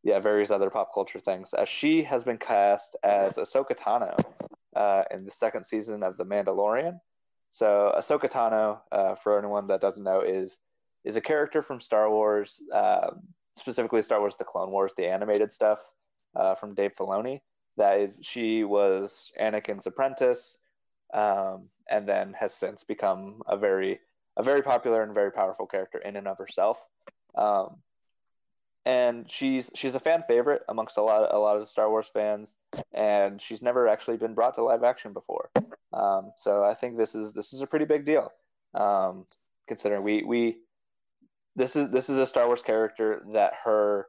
yeah 0.02 0.18
various 0.18 0.50
other 0.50 0.70
pop 0.70 0.92
culture 0.92 1.20
things. 1.20 1.52
As 1.54 1.68
she 1.68 2.02
has 2.02 2.24
been 2.24 2.38
cast 2.38 2.96
as 3.02 3.36
Ahsoka 3.36 3.76
Tano 3.76 4.18
uh, 4.74 5.04
in 5.10 5.24
the 5.24 5.30
second 5.30 5.64
season 5.64 6.02
of 6.02 6.16
The 6.16 6.24
Mandalorian. 6.24 6.98
So 7.50 7.92
Ahsoka 7.96 8.30
Tano, 8.30 8.80
uh, 8.90 9.14
for 9.16 9.38
anyone 9.38 9.66
that 9.68 9.80
doesn't 9.80 10.02
know, 10.02 10.22
is 10.22 10.58
is 11.04 11.16
a 11.16 11.20
character 11.20 11.62
from 11.62 11.80
Star 11.80 12.08
Wars, 12.10 12.60
uh, 12.72 13.10
specifically 13.56 14.02
Star 14.02 14.20
Wars: 14.20 14.36
The 14.36 14.44
Clone 14.44 14.70
Wars, 14.70 14.94
the 14.96 15.06
animated 15.06 15.52
stuff 15.52 15.90
uh, 16.34 16.54
from 16.54 16.74
Dave 16.74 16.94
Filoni. 16.94 17.40
That 17.76 18.00
is, 18.00 18.18
she 18.22 18.64
was 18.64 19.32
Anakin's 19.40 19.86
apprentice, 19.86 20.58
um, 21.14 21.68
and 21.90 22.08
then 22.08 22.34
has 22.38 22.54
since 22.54 22.84
become 22.84 23.42
a 23.46 23.56
very 23.56 24.00
a 24.36 24.42
very 24.42 24.62
popular 24.62 25.02
and 25.02 25.14
very 25.14 25.30
powerful 25.30 25.66
character 25.66 25.98
in 25.98 26.16
and 26.16 26.26
of 26.26 26.38
herself. 26.38 26.82
Um, 27.36 27.76
and 28.84 29.30
she's 29.30 29.70
she's 29.74 29.94
a 29.94 30.00
fan 30.00 30.24
favorite 30.26 30.62
amongst 30.68 30.96
a 30.96 31.02
lot 31.02 31.22
of, 31.22 31.34
a 31.34 31.38
lot 31.38 31.56
of 31.56 31.68
Star 31.68 31.88
Wars 31.88 32.10
fans, 32.12 32.54
and 32.92 33.40
she's 33.40 33.62
never 33.62 33.88
actually 33.88 34.16
been 34.16 34.34
brought 34.34 34.54
to 34.56 34.64
live 34.64 34.82
action 34.82 35.12
before. 35.12 35.50
Um, 35.92 36.32
so 36.36 36.64
I 36.64 36.74
think 36.74 36.96
this 36.96 37.14
is 37.14 37.32
this 37.32 37.52
is 37.52 37.60
a 37.60 37.66
pretty 37.66 37.84
big 37.84 38.04
deal, 38.04 38.32
um, 38.74 39.26
considering 39.68 40.02
we 40.02 40.24
we 40.24 40.56
this 41.54 41.76
is 41.76 41.90
this 41.90 42.08
is 42.08 42.18
a 42.18 42.26
Star 42.26 42.46
Wars 42.46 42.62
character 42.62 43.22
that 43.32 43.52
her 43.64 44.06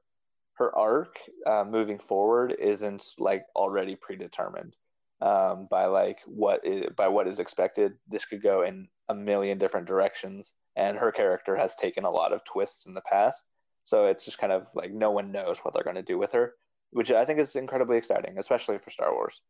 her 0.56 0.76
arc 0.76 1.18
uh, 1.46 1.64
moving 1.68 2.00
forward 2.00 2.56
isn't 2.60 3.06
like 3.20 3.44
already 3.56 3.96
predetermined 3.96 4.76
um, 5.22 5.68
by 5.70 5.86
like 5.86 6.20
what 6.26 6.66
is 6.66 6.86
by 6.96 7.08
what 7.08 7.28
is 7.28 7.40
expected. 7.40 7.94
This 8.08 8.26
could 8.26 8.42
go 8.42 8.64
in 8.64 8.88
a 9.10 9.16
million 9.16 9.58
different 9.58 9.88
directions, 9.88 10.52
and 10.76 10.98
her 10.98 11.12
character 11.12 11.56
has 11.56 11.76
taken 11.76 12.06
a 12.06 12.12
lot 12.12 12.34
of 12.34 12.44
twists 12.46 12.86
in 12.86 12.94
the 12.94 13.02
past. 13.02 13.44
So 13.84 14.06
it's 14.06 14.26
just 14.26 14.38
kind 14.38 14.54
of 14.54 14.68
like 14.76 14.92
no 14.92 15.12
one 15.12 15.32
knows 15.32 15.60
what 15.60 15.74
they're 15.74 15.84
going 15.84 15.96
to 15.96 16.02
do 16.02 16.18
with 16.18 16.32
her, 16.32 16.54
which 16.92 17.12
I 17.12 17.26
think 17.26 17.40
is 17.40 17.56
incredibly 17.56 17.98
exciting, 17.98 18.38
especially 18.38 18.78
for 18.78 18.92
Star 18.92 19.14
Wars. 19.14 19.42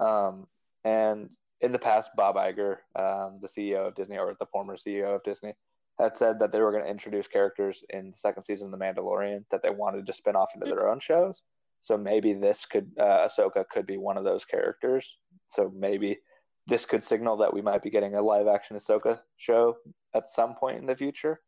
Um, 0.00 0.46
and 0.84 1.30
in 1.60 1.72
the 1.72 1.78
past, 1.78 2.10
Bob 2.16 2.36
Iger, 2.36 2.76
um, 2.94 3.40
the 3.40 3.48
CEO 3.48 3.88
of 3.88 3.94
Disney, 3.94 4.18
or 4.18 4.34
the 4.38 4.46
former 4.46 4.76
CEO 4.76 5.14
of 5.14 5.22
Disney, 5.22 5.54
had 5.98 6.16
said 6.16 6.38
that 6.38 6.52
they 6.52 6.60
were 6.60 6.72
going 6.72 6.84
to 6.84 6.90
introduce 6.90 7.26
characters 7.26 7.82
in 7.90 8.10
the 8.10 8.16
second 8.16 8.42
season 8.42 8.72
of 8.72 8.78
The 8.78 8.84
Mandalorian 8.84 9.44
that 9.50 9.62
they 9.62 9.70
wanted 9.70 10.06
to 10.06 10.12
spin 10.12 10.36
off 10.36 10.54
into 10.54 10.66
their 10.66 10.88
own 10.88 11.00
shows. 11.00 11.42
So 11.80 11.96
maybe 11.96 12.34
this 12.34 12.66
could, 12.66 12.90
uh, 12.98 13.28
Ahsoka 13.28 13.66
could 13.68 13.86
be 13.86 13.96
one 13.96 14.16
of 14.16 14.24
those 14.24 14.44
characters 14.44 15.16
so 15.48 15.72
maybe 15.74 16.18
this 16.66 16.84
could 16.84 17.04
signal 17.04 17.36
that 17.38 17.52
we 17.52 17.62
might 17.62 17.82
be 17.82 17.90
getting 17.90 18.14
a 18.14 18.22
live 18.22 18.48
action 18.48 18.76
Ahsoka 18.76 19.20
show 19.36 19.76
at 20.14 20.28
some 20.28 20.54
point 20.54 20.78
in 20.78 20.86
the 20.86 20.96
future. 20.96 21.40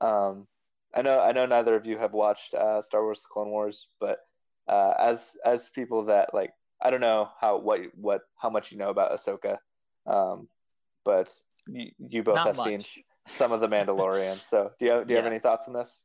Um, 0.00 0.46
I 0.94 1.02
know 1.02 1.20
I 1.20 1.32
know 1.32 1.46
neither 1.46 1.76
of 1.76 1.86
you 1.86 1.98
have 1.98 2.12
watched 2.12 2.54
uh, 2.54 2.82
Star 2.82 3.02
Wars: 3.02 3.20
The 3.20 3.28
Clone 3.32 3.50
Wars, 3.50 3.86
but 4.00 4.18
uh, 4.68 4.94
as 4.98 5.36
as 5.44 5.68
people 5.68 6.06
that 6.06 6.34
like 6.34 6.52
I 6.82 6.90
don't 6.90 7.00
know 7.00 7.28
how 7.40 7.58
what 7.58 7.80
what 7.94 8.22
how 8.36 8.50
much 8.50 8.72
you 8.72 8.78
know 8.78 8.90
about 8.90 9.12
Ahsoka, 9.12 9.58
um, 10.06 10.48
but 11.04 11.32
you, 11.68 11.90
you 11.98 12.22
both 12.22 12.36
Not 12.36 12.46
have 12.48 12.56
much. 12.56 12.66
seen 12.66 13.04
some 13.26 13.52
of 13.52 13.60
the 13.60 13.68
Mandalorian. 13.68 14.42
so 14.48 14.72
do 14.78 14.84
you 14.86 14.90
have, 14.92 15.06
do 15.06 15.14
you 15.14 15.16
have 15.18 15.26
any 15.26 15.38
thoughts 15.38 15.66
on 15.68 15.74
this? 15.74 16.02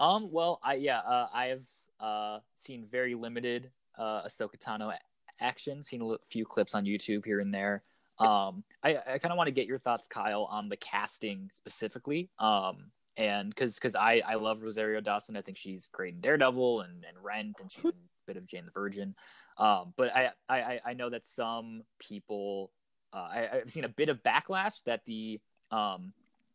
Um. 0.00 0.30
Well, 0.32 0.58
I 0.62 0.74
yeah. 0.74 0.98
Uh, 0.98 1.28
I 1.32 1.46
have 1.46 1.62
uh 2.00 2.38
seen 2.54 2.86
very 2.90 3.14
limited 3.14 3.70
uh 3.96 4.22
Ahsoka 4.22 4.58
Tano 4.58 4.92
action. 5.40 5.84
Seen 5.84 6.02
a 6.02 6.16
few 6.28 6.44
clips 6.44 6.74
on 6.74 6.84
YouTube 6.84 7.24
here 7.24 7.38
and 7.38 7.54
there. 7.54 7.82
Um. 8.26 8.64
I 8.82 8.96
I 9.06 9.18
kind 9.18 9.32
of 9.32 9.36
want 9.36 9.48
to 9.48 9.52
get 9.52 9.66
your 9.66 9.78
thoughts, 9.78 10.06
Kyle, 10.06 10.44
on 10.44 10.68
the 10.68 10.76
casting 10.76 11.50
specifically. 11.52 12.30
Um. 12.38 12.90
And 13.16 13.50
because 13.50 13.74
because 13.74 13.94
I 13.94 14.22
I 14.26 14.34
love 14.34 14.62
Rosario 14.62 15.00
Dawson. 15.00 15.36
I 15.36 15.42
think 15.42 15.58
she's 15.58 15.88
great 15.92 16.14
in 16.14 16.20
Daredevil 16.20 16.80
and 16.82 17.04
and 17.06 17.16
Rent, 17.22 17.56
and 17.60 17.70
she's 17.70 17.84
a 17.84 17.92
bit 18.26 18.36
of 18.36 18.46
Jane 18.46 18.64
the 18.64 18.70
Virgin. 18.72 19.14
Um. 19.58 19.92
But 19.96 20.14
I 20.16 20.30
I 20.48 20.80
I- 20.84 20.94
know 20.94 21.10
that 21.10 21.26
some 21.26 21.82
people. 21.98 22.70
Uh, 23.14 23.28
I, 23.30 23.48
I've 23.52 23.70
seen 23.70 23.84
a 23.84 23.90
bit 23.90 24.08
of 24.08 24.22
backlash 24.22 24.82
that 24.84 25.04
the 25.04 25.38
um 25.70 26.14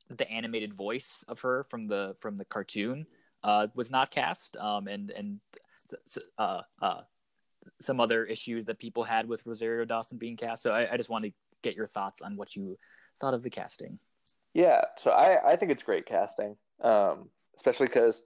the 0.09 0.29
animated 0.29 0.73
voice 0.73 1.23
of 1.27 1.41
her 1.41 1.65
from 1.69 1.83
the 1.83 2.15
from 2.19 2.35
the 2.35 2.45
cartoon 2.45 3.05
uh, 3.43 3.67
was 3.75 3.91
not 3.91 4.09
cast, 4.11 4.57
um, 4.57 4.87
and 4.87 5.11
and 5.11 5.39
uh, 6.37 6.61
uh, 6.81 7.01
some 7.79 7.99
other 7.99 8.25
issues 8.25 8.65
that 8.65 8.79
people 8.79 9.03
had 9.03 9.27
with 9.27 9.45
Rosario 9.45 9.85
Dawson 9.85 10.17
being 10.17 10.37
cast. 10.37 10.63
So 10.63 10.71
I, 10.71 10.93
I 10.93 10.97
just 10.97 11.09
want 11.09 11.25
to 11.25 11.31
get 11.63 11.75
your 11.75 11.87
thoughts 11.87 12.21
on 12.21 12.35
what 12.37 12.55
you 12.55 12.77
thought 13.19 13.33
of 13.33 13.43
the 13.43 13.49
casting. 13.49 13.99
Yeah, 14.53 14.81
so 14.97 15.11
I, 15.11 15.51
I 15.51 15.55
think 15.55 15.71
it's 15.71 15.83
great 15.83 16.05
casting, 16.05 16.55
um, 16.81 17.29
especially 17.55 17.87
because 17.87 18.23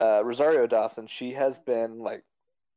uh, 0.00 0.22
Rosario 0.24 0.66
Dawson, 0.66 1.06
she 1.06 1.32
has 1.32 1.58
been 1.58 1.98
like 1.98 2.24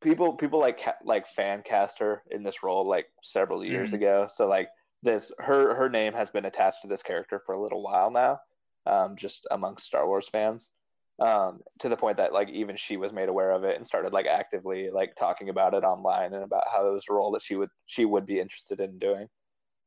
people 0.02 0.34
people 0.34 0.60
like 0.60 0.80
like 1.04 1.28
fan 1.28 1.64
cast 1.64 2.00
her 2.00 2.24
in 2.32 2.44
this 2.44 2.64
role 2.64 2.88
like 2.88 3.08
several 3.24 3.64
years 3.66 3.92
Mhm. 3.92 3.96
ago. 3.96 4.28
So 4.30 4.48
like 4.48 4.70
this 5.04 5.32
her 5.40 5.76
her 5.76 5.90
name 5.90 6.14
has 6.14 6.30
been 6.32 6.46
attached 6.46 6.82
to 6.82 6.88
this 6.88 7.04
character 7.04 7.42
for 7.46 7.54
a 7.56 7.62
little 7.62 7.82
while 7.82 8.12
now, 8.12 8.40
um, 8.86 9.16
just 9.16 9.48
amongst 9.52 9.86
Star 9.86 10.06
Wars 10.08 10.28
fans, 10.30 10.72
um, 11.20 11.62
to 11.80 11.90
the 11.90 11.98
point 11.98 12.18
that 12.18 12.34
like 12.34 12.50
even 12.50 12.76
she 12.76 12.98
was 12.98 13.14
made 13.14 13.30
aware 13.30 13.52
of 13.52 13.64
it 13.64 13.78
and 13.78 13.86
started 13.88 14.14
like 14.14 14.26
actively 14.28 14.90
like 14.92 15.16
talking 15.16 15.50
about 15.50 15.74
it 15.74 15.84
online 15.84 16.34
and 16.34 16.44
about 16.44 16.64
how 16.72 16.88
it 16.88 16.94
was 16.94 17.06
a 17.10 17.14
role 17.14 17.32
that 17.32 17.42
she 17.42 17.56
would 17.56 17.70
she 17.86 18.06
would 18.06 18.26
be 18.26 18.40
interested 18.40 18.80
in 18.80 19.00
doing. 19.00 19.28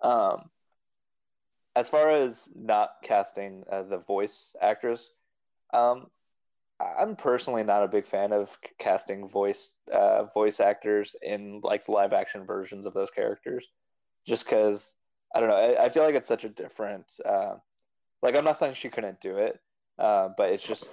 Um, 0.03 0.51
as 1.77 1.89
far 1.89 2.11
as 2.11 2.49
not 2.55 2.91
casting 3.03 3.65
uh, 3.71 3.83
the 3.83 3.99
voice 3.99 4.55
actors, 4.61 5.11
um, 5.73 6.07
I'm 6.81 7.15
personally 7.15 7.63
not 7.63 7.85
a 7.85 7.89
big 7.89 8.07
fan 8.07 8.33
of 8.33 8.57
casting 8.79 9.29
voice 9.29 9.71
uh, 9.93 10.25
voice 10.25 10.61
actors 10.61 11.15
in 11.23 11.61
like 11.63 11.89
live 11.89 12.13
action 12.13 12.45
versions 12.47 12.87
of 12.87 12.95
those 12.95 13.11
characters, 13.11 13.67
just 14.27 14.45
because 14.45 14.93
I 15.35 15.41
don't 15.41 15.49
know. 15.51 15.57
I, 15.57 15.85
I 15.85 15.89
feel 15.91 16.03
like 16.03 16.15
it's 16.15 16.29
such 16.29 16.45
a 16.45 16.49
different. 16.49 17.07
Uh, 17.25 17.57
like 18.23 18.35
I'm 18.35 18.45
not 18.45 18.59
saying 18.59 18.75
she 18.75 18.89
couldn't 18.89 19.21
do 19.21 19.39
it, 19.39 19.61
uh, 19.99 20.31
but 20.37 20.51
it's 20.51 20.67
just 20.67 20.89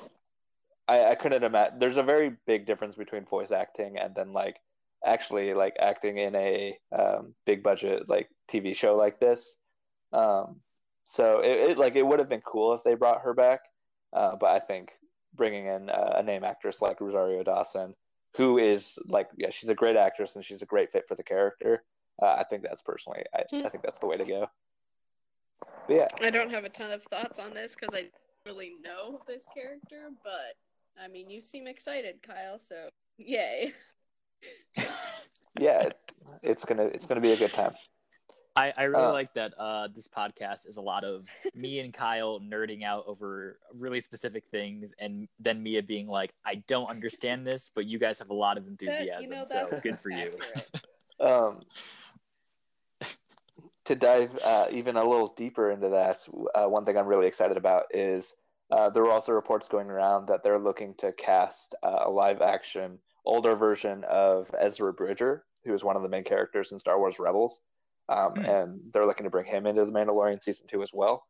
I, 0.88 1.06
I 1.06 1.16
couldn't 1.16 1.44
imagine. 1.44 1.80
There's 1.80 1.98
a 1.98 2.04
very 2.04 2.34
big 2.46 2.66
difference 2.66 2.96
between 2.96 3.26
voice 3.26 3.52
acting 3.52 3.98
and 3.98 4.14
then 4.14 4.34
like 4.34 4.58
actually 5.06 5.54
like 5.54 5.76
acting 5.80 6.18
in 6.18 6.36
a 6.36 6.78
um, 6.98 7.34
big 7.46 7.64
budget 7.64 8.08
like 8.10 8.30
TV 8.50 8.76
show 8.76 8.96
like 8.96 9.20
this. 9.20 9.56
Um, 10.14 10.58
so 11.06 11.40
it, 11.40 11.72
it 11.72 11.78
like 11.78 11.96
it 11.96 12.06
would 12.06 12.20
have 12.20 12.30
been 12.30 12.42
cool 12.42 12.74
if 12.74 12.84
they 12.84 12.96
brought 12.96 13.22
her 13.22 13.34
back, 13.34 13.62
uh, 14.14 14.36
but 14.40 14.48
I 14.48 14.60
think 14.60 14.92
bringing 15.36 15.68
in 15.68 15.90
a 15.90 16.24
name 16.24 16.44
actress 16.44 16.82
like 16.82 17.00
Rosario 17.00 17.44
Dawson, 17.44 17.94
who 18.36 18.58
is 18.58 18.98
like 19.08 19.30
yeah, 19.38 19.50
she's 19.50 19.70
a 19.70 19.76
great 19.76 19.96
actress 19.96 20.36
and 20.36 20.44
she's 20.44 20.62
a 20.62 20.66
great 20.66 20.92
fit 20.92 21.08
for 21.08 21.16
the 21.16 21.24
character. 21.24 21.84
Uh, 22.22 22.36
I 22.40 22.44
think 22.50 22.64
that's 22.64 22.82
personally, 22.82 23.24
I, 23.34 23.44
I 23.66 23.70
think 23.70 23.84
that's 23.84 24.00
the 24.00 24.08
way 24.08 24.18
to 24.18 24.26
go. 24.26 24.50
But 25.88 25.96
yeah, 25.96 26.08
I 26.22 26.30
don't 26.30 26.50
have 26.50 26.66
a 26.66 26.70
ton 26.70 26.92
of 26.92 27.04
thoughts 27.04 27.40
on 27.40 27.54
this 27.54 27.76
because 27.76 27.96
I 27.96 28.10
really 28.46 28.74
know 28.84 29.22
this 29.28 29.48
character, 29.54 30.10
but 30.24 30.56
I 31.02 31.08
mean, 31.08 31.30
you 31.30 31.42
seem 31.42 31.68
excited, 31.68 32.22
Kyle. 32.22 32.60
So 32.60 32.90
yay! 33.18 33.74
yeah, 35.60 35.84
it, 35.84 35.98
it's 36.44 36.66
gonna 36.66 36.86
it's 36.86 37.06
gonna 37.06 37.22
be 37.22 37.32
a 37.32 37.38
good 37.38 37.54
time. 37.54 37.74
I, 38.56 38.74
I 38.76 38.84
really 38.84 39.04
Uh, 39.04 39.12
like 39.14 39.34
that 39.36 39.54
uh, 39.60 39.88
this 39.94 40.08
podcast 40.08 40.68
is 40.68 40.78
a 40.78 40.82
lot 40.82 41.04
of 41.04 41.26
me 41.54 41.80
and 41.80 41.94
Kyle 41.94 42.40
nerding 42.40 42.84
out 42.84 43.04
over 43.06 43.60
really 43.72 44.02
specific 44.02 44.46
things, 44.50 44.96
and 45.00 45.28
then 45.40 45.62
Mia 45.62 45.84
being 45.84 46.08
like, 46.08 46.34
"I 46.44 46.56
don't 46.68 46.90
understand 46.90 47.46
this, 47.46 47.70
but 47.74 47.86
you 47.86 48.00
guys 48.00 48.18
have 48.18 48.32
a 48.32 48.34
lot 48.34 48.58
of 48.58 48.66
That- 48.66 48.72
enthusiasm, 48.72 49.24
you 49.24 49.30
know, 49.30 49.44
so 49.44 49.70
good 49.82 50.00
for 50.00 50.10
you." 50.10 50.32
Um, 51.20 51.56
to 53.86 53.96
dive 53.96 54.38
uh, 54.44 54.68
even 54.70 54.98
a 54.98 55.04
little 55.04 55.34
deeper 55.36 55.72
into 55.72 55.90
that, 55.90 56.20
uh, 56.54 56.68
one 56.68 56.86
thing 56.86 56.96
I'm 56.96 57.08
really 57.08 57.26
excited 57.26 57.58
about 57.58 57.86
is 57.92 58.36
uh, 58.70 58.90
there 58.92 59.02
were 59.02 59.12
also 59.12 59.32
reports 59.32 59.68
going 59.68 59.90
around 59.90 60.28
that 60.28 60.44
they're 60.44 60.60
looking 60.60 60.94
to 61.00 61.12
cast 61.14 61.74
uh, 61.82 62.02
a 62.06 62.10
live 62.10 62.42
action 62.42 63.00
older 63.28 63.56
version 63.56 64.04
of 64.10 64.50
Ezra 64.60 64.94
Bridger, 64.94 65.46
who 65.66 65.74
is 65.74 65.84
one 65.84 65.96
of 65.96 66.02
the 66.02 66.10
main 66.10 66.24
characters 66.24 66.72
in 66.72 66.80
Star 66.80 66.98
Wars 67.00 67.20
Rebels. 67.20 67.60
Um, 68.10 68.34
Hmm. 68.36 68.46
And 68.46 68.80
they're 68.92 69.06
looking 69.06 69.26
to 69.26 69.30
bring 69.30 69.46
him 69.46 69.66
into 69.66 69.86
the 69.86 69.92
Mandalorian 69.92 70.42
season 70.42 70.68
two 70.68 70.82
as 70.82 70.92
well. 70.94 71.26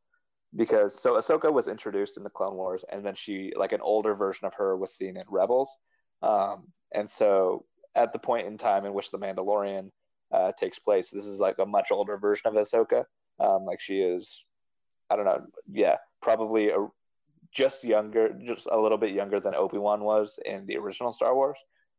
Because 0.56 1.00
so 1.00 1.16
Ahsoka 1.16 1.52
was 1.52 1.68
introduced 1.68 2.18
in 2.18 2.24
the 2.24 2.30
Clone 2.30 2.56
Wars, 2.56 2.86
and 2.90 3.06
then 3.06 3.16
she, 3.16 3.52
like 3.58 3.74
an 3.74 3.82
older 3.82 4.16
version 4.16 4.48
of 4.48 4.54
her, 4.54 4.78
was 4.78 4.96
seen 4.96 5.18
in 5.18 5.26
Rebels. 5.28 5.76
Um, 6.22 6.68
and 6.94 7.10
so 7.10 7.66
at 7.96 8.14
the 8.14 8.20
point 8.20 8.48
in 8.48 8.58
time 8.58 8.86
in 8.86 8.94
which 8.94 9.12
the 9.12 9.20
Mandalorian 9.20 9.92
uh, 10.32 10.52
takes 10.60 10.80
place. 10.80 11.10
This 11.10 11.26
is 11.26 11.40
like 11.40 11.58
a 11.60 11.66
much 11.66 11.92
older 11.92 12.18
version 12.18 12.48
of 12.48 12.54
Ahsoka. 12.54 13.06
Um, 13.40 13.66
like 13.66 13.80
she 13.80 14.00
is, 14.00 14.44
I 15.10 15.16
don't 15.16 15.26
know, 15.26 15.46
yeah, 15.72 15.98
probably 16.22 16.70
a, 16.70 16.88
just 17.52 17.84
younger, 17.84 18.36
just 18.46 18.68
a 18.72 18.78
little 18.78 18.98
bit 18.98 19.12
younger 19.12 19.40
than 19.40 19.56
Obi 19.56 19.78
Wan 19.78 20.04
was 20.04 20.40
in 20.46 20.66
the 20.66 20.78
original 20.78 21.14
Star 21.14 21.34
Wars. 21.36 21.58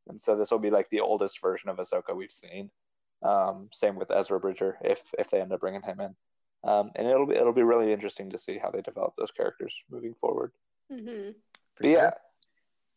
And 0.09 0.21
so 0.21 0.37
this 0.37 0.51
will 0.51 0.59
be 0.59 0.71
like 0.71 0.89
the 0.91 1.01
oldest 1.01 1.41
version 1.41 1.69
of 1.69 1.77
Ahsoka 1.77 2.17
we've 2.17 2.33
seen. 2.33 2.71
Um, 3.23 3.69
same 3.73 3.97
with 3.97 4.11
Ezra 4.11 4.39
Bridger, 4.39 4.79
if 4.83 5.03
if 5.19 5.31
they 5.31 5.41
end 5.41 5.53
up 5.53 5.61
bringing 5.61 5.83
him 5.83 6.01
in. 6.01 6.15
Um, 6.65 6.91
and 6.97 7.07
it'll 7.07 7.27
be 7.27 7.35
it'll 7.35 7.53
be 7.53 7.63
really 7.63 7.93
interesting 7.93 8.31
to 8.31 8.39
see 8.39 8.59
how 8.59 8.71
they 8.71 8.81
develop 8.81 9.15
those 9.17 9.31
characters 9.31 9.75
moving 9.91 10.15
forward. 10.21 10.53
hmm 10.91 11.31
For 11.75 11.83
But 11.83 11.89
yeah. 11.89 12.11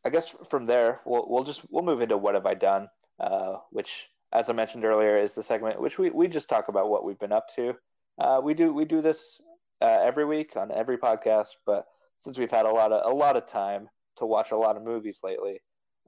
I 0.04 0.10
guess 0.10 0.34
from 0.50 0.65
there 0.65 1.02
we'll 1.06 1.26
we'll 1.28 1.43
just 1.43 1.62
we'll 1.69 1.84
move 1.84 2.02
into 2.02 2.17
what 2.17 2.36
have 2.36 2.45
I 2.45 2.56
done, 2.56 2.88
uh, 3.19 3.58
which 3.69 4.10
as 4.34 4.50
I 4.50 4.54
mentioned 4.54 4.86
earlier 4.86 5.17
is 5.17 5.34
the 5.34 5.43
segment 5.43 5.82
which 5.82 5.97
we, 5.97 6.10
we 6.10 6.28
just 6.28 6.50
talk 6.50 6.69
about 6.69 6.89
what 6.89 7.04
we've 7.04 7.19
been 7.19 7.32
up 7.32 7.47
to. 7.56 7.76
Uh, 8.17 8.41
we 8.43 8.54
do 8.54 8.74
we 8.74 8.86
do 8.86 9.02
this 9.02 9.39
uh, 9.82 10.00
every 10.04 10.26
week 10.26 10.56
on 10.56 10.71
every 10.71 10.97
podcast, 10.97 11.50
but 11.65 11.86
since 12.17 12.38
we've 12.38 12.52
had 12.52 12.65
a 12.65 12.71
lot 12.71 12.91
of 12.91 13.12
a 13.12 13.15
lot 13.15 13.38
of 13.38 13.45
time 13.45 13.89
to 14.17 14.26
watch 14.26 14.52
a 14.52 14.58
lot 14.58 14.78
of 14.78 14.84
movies 14.84 15.19
lately, 15.24 15.62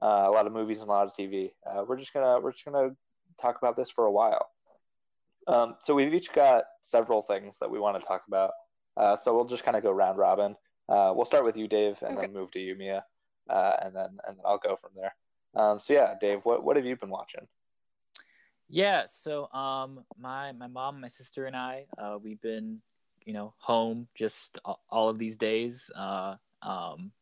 uh, 0.04 0.26
a 0.28 0.30
lot 0.30 0.46
of 0.46 0.52
movies 0.52 0.80
and 0.80 0.88
a 0.88 0.92
lot 0.92 1.06
of 1.06 1.14
TV, 1.16 1.52
uh, 1.66 1.82
we're 1.88 1.96
just 1.96 2.12
gonna 2.12 2.38
we're 2.38 2.52
just 2.52 2.64
gonna 2.64 2.90
talk 3.40 3.56
about 3.56 3.74
this 3.74 3.90
for 3.90 4.04
a 4.04 4.12
while. 4.12 4.50
Um, 5.46 5.76
so 5.80 5.94
we've 5.94 6.12
each 6.12 6.32
got 6.32 6.64
several 6.82 7.22
things 7.22 7.56
that 7.60 7.70
we 7.70 7.78
want 7.78 7.98
to 7.98 8.06
talk 8.06 8.22
about. 8.28 8.50
Uh, 8.96 9.16
so 9.16 9.34
we'll 9.34 9.46
just 9.46 9.64
kind 9.64 9.76
of 9.76 9.82
go 9.82 9.90
round 9.90 10.18
robin. 10.18 10.56
Uh, 10.88 11.12
we'll 11.14 11.24
start 11.24 11.44
with 11.46 11.56
you, 11.56 11.66
Dave, 11.66 11.98
and 12.02 12.16
Okay. 12.16 12.26
then 12.26 12.34
move 12.34 12.50
to 12.50 12.60
you, 12.60 12.74
Mia, 12.76 13.02
uh, 13.48 13.76
and 13.82 13.96
then 13.96 14.18
and 14.26 14.36
then 14.36 14.44
I'll 14.44 14.58
go 14.58 14.76
from 14.76 14.90
there. 14.94 15.14
Um, 15.54 15.80
so 15.80 15.94
yeah, 15.94 16.14
Dave, 16.20 16.40
what 16.44 16.62
what 16.62 16.76
have 16.76 16.84
you 16.84 16.96
been 16.96 17.08
watching? 17.10 17.46
Yeah, 18.68 19.06
so 19.06 19.50
um, 19.52 20.04
my 20.18 20.52
my 20.52 20.66
mom, 20.66 21.00
my 21.00 21.08
sister, 21.08 21.46
and 21.46 21.56
I, 21.56 21.86
uh, 21.96 22.18
we've 22.22 22.40
been, 22.40 22.80
you 23.24 23.32
know, 23.32 23.54
home 23.58 24.08
just 24.14 24.58
all 24.90 25.08
of 25.08 25.18
these 25.18 25.36
days. 25.38 25.90
Uh, 25.96 26.36
um, 26.62 27.12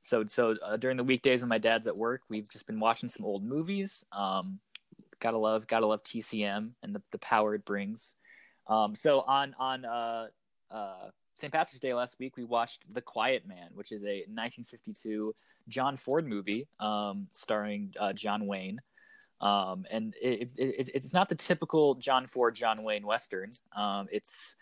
so 0.00 0.24
so 0.26 0.56
uh, 0.64 0.76
during 0.76 0.96
the 0.96 1.04
weekdays 1.04 1.40
when 1.40 1.48
my 1.48 1.58
dad's 1.58 1.86
at 1.86 1.96
work, 1.96 2.22
we've 2.28 2.48
just 2.50 2.66
been 2.66 2.80
watching 2.80 3.08
some 3.08 3.24
old 3.24 3.44
movies. 3.44 4.04
Um, 4.12 4.60
gotta 5.20 5.38
love, 5.38 5.66
gotta 5.66 5.86
love 5.86 6.02
TCM 6.02 6.70
and 6.82 6.94
the 6.94 7.02
the 7.12 7.18
power 7.18 7.54
it 7.54 7.64
brings. 7.64 8.14
Um, 8.66 8.94
so 8.94 9.20
on 9.26 9.54
on 9.58 9.84
uh, 9.84 10.26
uh, 10.70 11.10
St. 11.34 11.52
Patrick's 11.52 11.80
Day 11.80 11.94
last 11.94 12.16
week, 12.18 12.36
we 12.36 12.44
watched 12.44 12.82
The 12.92 13.00
Quiet 13.00 13.46
Man, 13.46 13.70
which 13.74 13.92
is 13.92 14.02
a 14.04 14.24
1952 14.28 15.32
John 15.68 15.96
Ford 15.96 16.26
movie 16.26 16.66
um, 16.80 17.28
starring 17.32 17.92
uh, 17.98 18.12
John 18.12 18.46
Wayne 18.46 18.80
um, 19.40 19.86
and 19.90 20.14
it, 20.20 20.50
it, 20.56 20.58
it's- 20.58 20.90
it's 20.94 21.12
not 21.12 21.28
the 21.28 21.34
typical 21.34 21.94
John 21.94 22.26
Ford 22.26 22.54
John 22.54 22.82
Wayne 22.82 23.06
western. 23.06 23.50
Um, 23.76 24.08
it's 24.10 24.56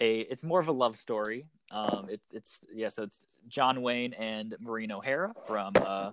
a 0.00 0.20
it's 0.20 0.42
more 0.42 0.58
of 0.58 0.68
a 0.68 0.72
love 0.72 0.96
story. 0.96 1.46
Um, 1.72 2.06
it's 2.10 2.32
it's 2.32 2.64
yeah, 2.72 2.88
so 2.88 3.02
it's 3.02 3.26
John 3.48 3.82
Wayne 3.82 4.12
and 4.14 4.54
Maureen 4.60 4.92
O'Hara 4.92 5.32
from 5.46 5.72
uh, 5.76 6.10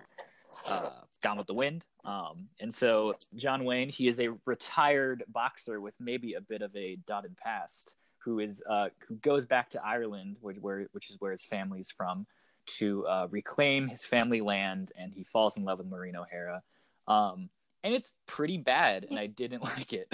uh, 0.66 0.90
Gone 1.22 1.36
with 1.36 1.46
the 1.46 1.54
Wind. 1.54 1.84
Um, 2.04 2.48
and 2.60 2.72
so 2.72 3.14
John 3.34 3.64
Wayne, 3.64 3.90
he 3.90 4.08
is 4.08 4.18
a 4.20 4.30
retired 4.46 5.24
boxer 5.28 5.80
with 5.80 5.94
maybe 6.00 6.34
a 6.34 6.40
bit 6.40 6.62
of 6.62 6.74
a 6.74 6.96
dotted 7.06 7.36
past, 7.36 7.94
who 8.18 8.38
is 8.38 8.62
uh, 8.68 8.88
who 9.06 9.16
goes 9.16 9.46
back 9.46 9.70
to 9.70 9.84
Ireland, 9.84 10.36
which, 10.40 10.56
where 10.58 10.86
which 10.92 11.10
is 11.10 11.16
where 11.18 11.32
his 11.32 11.44
family's 11.44 11.90
from, 11.90 12.26
to 12.78 13.06
uh, 13.06 13.28
reclaim 13.30 13.88
his 13.88 14.04
family 14.04 14.40
land, 14.40 14.92
and 14.96 15.12
he 15.12 15.24
falls 15.24 15.56
in 15.56 15.64
love 15.64 15.78
with 15.78 15.88
Maureen 15.88 16.16
O'Hara. 16.16 16.62
Um, 17.06 17.50
and 17.82 17.94
it's 17.94 18.12
pretty 18.26 18.58
bad, 18.58 19.06
and 19.08 19.18
I 19.18 19.26
didn't 19.26 19.62
like 19.76 19.92
it. 19.92 20.12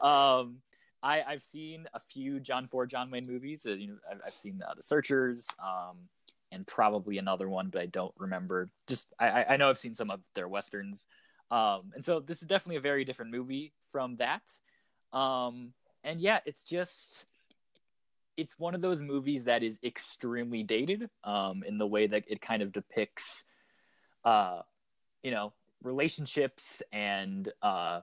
um, 0.02 0.58
I, 1.02 1.22
I've 1.22 1.42
seen 1.42 1.86
a 1.94 2.00
few 2.00 2.40
John 2.40 2.66
Ford, 2.66 2.90
John 2.90 3.10
Wayne 3.10 3.24
movies. 3.28 3.66
Uh, 3.66 3.70
you 3.70 3.88
know, 3.88 3.96
I've, 4.10 4.20
I've 4.28 4.34
seen 4.34 4.60
uh, 4.66 4.74
The 4.74 4.82
Searchers, 4.82 5.46
um, 5.62 6.08
and 6.52 6.66
probably 6.66 7.18
another 7.18 7.48
one, 7.48 7.68
but 7.68 7.82
I 7.82 7.86
don't 7.86 8.14
remember. 8.18 8.70
Just 8.86 9.08
I, 9.18 9.44
I 9.50 9.56
know 9.56 9.68
I've 9.68 9.78
seen 9.78 9.94
some 9.94 10.10
of 10.10 10.20
their 10.34 10.48
westerns, 10.48 11.06
um, 11.50 11.92
and 11.94 12.04
so 12.04 12.20
this 12.20 12.42
is 12.42 12.48
definitely 12.48 12.76
a 12.76 12.80
very 12.80 13.04
different 13.04 13.30
movie 13.30 13.72
from 13.92 14.16
that. 14.16 14.42
Um, 15.12 15.72
and 16.04 16.20
yeah, 16.20 16.40
it's 16.46 16.62
just 16.62 17.26
it's 18.36 18.58
one 18.58 18.74
of 18.74 18.80
those 18.80 19.00
movies 19.00 19.44
that 19.44 19.62
is 19.62 19.78
extremely 19.82 20.62
dated 20.62 21.08
um, 21.24 21.62
in 21.66 21.78
the 21.78 21.86
way 21.86 22.06
that 22.06 22.24
it 22.26 22.40
kind 22.40 22.62
of 22.62 22.70
depicts, 22.72 23.44
uh, 24.24 24.60
you 25.22 25.30
know, 25.30 25.52
relationships 25.82 26.82
and 26.92 27.50
uh, 27.62 28.00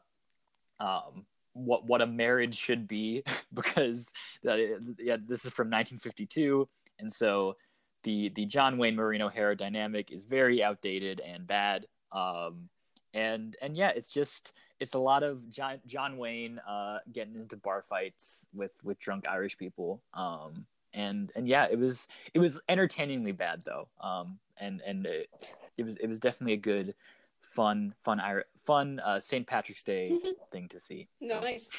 um, 0.79 1.25
what 1.53 1.85
what 1.85 2.01
a 2.01 2.07
marriage 2.07 2.55
should 2.55 2.87
be 2.87 3.23
because 3.53 4.11
uh, 4.47 4.55
yeah, 4.99 5.17
this 5.25 5.45
is 5.45 5.51
from 5.51 5.67
1952, 5.69 6.67
and 6.99 7.11
so 7.11 7.55
the 8.03 8.29
the 8.29 8.45
John 8.45 8.77
Wayne 8.77 8.95
Maureen 8.95 9.21
O'Hara 9.21 9.55
dynamic 9.55 10.11
is 10.11 10.23
very 10.23 10.63
outdated 10.63 11.21
and 11.21 11.47
bad. 11.47 11.85
Um, 12.11 12.69
and 13.13 13.55
and 13.61 13.77
yeah, 13.77 13.89
it's 13.89 14.09
just 14.09 14.53
it's 14.79 14.93
a 14.93 14.99
lot 14.99 15.23
of 15.23 15.49
John 15.49 15.79
John 15.85 16.17
Wayne 16.17 16.59
uh, 16.67 16.99
getting 17.11 17.35
into 17.35 17.57
bar 17.57 17.83
fights 17.89 18.45
with 18.53 18.71
with 18.83 18.99
drunk 18.99 19.25
Irish 19.27 19.57
people. 19.57 20.01
Um, 20.13 20.65
and 20.93 21.31
and 21.35 21.47
yeah, 21.47 21.67
it 21.69 21.79
was 21.79 22.07
it 22.33 22.39
was 22.39 22.59
entertainingly 22.67 23.31
bad 23.31 23.61
though. 23.65 23.87
Um, 24.01 24.39
and 24.57 24.81
and 24.85 25.05
it, 25.05 25.29
it 25.77 25.83
was 25.83 25.97
it 25.97 26.07
was 26.07 26.19
definitely 26.19 26.53
a 26.53 26.57
good, 26.57 26.95
fun 27.41 27.93
fun 28.03 28.19
fun 28.65 28.99
uh, 28.99 29.19
St. 29.19 29.45
Patrick's 29.45 29.83
Day 29.83 30.17
thing 30.51 30.67
to 30.69 30.79
see. 30.79 31.07
So. 31.21 31.39
Nice. 31.39 31.69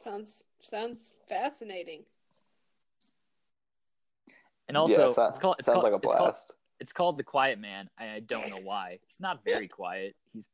Sounds 0.00 0.44
sounds 0.60 1.12
fascinating. 1.28 2.04
And 4.68 4.76
also, 4.76 5.04
yeah, 5.04 5.08
it 5.10 5.14
sounds, 5.14 5.30
it's 5.30 5.38
called. 5.38 5.56
It's 5.58 5.66
sounds 5.66 5.82
called, 5.82 5.84
like 5.84 5.92
a 5.92 5.98
blast. 5.98 6.16
It's 6.16 6.22
called, 6.22 6.56
it's 6.80 6.92
called 6.92 7.18
The 7.18 7.24
Quiet 7.24 7.58
Man. 7.58 7.90
I 7.98 8.20
don't 8.20 8.48
know 8.48 8.60
why. 8.62 8.98
He's 9.06 9.20
not 9.20 9.44
very 9.44 9.68
quiet. 9.68 10.16
He's, 10.32 10.48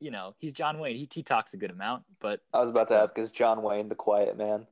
you 0.00 0.10
know, 0.10 0.34
he's 0.38 0.52
John 0.52 0.78
Wayne. 0.78 0.96
He, 0.96 1.08
he 1.12 1.22
talks 1.22 1.52
a 1.52 1.56
good 1.58 1.70
amount, 1.70 2.04
but 2.20 2.40
I 2.54 2.60
was 2.60 2.70
about 2.70 2.88
to 2.88 2.96
ask: 2.96 3.18
Is 3.18 3.32
John 3.32 3.62
Wayne 3.62 3.88
the 3.88 3.94
quiet 3.94 4.38
man? 4.38 4.66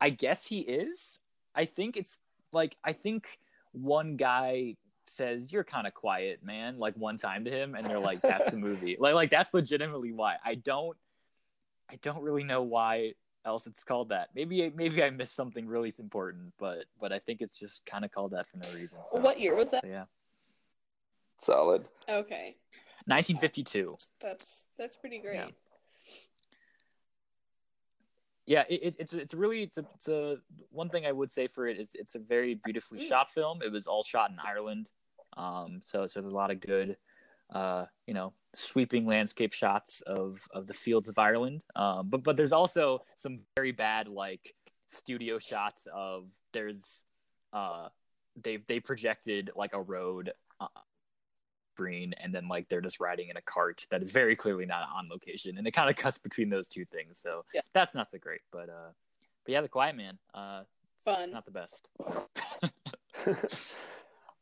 I 0.00 0.10
guess 0.10 0.44
he 0.44 0.60
is. 0.60 1.18
I 1.54 1.66
think 1.66 1.96
it's 1.96 2.18
like 2.52 2.76
I 2.82 2.92
think 2.92 3.38
one 3.72 4.16
guy 4.16 4.76
says 5.10 5.52
you're 5.52 5.64
kind 5.64 5.86
of 5.86 5.94
quiet, 5.94 6.44
man, 6.44 6.78
like 6.78 6.94
one 6.96 7.16
time 7.18 7.44
to 7.44 7.50
him, 7.50 7.74
and 7.74 7.86
they're 7.86 7.98
like, 7.98 8.20
"That's 8.22 8.50
the 8.50 8.56
movie." 8.56 8.96
Like, 8.98 9.14
like 9.14 9.30
that's 9.30 9.52
legitimately 9.54 10.12
why. 10.12 10.36
I 10.44 10.54
don't, 10.54 10.96
I 11.90 11.96
don't 12.02 12.22
really 12.22 12.44
know 12.44 12.62
why 12.62 13.14
else 13.44 13.66
it's 13.66 13.84
called 13.84 14.10
that. 14.10 14.28
Maybe 14.34 14.70
maybe 14.74 15.02
I 15.02 15.10
missed 15.10 15.34
something 15.34 15.66
really 15.66 15.92
important, 15.98 16.52
but 16.58 16.84
but 17.00 17.12
I 17.12 17.18
think 17.18 17.40
it's 17.40 17.58
just 17.58 17.84
kind 17.86 18.04
of 18.04 18.12
called 18.12 18.32
that 18.32 18.46
for 18.48 18.56
no 18.58 18.68
reason. 18.78 18.98
So, 19.10 19.20
what 19.20 19.40
year 19.40 19.54
was 19.56 19.70
that? 19.70 19.82
so 19.82 19.88
yeah, 19.88 20.04
Solid. 21.38 21.82
Okay, 22.08 22.56
1952. 23.06 23.96
that's 24.20 24.66
that's 24.78 24.96
pretty 24.96 25.18
great. 25.18 25.34
Yeah. 25.36 25.46
Yeah, 28.46 28.64
it, 28.68 28.82
it, 28.82 28.96
it's 28.98 29.12
it's 29.12 29.32
really 29.34 29.62
it's 29.62 29.78
a, 29.78 29.84
it's 29.94 30.08
a 30.08 30.38
one 30.70 30.88
thing 30.88 31.06
I 31.06 31.12
would 31.12 31.30
say 31.30 31.46
for 31.46 31.68
it 31.68 31.78
is 31.78 31.92
it's 31.94 32.16
a 32.16 32.18
very 32.18 32.54
beautifully 32.56 32.98
Mm. 32.98 33.08
shot 33.08 33.30
film. 33.30 33.62
It 33.62 33.70
was 33.70 33.86
all 33.86 34.02
shot 34.02 34.30
in 34.30 34.38
Ireland, 34.44 34.90
um, 35.36 35.80
so 35.82 36.06
so 36.06 36.20
there's 36.20 36.32
a 36.32 36.36
lot 36.36 36.50
of 36.50 36.60
good, 36.60 36.96
uh, 37.50 37.86
you 38.06 38.14
know, 38.14 38.32
sweeping 38.54 39.06
landscape 39.06 39.52
shots 39.52 40.00
of 40.02 40.40
of 40.52 40.66
the 40.66 40.74
fields 40.74 41.08
of 41.08 41.18
Ireland. 41.18 41.64
Um, 41.76 42.08
but 42.08 42.22
but 42.22 42.36
there's 42.36 42.52
also 42.52 43.02
some 43.16 43.40
very 43.56 43.72
bad 43.72 44.08
like 44.08 44.54
studio 44.86 45.38
shots 45.38 45.86
of 45.94 46.26
there's 46.52 47.02
uh 47.52 47.88
they 48.42 48.56
they 48.68 48.80
projected 48.80 49.50
like 49.54 49.72
a 49.72 49.80
road 49.80 50.32
uh, 50.60 50.66
screen 51.74 52.12
and 52.20 52.34
then 52.34 52.48
like 52.48 52.68
they're 52.68 52.80
just 52.80 53.00
riding 53.00 53.28
in 53.28 53.36
a 53.36 53.42
cart 53.42 53.86
that 53.90 54.02
is 54.02 54.10
very 54.10 54.34
clearly 54.36 54.66
not 54.66 54.88
on 54.94 55.08
location 55.08 55.56
and 55.58 55.66
it 55.66 55.70
kind 55.70 55.88
of 55.88 55.96
cuts 55.96 56.18
between 56.18 56.48
those 56.50 56.68
two 56.68 56.84
things 56.86 57.18
so 57.22 57.44
Yeah. 57.54 57.60
that's 57.72 57.94
not 57.94 58.10
so 58.10 58.18
great 58.18 58.40
but 58.52 58.68
uh 58.68 58.90
but 59.44 59.52
yeah 59.52 59.60
the 59.60 59.68
quiet 59.68 59.96
man 59.96 60.18
uh 60.34 60.62
it's, 60.96 61.04
Fun. 61.04 61.22
it's 61.22 61.32
not 61.32 61.44
the 61.44 61.50
best 61.52 61.88
so. 62.02 62.28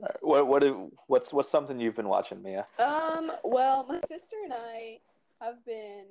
Alright, 0.00 0.16
what 0.20 0.46
what 0.46 0.62
do- 0.62 0.92
what's 1.08 1.32
what's 1.32 1.48
something 1.50 1.80
you've 1.80 1.96
been 1.96 2.08
watching, 2.08 2.42
Mia? 2.42 2.66
Um, 2.78 3.32
well, 3.42 3.84
my 3.88 4.00
sister 4.06 4.36
and 4.44 4.52
I 4.52 4.98
have 5.40 5.64
been 5.64 6.06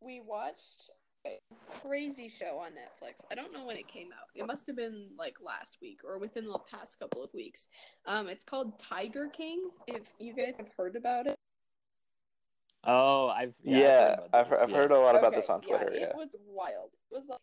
we 0.00 0.20
watched 0.20 0.90
a 1.26 1.38
crazy 1.80 2.28
show 2.28 2.58
on 2.58 2.72
Netflix. 2.72 3.24
I 3.32 3.34
don't 3.34 3.50
know 3.52 3.64
when 3.64 3.78
it 3.78 3.88
came 3.88 4.08
out. 4.12 4.28
It 4.34 4.46
must 4.46 4.66
have 4.66 4.76
been 4.76 5.08
like 5.18 5.36
last 5.42 5.78
week 5.80 6.00
or 6.06 6.18
within 6.18 6.44
the 6.46 6.58
past 6.70 6.98
couple 7.00 7.24
of 7.24 7.32
weeks. 7.32 7.68
Um, 8.04 8.28
it's 8.28 8.44
called 8.44 8.78
Tiger 8.78 9.28
King. 9.28 9.70
If 9.86 10.02
you 10.18 10.34
guys 10.34 10.56
have 10.58 10.68
heard 10.76 10.94
about 10.96 11.26
it. 11.26 11.36
oh 12.86 13.28
i've 13.28 13.54
Yeah, 13.62 13.78
yeah, 13.78 14.16
I've, 14.34 14.46
heard 14.48 14.58
about 14.58 14.62
I've 14.62 14.68
this, 14.68 14.76
heard 14.76 14.90
a 14.90 14.98
lot 14.98 15.16
about 15.16 15.28
Okay, 15.28 15.36
this 15.36 15.48
on 15.48 15.62
Twitter. 15.62 15.90
Yeah, 15.94 16.08
It 16.08 16.12
was 16.14 16.36
wild. 16.46 16.90
It 17.10 17.14
was 17.14 17.26
like 17.28 17.40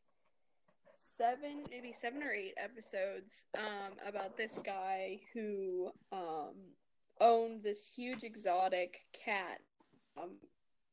seven, 1.22 1.64
maybe 1.70 1.94
seven 1.94 2.24
or 2.24 2.32
eight 2.32 2.56
episodes 2.58 3.46
um, 3.56 3.94
about 4.08 4.36
this 4.38 4.58
guy 4.66 5.20
who 5.34 5.92
um, 6.12 6.56
owned 7.20 7.62
this 7.62 7.88
huge 7.96 8.24
exotic 8.24 9.02
cat 9.14 9.60
um, 10.18 10.32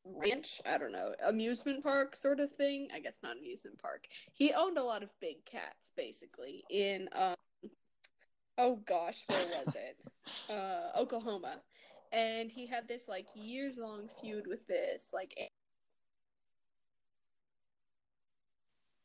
ranch. 0.05 0.61
I 0.67 0.77
don't 0.77 0.91
know, 0.91 1.13
amusement 1.27 1.83
park 1.83 2.15
sort 2.15 2.39
of 2.39 2.51
thing. 2.51 2.89
I 2.93 2.99
guess 2.99 3.19
not 3.23 3.37
amusement 3.37 3.81
park. 3.81 4.05
He 4.33 4.53
owned 4.53 4.77
a 4.77 4.83
lot 4.83 5.01
of 5.01 5.09
big 5.19 5.43
cats, 5.45 5.91
basically, 5.97 6.63
in 6.69 7.09
um, 7.13 7.69
oh 8.59 8.75
gosh, 8.87 9.23
where 9.27 9.47
was 9.47 9.75
it? 9.75 9.97
uh, 10.53 10.99
Oklahoma. 10.99 11.55
And 12.11 12.51
he 12.51 12.67
had 12.67 12.87
this 12.87 13.07
like 13.07 13.25
years 13.33 13.77
long 13.79 14.09
feud 14.21 14.45
with 14.47 14.67
this 14.67 15.09
like 15.11 15.33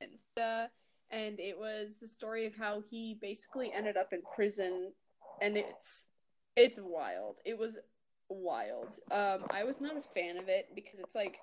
and 0.01 0.43
uh, 0.43 0.67
and 1.11 1.39
it 1.39 1.59
was 1.59 1.99
the 1.99 2.09
story 2.09 2.47
of 2.47 2.57
how 2.57 2.83
he 2.91 3.17
basically 3.21 3.73
ended 3.75 3.97
up 3.97 4.13
in 4.13 4.21
prison 4.35 4.93
and 5.41 5.57
it's 5.57 6.07
it's 6.57 6.79
wild. 6.81 7.37
It 7.45 7.59
was 7.59 7.79
wild. 8.29 8.99
Um 9.11 9.45
i 9.51 9.65
was 9.65 9.81
not 9.81 9.97
a 9.97 10.03
fan 10.03 10.37
of 10.39 10.49
it 10.49 10.69
because 10.75 10.99
it's 10.99 11.15
like 11.15 11.37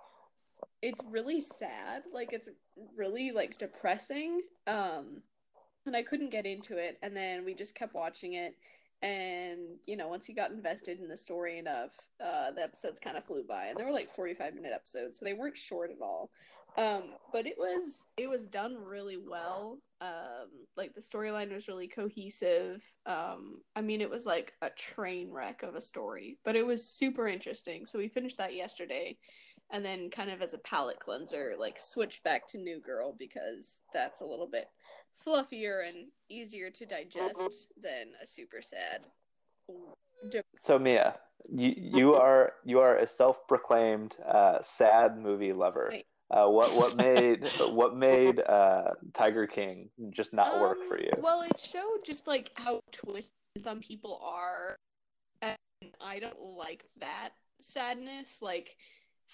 it's 0.81 1.01
really 1.09 1.41
sad. 1.41 2.03
Like 2.13 2.33
it's 2.33 2.49
really 2.97 3.31
like 3.31 3.57
depressing. 3.57 4.41
Um 4.67 5.21
and 5.85 5.95
i 5.95 6.03
couldn't 6.03 6.31
get 6.31 6.45
into 6.45 6.77
it 6.77 6.97
and 7.01 7.15
then 7.15 7.43
we 7.45 7.53
just 7.53 7.75
kept 7.75 7.93
watching 7.93 8.33
it. 8.33 8.55
And 9.03 9.77
you 9.85 9.97
know 9.97 10.07
once 10.07 10.27
you 10.29 10.35
got 10.35 10.51
invested 10.51 10.99
in 10.99 11.07
the 11.07 11.17
story 11.17 11.59
enough 11.59 11.91
uh 12.23 12.51
the 12.51 12.63
episodes 12.63 12.99
kind 12.99 13.17
of 13.17 13.25
flew 13.25 13.43
by. 13.47 13.67
And 13.67 13.77
they 13.77 13.83
were 13.83 13.91
like 13.91 14.13
45 14.13 14.55
minute 14.55 14.71
episodes 14.73 15.19
so 15.19 15.25
they 15.25 15.33
weren't 15.33 15.57
short 15.57 15.91
at 15.91 16.01
all 16.01 16.29
um 16.77 17.03
but 17.33 17.45
it 17.45 17.55
was 17.57 18.05
it 18.17 18.29
was 18.29 18.45
done 18.45 18.75
really 18.77 19.17
well 19.17 19.77
um 19.99 20.47
like 20.77 20.93
the 20.93 21.01
storyline 21.01 21.51
was 21.51 21.67
really 21.67 21.87
cohesive 21.87 22.81
um 23.05 23.61
i 23.75 23.81
mean 23.81 24.01
it 24.01 24.09
was 24.09 24.25
like 24.25 24.53
a 24.61 24.69
train 24.69 25.29
wreck 25.29 25.63
of 25.63 25.75
a 25.75 25.81
story 25.81 26.37
but 26.45 26.55
it 26.55 26.65
was 26.65 26.87
super 26.87 27.27
interesting 27.27 27.85
so 27.85 27.99
we 27.99 28.07
finished 28.07 28.37
that 28.37 28.55
yesterday 28.55 29.17
and 29.71 29.83
then 29.83 30.09
kind 30.09 30.31
of 30.31 30.41
as 30.41 30.53
a 30.53 30.59
palate 30.59 30.99
cleanser 30.99 31.55
like 31.59 31.77
switched 31.77 32.23
back 32.23 32.47
to 32.47 32.57
new 32.57 32.79
girl 32.79 33.15
because 33.17 33.79
that's 33.93 34.21
a 34.21 34.25
little 34.25 34.47
bit 34.47 34.67
fluffier 35.25 35.87
and 35.87 36.07
easier 36.29 36.69
to 36.69 36.85
digest 36.85 37.67
than 37.81 38.07
a 38.23 38.27
super 38.27 38.61
sad 38.61 39.05
So 40.55 40.77
Mia, 40.77 41.15
you 41.49 41.73
you 41.75 42.13
are 42.13 42.53
you 42.63 42.79
are 42.79 42.97
a 42.97 43.07
self-proclaimed 43.07 44.15
uh, 44.25 44.61
sad 44.61 45.17
movie 45.17 45.53
lover. 45.53 45.89
Right. 45.91 46.05
Uh, 46.31 46.47
what 46.47 46.73
what 46.73 46.95
made 46.97 47.45
what 47.59 47.95
made 47.95 48.39
uh, 48.39 48.91
Tiger 49.13 49.45
King 49.47 49.89
just 50.11 50.33
not 50.33 50.59
work 50.61 50.77
Um, 50.81 50.87
for 50.87 50.99
you? 50.99 51.11
Well, 51.19 51.41
it 51.41 51.59
showed 51.59 51.99
just 52.05 52.25
like 52.25 52.51
how 52.55 52.79
twisted 52.91 53.33
some 53.63 53.81
people 53.81 54.19
are, 54.23 54.75
and 55.41 55.57
I 55.99 56.19
don't 56.19 56.39
like 56.57 56.85
that 56.99 57.31
sadness. 57.59 58.41
Like 58.41 58.77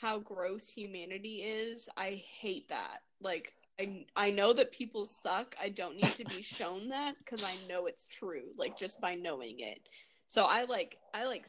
how 0.02 0.20
gross 0.20 0.70
humanity 0.70 1.38
is. 1.44 1.88
I 1.98 2.24
hate 2.40 2.70
that. 2.70 3.02
Like 3.22 3.54
I 3.80 4.06
I 4.16 4.32
know 4.32 4.54
that 4.54 4.72
people 4.72 5.06
suck. 5.06 5.56
I 5.62 5.70
don't 5.70 5.96
need 5.96 6.16
to 6.16 6.26
be 6.26 6.42
shown 6.58 6.90
that 6.90 7.18
because 7.20 7.44
I 7.44 7.54
know 7.70 7.86
it's 7.86 8.08
true. 8.08 8.46
Like 8.58 8.76
just 8.78 9.00
by 9.00 9.14
knowing 9.14 9.60
it. 9.60 9.88
So 10.26 10.46
I 10.46 10.64
like 10.64 10.98
I 11.14 11.26
like 11.26 11.46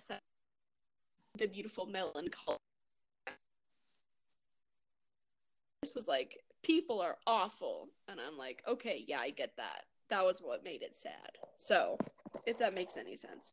the 1.38 1.46
beautiful 1.46 1.86
melancholy. 1.86 2.58
This 5.77 5.77
was 5.94 6.08
like 6.08 6.38
people 6.62 7.00
are 7.00 7.16
awful, 7.26 7.88
and 8.08 8.20
I'm 8.20 8.36
like, 8.36 8.62
okay, 8.66 9.04
yeah, 9.06 9.20
I 9.20 9.30
get 9.30 9.56
that. 9.56 9.84
That 10.08 10.24
was 10.24 10.40
what 10.40 10.64
made 10.64 10.82
it 10.82 10.96
sad. 10.96 11.38
So, 11.56 11.98
if 12.46 12.58
that 12.58 12.74
makes 12.74 12.96
any 12.96 13.14
sense. 13.16 13.52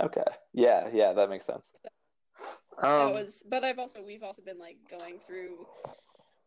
Okay. 0.00 0.22
Yeah, 0.52 0.88
yeah, 0.92 1.12
that 1.12 1.28
makes 1.30 1.46
sense. 1.46 1.68
that 2.80 3.06
Um, 3.06 3.12
was 3.12 3.44
but 3.48 3.62
i've 3.62 3.78
also 3.78 4.02
we've 4.02 4.24
also 4.24 4.42
been 4.42 4.58
like 4.58 4.78
going 4.90 5.20
through 5.20 5.64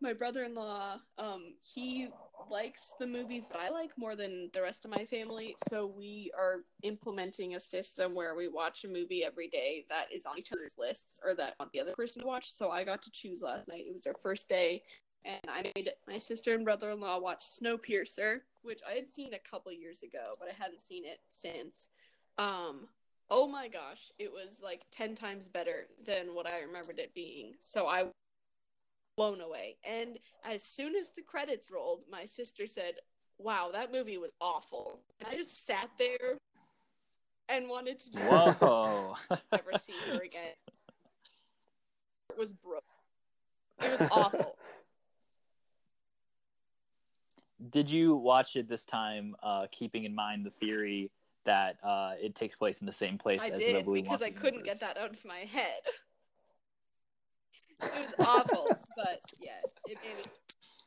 my 0.02 0.14
brother-in-law 0.14 1.00
um 1.18 1.54
he 1.62 2.08
likes 2.50 2.94
the 3.00 3.08
movies 3.08 3.50
that 3.50 3.60
i 3.60 3.70
like 3.70 3.92
more 3.98 4.16
than 4.16 4.50
the 4.54 4.62
rest 4.62 4.86
of 4.86 4.92
my 4.92 5.04
family. 5.06 5.56
So 5.68 5.88
we 5.88 6.32
are 6.38 6.62
implementing 6.84 7.56
a 7.56 7.60
system 7.60 8.14
where 8.14 8.36
we 8.36 8.48
watch 8.48 8.84
a 8.84 8.88
movie 8.88 9.24
every 9.24 9.48
day 9.48 9.86
that 9.90 10.06
is 10.14 10.26
on 10.26 10.38
each 10.38 10.52
other's 10.54 10.76
lists 10.78 11.20
or 11.26 11.34
that 11.36 11.56
want 11.60 11.72
the 11.72 11.82
other 11.82 11.94
person 11.94 12.22
to 12.22 12.28
watch. 12.28 12.52
So 12.52 12.70
i 12.70 12.84
got 12.84 13.02
to 13.04 13.12
choose 13.12 13.42
last 13.42 13.68
night. 13.68 13.86
It 13.88 13.94
was 13.94 14.04
their 14.04 14.16
first 14.22 14.48
day. 14.48 14.84
And 15.26 15.50
i 15.50 15.72
made 15.76 15.90
my 16.08 16.18
sister 16.18 16.54
and 16.54 16.64
brother-in-law 16.64 17.20
watch 17.20 17.44
snowpiercer 17.44 18.42
which 18.62 18.82
i 18.90 18.94
had 18.94 19.10
seen 19.10 19.34
a 19.34 19.50
couple 19.50 19.72
years 19.72 20.04
ago 20.04 20.32
but 20.40 20.48
i 20.48 20.54
hadn't 20.58 20.82
seen 20.82 21.06
it 21.06 21.20
since. 21.28 21.90
Um 22.38 22.88
oh 23.30 23.48
my 23.48 23.68
gosh, 23.68 24.12
it 24.20 24.32
was 24.32 24.62
like 24.64 24.84
10 24.92 25.16
times 25.16 25.50
better 25.50 25.88
than 26.06 26.34
what 26.34 26.48
I 26.48 26.62
remembered 26.62 26.98
it 26.98 27.14
being. 27.14 27.56
So 27.60 27.88
I 27.88 28.06
blown 29.18 29.42
away. 29.42 29.76
And 29.84 30.18
as 30.46 30.64
soon 30.64 30.96
as 30.96 31.12
the 31.16 31.24
credits 31.24 31.70
rolled, 31.70 32.04
my 32.10 32.26
sister 32.26 32.68
said, 32.68 32.94
Wow, 33.40 33.72
that 33.74 33.92
movie 33.92 34.18
was 34.18 34.32
awful. 34.40 35.02
And 35.20 35.28
I 35.30 35.36
just 35.36 35.66
sat 35.66 35.90
there 36.00 36.38
and 37.50 37.68
wanted 37.68 38.00
to 38.00 38.12
just 38.12 38.32
Whoa. 38.32 39.16
never 39.52 39.78
see 39.78 39.94
her 40.10 40.20
again. 40.22 40.54
It 42.30 42.38
was 42.38 42.52
broke. 42.54 42.84
It 43.84 43.92
was 43.92 44.10
awful. 44.12 44.56
Did 47.72 47.90
you 47.90 48.16
watch 48.16 48.56
it 48.56 48.70
this 48.70 48.86
time, 48.86 49.36
uh, 49.42 49.66
keeping 49.72 50.04
in 50.04 50.14
mind 50.14 50.46
the 50.46 50.52
theory 50.52 51.12
that 51.46 51.78
uh, 51.84 52.14
it 52.22 52.36
takes 52.36 52.56
place 52.56 52.82
in 52.82 52.88
the 52.88 52.94
same 52.94 53.18
place 53.18 53.42
I 53.42 53.50
as 53.50 53.60
did 53.60 53.76
the 53.76 53.82
Willy 53.82 54.04
because 54.04 54.22
I 54.22 54.30
couldn't 54.30 54.60
universe? 54.60 54.80
get 54.80 54.96
that 54.96 55.02
out 55.02 55.12
of 55.12 55.26
my 55.26 55.40
head. 55.40 55.82
It 57.82 57.92
was 57.94 58.14
awful, 58.20 58.68
but 58.96 59.22
yeah, 59.40 59.60
it 59.88 59.98
made 60.04 60.20
it, 60.20 60.30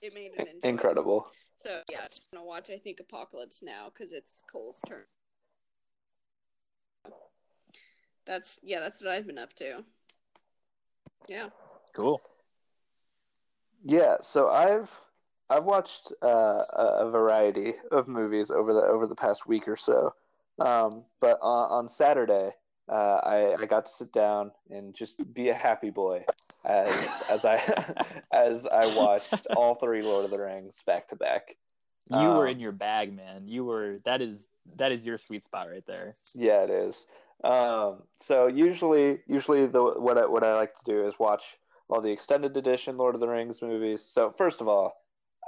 it 0.03 0.14
made 0.14 0.33
it 0.35 0.40
enjoyable. 0.40 0.68
incredible. 0.68 1.26
So 1.57 1.81
yeah, 1.90 2.00
I'm 2.03 2.09
gonna 2.38 2.46
watch. 2.46 2.70
I 2.70 2.79
think 2.79 3.00
Apocalypse 3.00 3.62
now 3.62 3.90
because 3.92 4.12
it's 4.12 4.42
Cole's 4.50 4.81
turn. 4.87 5.05
That's 8.26 8.61
yeah, 8.62 8.81
that's 8.81 9.03
what 9.03 9.11
I've 9.11 9.26
been 9.26 9.38
up 9.38 9.53
to. 9.55 9.85
Yeah, 11.29 11.50
Cool. 11.94 12.20
Yeah, 13.85 14.16
so 14.20 14.48
I've 14.48 14.90
I've 15.48 15.64
watched 15.64 16.12
uh, 16.22 16.62
a, 16.76 16.85
a 17.07 17.11
variety 17.11 17.74
of 17.90 18.09
movies 18.09 18.50
over 18.50 18.72
the 18.72 18.81
over 18.81 19.07
the 19.07 19.14
past 19.14 19.46
week 19.46 19.66
or 19.68 19.76
so. 19.76 20.14
Um, 20.59 21.05
but 21.20 21.38
on, 21.40 21.70
on 21.70 21.88
Saturday, 21.88 22.53
uh, 22.88 23.20
I 23.24 23.55
I 23.55 23.66
got 23.66 23.87
to 23.87 23.92
sit 23.92 24.12
down 24.12 24.53
and 24.70 24.94
just 24.94 25.20
be 25.33 25.48
a 25.48 25.55
happy 25.55 25.90
boy 25.90 26.24
as 26.64 27.08
as 27.28 27.44
I 27.44 27.94
as 28.32 28.66
I 28.66 28.86
watched 28.94 29.46
all 29.56 29.74
three 29.76 30.02
Lord 30.02 30.24
of 30.24 30.30
the 30.30 30.38
Rings 30.38 30.82
back 30.86 31.08
to 31.08 31.16
back. 31.16 31.56
You 32.12 32.18
were 32.18 32.48
Um, 32.48 32.52
in 32.54 32.60
your 32.60 32.72
bag, 32.72 33.14
man. 33.14 33.46
You 33.46 33.64
were 33.64 33.98
that 34.04 34.20
is 34.20 34.48
that 34.76 34.90
is 34.92 35.06
your 35.06 35.16
sweet 35.16 35.44
spot 35.44 35.68
right 35.70 35.84
there. 35.86 36.14
Yeah, 36.34 36.64
it 36.64 36.70
is. 36.70 37.06
Um, 37.44 38.02
so 38.18 38.48
usually, 38.48 39.20
usually 39.26 39.66
the 39.66 39.82
what 39.82 40.18
I, 40.18 40.26
what 40.26 40.42
I 40.42 40.54
like 40.54 40.74
to 40.74 40.84
do 40.84 41.06
is 41.06 41.14
watch 41.18 41.44
all 41.88 42.00
the 42.00 42.10
extended 42.10 42.56
edition 42.56 42.96
Lord 42.96 43.14
of 43.14 43.20
the 43.20 43.28
Rings 43.28 43.62
movies. 43.62 44.04
So 44.06 44.34
first 44.36 44.60
of 44.60 44.68
all, 44.68 44.94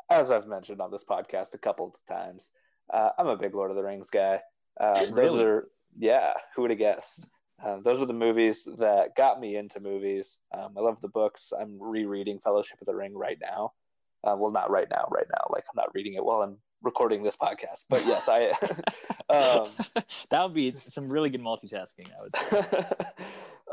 as 0.09 0.31
I've 0.31 0.47
mentioned 0.47 0.81
on 0.81 0.91
this 0.91 1.05
podcast 1.05 1.55
a 1.55 1.59
couple 1.59 1.87
of 1.87 2.15
times, 2.15 2.49
uh, 2.93 3.11
I'm 3.19 3.27
a 3.27 3.37
big 3.37 3.55
Lord 3.55 3.71
of 3.71 3.77
the 3.77 3.83
Rings 3.83 4.11
guy. 4.11 4.41
Um, 4.81 5.15
those 5.15 5.35
are 5.35 5.69
yeah, 5.99 6.33
who 6.55 6.63
would 6.63 6.71
have 6.71 6.79
guessed? 6.79 7.27
Um, 7.65 7.83
those 7.85 8.01
are 8.01 8.07
the 8.07 8.13
movies 8.13 8.67
that 8.79 9.15
got 9.17 9.41
me 9.41 9.57
into 9.57 9.81
movies. 9.81 10.37
Um, 10.53 10.75
I 10.77 10.81
love 10.81 11.01
the 11.01 11.09
books. 11.09 11.53
I'm 11.59 11.81
rereading 11.81 12.41
Fellowship 12.41 12.81
of 12.81 12.87
the 12.87 12.95
Ring 12.95 13.17
right 13.17 13.39
now. 13.41 13.73
Uh, 14.25 14.37
well, 14.37 14.51
not 14.51 14.71
right 14.71 14.89
now, 14.91 15.09
right 15.11 15.27
now. 15.29 15.47
Like 15.51 15.65
I'm 15.69 15.77
not 15.77 15.95
reading 15.95 16.15
it 16.15 16.25
while 16.25 16.43
I'm 16.43 16.59
recording 16.83 17.23
this 17.23 17.37
podcast. 17.37 17.85
But 17.89 18.07
yes, 18.07 18.29
I. 18.29 18.51
um, 19.31 19.69
that 20.31 20.43
would 20.43 20.55
be 20.55 20.75
some 20.77 21.07
really 21.07 21.31
good 21.31 21.41
multitasking. 21.41 22.09
I 22.11 22.23
would 22.23 22.67
say. 22.67 22.85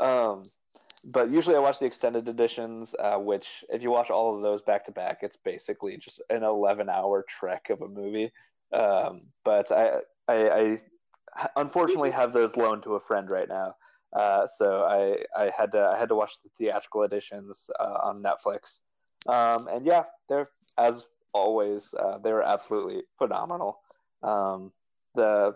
um, 0.00 0.42
but 1.04 1.30
usually 1.30 1.56
I 1.56 1.60
watch 1.60 1.78
the 1.78 1.86
extended 1.86 2.28
editions, 2.28 2.94
uh, 2.98 3.16
which 3.16 3.64
if 3.70 3.82
you 3.82 3.90
watch 3.90 4.10
all 4.10 4.36
of 4.36 4.42
those 4.42 4.60
back 4.62 4.84
to 4.84 4.92
back, 4.92 5.18
it's 5.22 5.36
basically 5.36 5.96
just 5.96 6.20
an 6.30 6.42
11 6.42 6.88
hour 6.88 7.24
trek 7.26 7.70
of 7.70 7.80
a 7.80 7.88
movie. 7.88 8.32
Um, 8.72 9.22
but 9.44 9.72
I, 9.72 10.00
I, 10.28 10.50
I 10.50 10.78
unfortunately 11.56 12.10
have 12.10 12.32
those 12.32 12.56
loaned 12.56 12.82
to 12.84 12.94
a 12.94 13.00
friend 13.00 13.30
right 13.30 13.48
now. 13.48 13.74
Uh, 14.12 14.46
so 14.46 14.82
I, 14.84 15.24
I 15.40 15.50
had 15.56 15.72
to, 15.72 15.92
I 15.94 15.98
had 15.98 16.08
to 16.08 16.14
watch 16.14 16.32
the 16.42 16.50
theatrical 16.58 17.02
editions 17.02 17.70
uh, 17.78 17.98
on 18.02 18.22
Netflix. 18.22 18.80
Um, 19.26 19.68
and 19.68 19.86
yeah, 19.86 20.04
they're 20.28 20.50
as 20.78 21.06
always, 21.32 21.94
uh, 21.98 22.18
they 22.18 22.32
were 22.32 22.42
absolutely 22.42 23.02
phenomenal. 23.18 23.78
Um, 24.22 24.72
the 25.14 25.54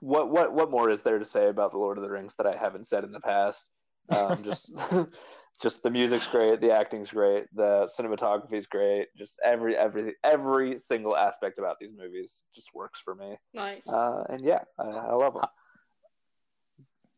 what 0.00 0.30
what 0.30 0.52
what 0.52 0.70
more 0.70 0.90
is 0.90 1.02
there 1.02 1.18
to 1.18 1.24
say 1.24 1.48
about 1.48 1.72
the 1.72 1.78
Lord 1.78 1.96
of 1.96 2.04
the 2.04 2.10
Rings 2.10 2.34
that 2.36 2.46
I 2.46 2.56
haven't 2.56 2.86
said 2.86 3.04
in 3.04 3.12
the 3.12 3.20
past? 3.20 3.68
Um, 4.14 4.42
just 4.42 4.70
just 5.60 5.82
the 5.82 5.90
music's 5.90 6.26
great, 6.26 6.60
the 6.60 6.72
acting's 6.72 7.10
great, 7.10 7.44
the 7.54 7.88
cinematography's 7.98 8.66
great. 8.66 9.08
Just 9.16 9.38
every 9.44 9.76
every 9.76 10.14
every 10.22 10.78
single 10.78 11.16
aspect 11.16 11.58
about 11.58 11.76
these 11.80 11.94
movies 11.96 12.42
just 12.54 12.74
works 12.74 13.00
for 13.00 13.14
me. 13.14 13.36
nice. 13.54 13.88
Uh, 13.88 14.24
and 14.28 14.42
yeah, 14.42 14.60
I, 14.78 14.84
I 14.84 15.14
love 15.14 15.34
them. 15.34 15.44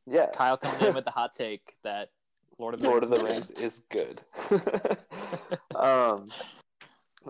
Yeah, 0.07 0.27
Kyle 0.33 0.57
comes 0.57 0.83
in 0.83 0.95
with 0.95 1.05
the 1.05 1.11
hot 1.11 1.35
take 1.37 1.75
that 1.85 2.09
Lord 2.59 2.75
of 2.75 2.81
the 2.81 2.89
Lord 2.89 3.03
of 3.03 3.11
the 3.11 3.23
Rings 3.23 3.51
Rings 3.51 3.51
is 3.51 3.81
good. 3.91 4.21
um, 5.75 6.27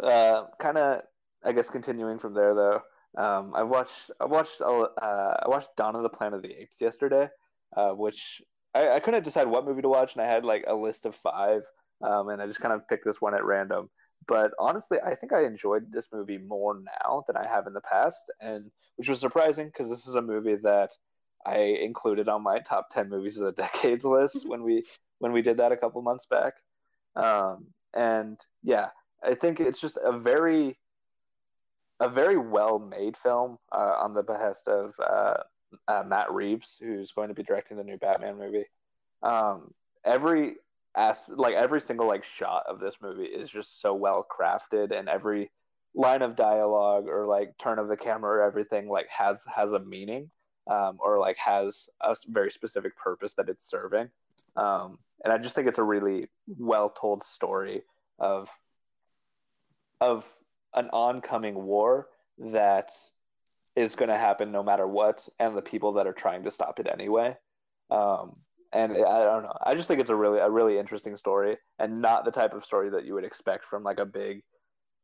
uh, 0.02 0.44
kind 0.58 0.78
of, 0.78 1.02
I 1.44 1.52
guess, 1.52 1.68
continuing 1.68 2.18
from 2.18 2.34
there 2.34 2.54
though. 2.54 2.82
Um, 3.16 3.52
I 3.54 3.62
watched, 3.62 4.10
I 4.20 4.26
watched, 4.26 4.60
uh, 4.60 4.86
I 5.02 5.48
watched 5.48 5.70
Dawn 5.76 5.96
of 5.96 6.02
the 6.02 6.08
Planet 6.08 6.36
of 6.36 6.42
the 6.42 6.54
Apes 6.60 6.80
yesterday, 6.80 7.28
uh, 7.76 7.90
which 7.90 8.42
I, 8.74 8.96
I 8.96 9.00
couldn't 9.00 9.24
decide 9.24 9.46
what 9.46 9.64
movie 9.64 9.83
to 9.83 9.88
watch, 9.88 10.14
and 10.14 10.22
I 10.22 10.26
had 10.26 10.44
like 10.44 10.64
a 10.66 10.74
list 10.74 11.07
of 11.07 11.14
five, 11.14 11.62
um, 12.02 12.28
and 12.28 12.40
I 12.40 12.46
just 12.46 12.61
kind 12.61 12.74
of 12.74 12.87
picked 12.88 13.04
this 13.04 13.20
one 13.20 13.35
at 13.35 13.44
random. 13.44 13.90
But 14.26 14.52
honestly, 14.59 14.98
I 15.04 15.14
think 15.14 15.33
I 15.33 15.44
enjoyed 15.44 15.90
this 15.90 16.09
movie 16.12 16.38
more 16.38 16.74
now 16.74 17.24
than 17.26 17.37
I 17.37 17.46
have 17.46 17.66
in 17.66 17.72
the 17.72 17.81
past, 17.81 18.31
and 18.40 18.70
which 18.96 19.09
was 19.09 19.20
surprising 19.20 19.66
because 19.66 19.88
this 19.88 20.07
is 20.07 20.14
a 20.14 20.22
movie 20.22 20.57
that 20.57 20.90
I 21.46 21.59
included 21.59 22.28
on 22.28 22.42
my 22.42 22.59
top 22.59 22.90
ten 22.90 23.09
movies 23.09 23.37
of 23.37 23.44
the 23.44 23.52
decades 23.62 24.04
list 24.04 24.46
when 24.46 24.62
we 24.62 24.85
when 25.18 25.33
we 25.33 25.42
did 25.42 25.59
that 25.59 25.72
a 25.72 25.76
couple 25.76 26.02
months 26.02 26.26
back. 26.26 26.54
Um, 27.16 27.68
and 27.94 28.38
yeah, 28.62 28.88
I 29.24 29.35
think 29.35 29.61
it's 29.61 29.81
just 29.81 29.98
a 30.02 30.16
very 30.18 30.78
a 32.00 32.09
very 32.09 32.37
well 32.37 32.78
made 32.78 33.16
film 33.16 33.59
uh, 33.72 33.96
on 34.00 34.14
the 34.14 34.22
behest 34.22 34.68
of 34.68 34.94
uh, 35.00 35.42
uh, 35.87 36.02
Matt 36.07 36.33
Reeves, 36.33 36.76
who's 36.81 37.12
going 37.12 37.28
to 37.28 37.35
be 37.35 37.42
directing 37.42 37.76
the 37.76 37.85
new 37.85 37.96
Batman 37.96 38.38
movie. 38.38 38.64
Um, 39.22 39.72
every 40.04 40.57
as 40.96 41.31
like 41.35 41.54
every 41.54 41.81
single 41.81 42.07
like 42.07 42.24
shot 42.24 42.64
of 42.68 42.81
this 42.81 42.96
movie 43.00 43.24
is 43.24 43.48
just 43.48 43.81
so 43.81 43.94
well 43.94 44.26
crafted, 44.28 44.97
and 44.97 45.09
every 45.09 45.51
line 45.95 46.22
of 46.22 46.36
dialogue 46.36 47.07
or 47.09 47.26
like 47.26 47.57
turn 47.59 47.78
of 47.78 47.88
the 47.88 47.97
camera 47.97 48.38
or 48.38 48.42
everything 48.42 48.88
like 48.88 49.09
has 49.09 49.45
has 49.55 49.72
a 49.72 49.78
meaning 49.78 50.30
um, 50.68 50.99
or 51.01 51.18
like 51.18 51.36
has 51.38 51.88
a 52.01 52.14
very 52.28 52.51
specific 52.51 52.97
purpose 52.97 53.32
that 53.34 53.49
it's 53.49 53.68
serving. 53.68 54.09
Um, 54.57 54.99
and 55.24 55.32
I 55.32 55.38
just 55.38 55.55
think 55.55 55.66
it's 55.66 55.78
a 55.78 55.82
really 55.82 56.28
well 56.47 56.90
told 56.90 57.22
story 57.22 57.82
of 58.18 58.49
of 60.01 60.28
an 60.74 60.88
oncoming 60.92 61.64
war 61.64 62.09
that 62.38 62.92
is 63.76 63.94
going 63.94 64.08
to 64.08 64.16
happen 64.16 64.52
no 64.52 64.62
matter 64.62 64.86
what, 64.86 65.28
and 65.38 65.56
the 65.56 65.62
people 65.62 65.92
that 65.94 66.06
are 66.06 66.12
trying 66.12 66.44
to 66.44 66.50
stop 66.50 66.80
it 66.80 66.88
anyway. 66.92 67.36
Um, 67.90 68.34
and 68.72 68.92
I 68.92 69.24
don't 69.24 69.44
know. 69.44 69.56
I 69.64 69.74
just 69.74 69.88
think 69.88 70.00
it's 70.00 70.10
a 70.10 70.16
really 70.16 70.40
a 70.40 70.50
really 70.50 70.78
interesting 70.78 71.16
story, 71.16 71.56
and 71.78 72.02
not 72.02 72.24
the 72.24 72.30
type 72.30 72.54
of 72.54 72.64
story 72.64 72.90
that 72.90 73.04
you 73.04 73.14
would 73.14 73.24
expect 73.24 73.64
from 73.64 73.82
like 73.82 73.98
a 73.98 74.04
big 74.06 74.42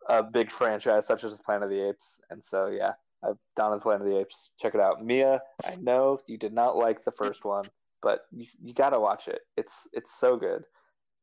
a 0.08 0.22
big 0.22 0.50
franchise 0.50 1.06
such 1.06 1.24
as 1.24 1.36
the 1.36 1.42
Planet 1.42 1.64
of 1.64 1.70
the 1.70 1.88
Apes. 1.88 2.20
And 2.30 2.44
so 2.44 2.66
yeah, 2.66 2.92
I've 3.24 3.38
the 3.56 3.78
Planet 3.80 4.06
of 4.06 4.12
the 4.12 4.20
Apes. 4.20 4.50
Check 4.60 4.74
it 4.74 4.80
out, 4.80 5.04
Mia. 5.04 5.40
I 5.64 5.76
know 5.76 6.20
you 6.26 6.36
did 6.36 6.52
not 6.52 6.76
like 6.76 7.04
the 7.04 7.12
first 7.12 7.44
one, 7.44 7.64
but 8.02 8.26
you, 8.30 8.46
you 8.62 8.74
got 8.74 8.90
to 8.90 9.00
watch 9.00 9.28
it. 9.28 9.40
It's 9.56 9.88
it's 9.92 10.18
so 10.18 10.36
good. 10.36 10.64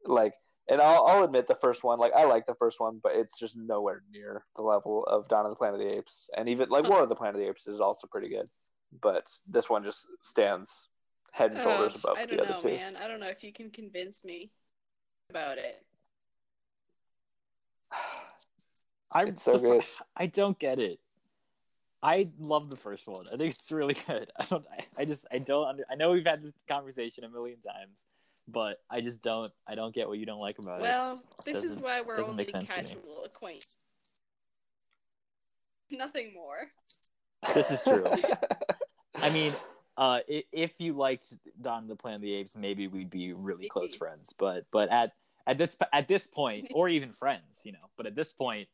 Like, 0.06 0.34
and 0.70 0.82
I'll 0.82 1.06
I'll 1.06 1.24
admit 1.24 1.48
the 1.48 1.56
first 1.56 1.84
one. 1.84 2.00
Like, 2.00 2.14
I 2.14 2.26
like 2.26 2.46
the 2.46 2.56
first 2.56 2.80
one, 2.80 3.00
but 3.02 3.14
it's 3.16 3.38
just 3.38 3.58
nowhere 3.58 4.04
near 4.12 4.46
the 4.56 4.62
level 4.62 5.04
of 5.06 5.28
Dawn 5.28 5.46
of 5.46 5.52
the 5.52 5.56
Planet 5.56 5.80
of 5.82 5.88
the 5.88 5.94
Apes, 5.98 6.30
and 6.38 6.50
even 6.50 6.70
like 6.70 6.86
hmm. 6.86 6.92
War 6.92 7.04
of 7.04 7.10
the 7.10 7.16
Planet 7.16 7.36
of 7.36 7.42
the 7.42 7.50
Apes 7.50 7.68
is 7.68 7.80
also 7.80 8.08
pretty 8.08 8.28
good, 8.28 8.50
but 9.02 9.28
this 9.48 9.70
one 9.70 9.84
just 9.84 10.06
stands 10.22 10.90
head 11.32 11.52
and 11.52 11.62
shoulders 11.62 11.94
Oh, 11.96 12.00
above 12.00 12.18
I 12.18 12.26
the 12.26 12.36
don't 12.36 12.46
other 12.46 12.56
know, 12.56 12.60
two. 12.60 12.68
man. 12.70 12.96
I 12.96 13.08
don't 13.08 13.20
know 13.20 13.28
if 13.28 13.44
you 13.44 13.54
can 13.54 13.72
convince 13.72 14.24
me 14.24 14.52
about 15.30 15.58
it. 15.58 15.84
I 19.12 19.24
It's 19.24 19.44
so 19.44 19.60
good. 19.60 19.84
I 20.16 20.28
don't 20.28 20.58
get 20.58 20.80
it. 20.80 21.00
I 22.04 22.30
love 22.40 22.70
the 22.70 22.78
first 22.78 23.08
one. 23.08 23.26
I 23.32 23.38
think 23.38 23.56
it's 23.56 23.72
really 23.72 23.96
good. 24.08 24.32
I 24.40 24.46
don't. 24.46 24.66
I, 24.72 25.02
I 25.02 25.06
just. 25.06 25.26
I 25.32 25.38
don't. 25.38 25.68
Under, 25.68 25.84
I 25.90 25.96
know 25.96 26.12
we've 26.12 26.26
had 26.26 26.42
this 26.42 26.54
conversation 26.68 27.24
a 27.24 27.30
million 27.30 27.58
times, 27.60 28.06
but 28.52 28.82
I 28.90 29.02
just 29.02 29.22
don't. 29.22 29.52
I 29.68 29.76
don't 29.76 29.94
get 29.94 30.08
what 30.08 30.18
you 30.20 30.26
don't 30.26 30.40
like 30.40 30.60
about 30.60 30.80
it. 30.80 30.84
Well, 30.84 31.20
this 31.46 31.58
is 31.58 31.64
doesn't- 31.64 31.84
why 31.84 32.02
we're 32.02 32.18
doesn't 32.18 32.32
only 32.32 32.44
make 32.44 32.52
sense 32.52 32.70
casual 32.70 33.24
acquaintance. 33.26 33.78
Nothing 35.90 36.34
more. 36.34 36.72
This 37.54 37.72
is 37.72 37.84
true. 37.84 38.06
I 39.16 39.30
mean, 39.30 39.54
uh, 39.98 40.20
i- 40.30 40.44
if 40.52 40.80
you 40.80 40.94
liked 40.94 41.26
Dawn 41.62 41.84
of 41.84 41.90
the 41.90 41.96
Planet 41.96 42.18
of 42.18 42.22
the 42.22 42.34
Apes, 42.34 42.56
maybe 42.56 42.88
we'd 42.88 43.10
be 43.10 43.34
really 43.34 43.68
close 43.68 43.94
friends. 43.96 44.34
But 44.38 44.66
but 44.72 44.90
at 44.90 45.14
at 45.48 45.58
this 45.58 45.76
at 45.92 46.08
this 46.08 46.28
point, 46.28 46.70
or 46.74 46.88
even 46.88 47.12
friends, 47.12 47.60
you 47.64 47.72
know. 47.74 47.90
But 47.98 48.06
at 48.06 48.16
this 48.16 48.32
point, 48.32 48.68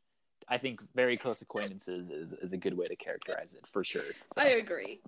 I 0.48 0.58
think 0.58 0.82
very 0.94 1.18
close 1.18 1.42
acquaintances 1.42 2.10
is, 2.10 2.34
is 2.34 2.54
a 2.54 2.58
good 2.58 2.78
way 2.78 2.86
to 2.86 2.96
characterize 2.96 3.54
it 3.54 3.66
for 3.68 3.84
sure. 3.84 4.04
So, 4.34 4.42
I 4.42 4.46
agree. 4.50 5.02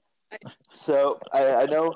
So 0.73 1.19
I, 1.31 1.55
I 1.55 1.65
know, 1.65 1.95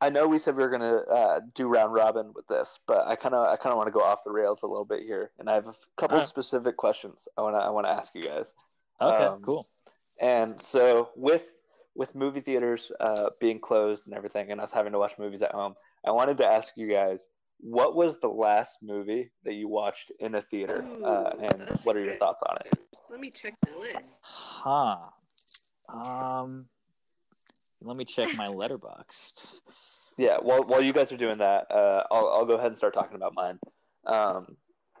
I 0.00 0.10
know 0.10 0.26
we 0.26 0.38
said 0.38 0.56
we 0.56 0.62
were 0.62 0.70
gonna 0.70 0.96
uh, 0.98 1.40
do 1.54 1.68
round 1.68 1.92
robin 1.92 2.32
with 2.34 2.46
this, 2.46 2.78
but 2.86 3.06
I 3.06 3.16
kind 3.16 3.34
of, 3.34 3.46
I 3.46 3.56
kind 3.56 3.72
of 3.72 3.76
want 3.76 3.88
to 3.88 3.92
go 3.92 4.00
off 4.00 4.24
the 4.24 4.30
rails 4.30 4.62
a 4.62 4.66
little 4.66 4.84
bit 4.84 5.02
here, 5.02 5.30
and 5.38 5.48
I 5.50 5.54
have 5.54 5.66
a 5.66 5.74
couple 5.96 6.16
Alright. 6.16 6.28
specific 6.28 6.76
questions 6.76 7.28
I 7.36 7.42
want 7.42 7.54
to, 7.56 7.60
I 7.60 7.70
want 7.70 7.86
to 7.86 7.90
ask 7.90 8.14
you 8.14 8.24
guys. 8.24 8.46
okay, 9.00 9.24
um, 9.24 9.42
cool. 9.42 9.66
And 10.20 10.60
so 10.60 11.10
with 11.16 11.52
with 11.94 12.14
movie 12.14 12.40
theaters 12.40 12.92
uh, 13.00 13.30
being 13.40 13.58
closed 13.58 14.06
and 14.06 14.16
everything, 14.16 14.50
and 14.52 14.60
us 14.60 14.72
having 14.72 14.92
to 14.92 14.98
watch 14.98 15.18
movies 15.18 15.42
at 15.42 15.52
home, 15.52 15.74
I 16.06 16.12
wanted 16.12 16.38
to 16.38 16.46
ask 16.46 16.72
you 16.76 16.88
guys. 16.88 17.28
What 17.62 17.94
was 17.94 18.18
the 18.20 18.28
last 18.28 18.78
movie 18.80 19.32
that 19.44 19.52
you 19.52 19.68
watched 19.68 20.12
in 20.18 20.34
a 20.34 20.40
theater, 20.40 20.82
uh, 21.04 21.32
and 21.42 21.78
what 21.84 21.94
are 21.94 22.00
your 22.00 22.12
good. 22.12 22.18
thoughts 22.18 22.42
on 22.48 22.56
it? 22.64 22.78
Let 23.10 23.20
me 23.20 23.28
check 23.28 23.52
my 23.66 23.78
list. 23.78 24.22
Huh. 24.24 24.96
Um, 25.92 26.64
let 27.82 27.96
me 27.96 28.04
check 28.04 28.34
my 28.36 28.46
Letterboxd. 28.48 29.48
Yeah, 30.18 30.36
while 30.42 30.64
while 30.64 30.82
you 30.82 30.92
guys 30.92 31.12
are 31.12 31.16
doing 31.16 31.38
that, 31.38 31.70
uh, 31.70 32.02
I'll 32.10 32.28
I'll 32.28 32.44
go 32.44 32.54
ahead 32.54 32.66
and 32.66 32.76
start 32.76 32.92
talking 32.92 33.16
about 33.16 33.32
mine. 33.34 33.58
Um, 34.06 34.56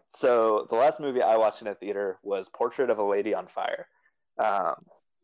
so 0.08 0.66
the 0.70 0.76
last 0.76 0.98
movie 0.98 1.20
I 1.20 1.36
watched 1.36 1.60
in 1.60 1.68
a 1.68 1.74
theater 1.74 2.18
was 2.22 2.48
Portrait 2.48 2.88
of 2.88 2.98
a 2.98 3.04
Lady 3.04 3.34
on 3.34 3.46
Fire, 3.46 3.86
um, 4.38 4.76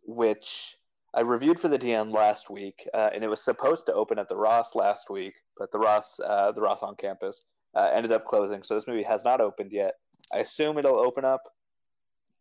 which 0.05 0.77
I 1.15 1.21
reviewed 1.21 1.59
for 1.59 1.69
the 1.69 1.79
DN 1.79 2.13
last 2.13 2.51
week, 2.51 2.87
uh, 2.93 3.09
and 3.15 3.25
it 3.25 3.29
was 3.29 3.43
supposed 3.43 3.87
to 3.87 3.95
open 3.95 4.19
at 4.19 4.29
the 4.29 4.37
Ross 4.37 4.75
last 4.75 5.09
week, 5.09 5.35
but 5.57 5.73
the 5.73 5.79
Ross 5.79 6.21
uh, 6.21 6.53
the 6.53 6.61
Ross 6.61 6.83
on 6.83 6.95
campus 6.97 7.41
uh, 7.75 7.89
ended 7.95 8.13
up 8.13 8.25
closing, 8.25 8.63
so 8.63 8.75
this 8.75 8.87
movie 8.87 9.05
has 9.05 9.25
not 9.25 9.41
opened 9.41 9.73
yet. 9.73 9.95
I 10.31 10.39
assume 10.39 10.77
it'll 10.77 10.99
open 10.99 11.25
up 11.25 11.43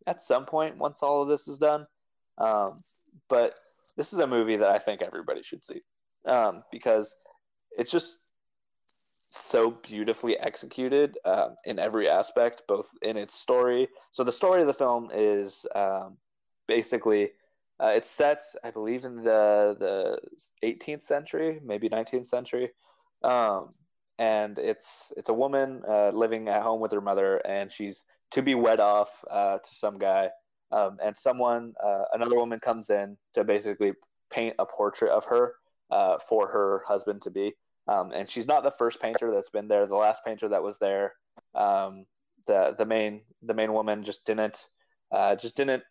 at 0.06 0.22
some 0.22 0.44
point 0.44 0.76
once 0.76 1.02
all 1.02 1.22
of 1.22 1.28
this 1.28 1.48
is 1.48 1.58
done. 1.58 1.86
Um, 2.38 2.76
but 3.28 3.58
this 3.96 4.12
is 4.12 4.18
a 4.18 4.26
movie 4.26 4.56
that 4.56 4.70
I 4.70 4.78
think 4.78 5.02
everybody 5.02 5.42
should 5.42 5.64
see 5.64 5.82
um, 6.26 6.62
because 6.70 7.14
it's 7.76 7.90
just 7.90 8.18
so 9.32 9.70
beautifully 9.70 10.38
executed 10.38 11.18
um, 11.24 11.56
in 11.64 11.78
every 11.78 12.08
aspect, 12.08 12.62
both 12.66 12.88
in 13.02 13.16
its 13.16 13.34
story. 13.34 13.88
So 14.12 14.24
the 14.24 14.32
story 14.32 14.60
of 14.60 14.66
the 14.66 14.74
film 14.74 15.10
is 15.12 15.66
um, 15.74 16.16
basically 16.66 17.32
uh, 17.78 17.92
it's 17.94 18.10
set, 18.10 18.42
I 18.64 18.70
believe, 18.70 19.04
in 19.04 19.16
the 19.16 19.76
the 19.78 20.18
18th 20.66 21.04
century, 21.04 21.60
maybe 21.62 21.88
19th 21.88 22.26
century, 22.26 22.70
um, 23.22 23.68
and 24.18 24.58
it's 24.58 25.12
it's 25.16 25.28
a 25.28 25.34
woman 25.34 25.82
uh, 25.86 26.10
living 26.10 26.48
at 26.48 26.62
home 26.62 26.80
with 26.80 26.92
her 26.92 27.02
mother, 27.02 27.36
and 27.46 27.70
she's 27.70 28.04
to 28.30 28.42
be 28.42 28.54
wed 28.54 28.80
off 28.80 29.10
uh, 29.30 29.58
to 29.58 29.74
some 29.74 29.98
guy, 29.98 30.30
um, 30.72 30.98
and 31.02 31.16
someone, 31.16 31.74
uh, 31.82 32.04
another 32.12 32.36
woman, 32.36 32.60
comes 32.60 32.90
in 32.90 33.16
to 33.34 33.44
basically 33.44 33.92
paint 34.30 34.54
a 34.58 34.66
portrait 34.66 35.10
of 35.10 35.24
her 35.26 35.54
uh, 35.90 36.18
for 36.18 36.48
her 36.48 36.82
husband 36.86 37.22
to 37.22 37.30
be. 37.30 37.54
Um, 37.88 38.12
and 38.12 38.28
she's 38.28 38.46
not 38.46 38.64
the 38.64 38.72
first 38.72 39.00
painter 39.00 39.30
that's 39.32 39.50
been 39.50 39.68
there. 39.68 39.86
The 39.86 39.94
last 39.94 40.24
painter 40.24 40.48
that 40.48 40.62
was 40.62 40.78
there, 40.78 41.14
um, 41.54 42.04
the 42.46 42.74
the 42.76 42.84
main 42.84 43.22
the 43.42 43.54
main 43.54 43.72
woman 43.72 44.02
just 44.02 44.24
didn't 44.24 44.66
uh, 45.12 45.36
just 45.36 45.56
didn't. 45.56 45.82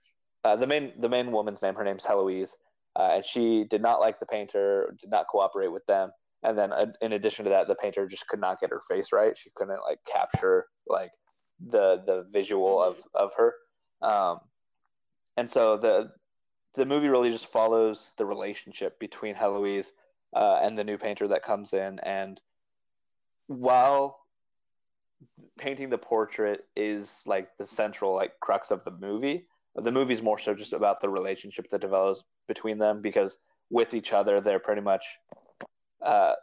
Uh, 0.43 0.55
the 0.55 0.67
main 0.67 0.91
the 0.99 1.09
main 1.09 1.31
woman's 1.31 1.61
name, 1.61 1.75
her 1.75 1.83
name's 1.83 2.03
Heloise, 2.03 2.51
uh, 2.97 3.11
and 3.15 3.25
she 3.25 3.65
did 3.69 3.81
not 3.81 3.99
like 3.99 4.19
the 4.19 4.25
painter, 4.25 4.93
did 4.99 5.09
not 5.09 5.27
cooperate 5.27 5.71
with 5.71 5.85
them. 5.85 6.11
And 6.43 6.57
then 6.57 6.73
uh, 6.73 6.87
in 7.01 7.13
addition 7.13 7.45
to 7.45 7.49
that, 7.51 7.67
the 7.67 7.75
painter 7.75 8.07
just 8.07 8.27
could 8.27 8.39
not 8.39 8.59
get 8.59 8.69
her 8.69 8.81
face 8.87 9.11
right. 9.11 9.37
She 9.37 9.51
couldn't 9.55 9.79
like 9.87 9.99
capture 10.05 10.65
like 10.87 11.11
the 11.65 12.03
the 12.05 12.25
visual 12.31 12.81
of 12.81 12.97
of 13.13 13.31
her. 13.37 13.53
Um, 14.01 14.39
and 15.37 15.49
so 15.49 15.77
the 15.77 16.11
the 16.75 16.85
movie 16.85 17.07
really 17.07 17.31
just 17.31 17.51
follows 17.51 18.11
the 18.17 18.25
relationship 18.25 18.99
between 18.99 19.35
Heloise 19.35 19.91
uh, 20.35 20.59
and 20.61 20.77
the 20.77 20.83
new 20.83 20.97
painter 20.97 21.27
that 21.29 21.43
comes 21.43 21.73
in. 21.73 21.99
And 21.99 22.39
while 23.47 24.19
painting 25.57 25.89
the 25.89 25.97
portrait 25.97 26.65
is 26.75 27.21
like 27.25 27.49
the 27.57 27.65
central 27.65 28.13
like 28.13 28.39
crux 28.41 28.71
of 28.71 28.83
the 28.83 28.91
movie, 28.91 29.47
the 29.75 29.91
movie's 29.91 30.21
more 30.21 30.37
so 30.37 30.53
just 30.53 30.73
about 30.73 31.01
the 31.01 31.09
relationship 31.09 31.69
that 31.69 31.81
develops 31.81 32.23
between 32.47 32.77
them 32.77 33.01
because 33.01 33.37
with 33.69 33.93
each 33.93 34.13
other 34.13 34.39
they're 34.41 34.59
pretty 34.59 34.81
much 34.81 35.03
uh, 36.05 36.33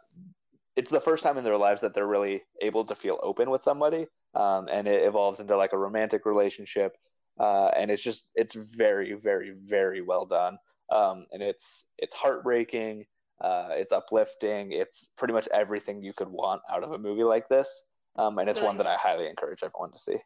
it's 0.75 0.91
the 0.91 0.99
first 0.99 1.23
time 1.23 1.37
in 1.37 1.43
their 1.43 1.57
lives 1.57 1.81
that 1.81 1.93
they're 1.93 2.07
really 2.07 2.43
able 2.61 2.83
to 2.83 2.95
feel 2.95 3.19
open 3.23 3.49
with 3.49 3.63
somebody 3.63 4.07
um, 4.35 4.67
and 4.71 4.87
it 4.87 5.07
evolves 5.07 5.39
into 5.39 5.55
like 5.55 5.73
a 5.73 5.77
romantic 5.77 6.25
relationship 6.25 6.97
uh, 7.39 7.69
and 7.75 7.91
it's 7.91 8.03
just 8.03 8.23
it's 8.35 8.55
very 8.55 9.13
very 9.13 9.53
very 9.65 10.01
well 10.01 10.25
done 10.25 10.57
um, 10.91 11.25
and 11.31 11.41
it's 11.41 11.85
it's 11.97 12.13
heartbreaking 12.13 13.05
uh, 13.41 13.69
it's 13.71 13.91
uplifting 13.91 14.71
it's 14.71 15.07
pretty 15.17 15.33
much 15.33 15.47
everything 15.53 16.03
you 16.03 16.13
could 16.13 16.29
want 16.29 16.61
out 16.73 16.83
of 16.83 16.91
a 16.91 16.97
movie 16.97 17.23
like 17.23 17.47
this 17.49 17.81
um, 18.17 18.37
and 18.37 18.49
it's 18.49 18.61
one 18.61 18.77
that 18.77 18.87
i 18.87 18.95
highly 18.95 19.27
encourage 19.27 19.63
everyone 19.63 19.91
to 19.91 19.99
see 19.99 20.17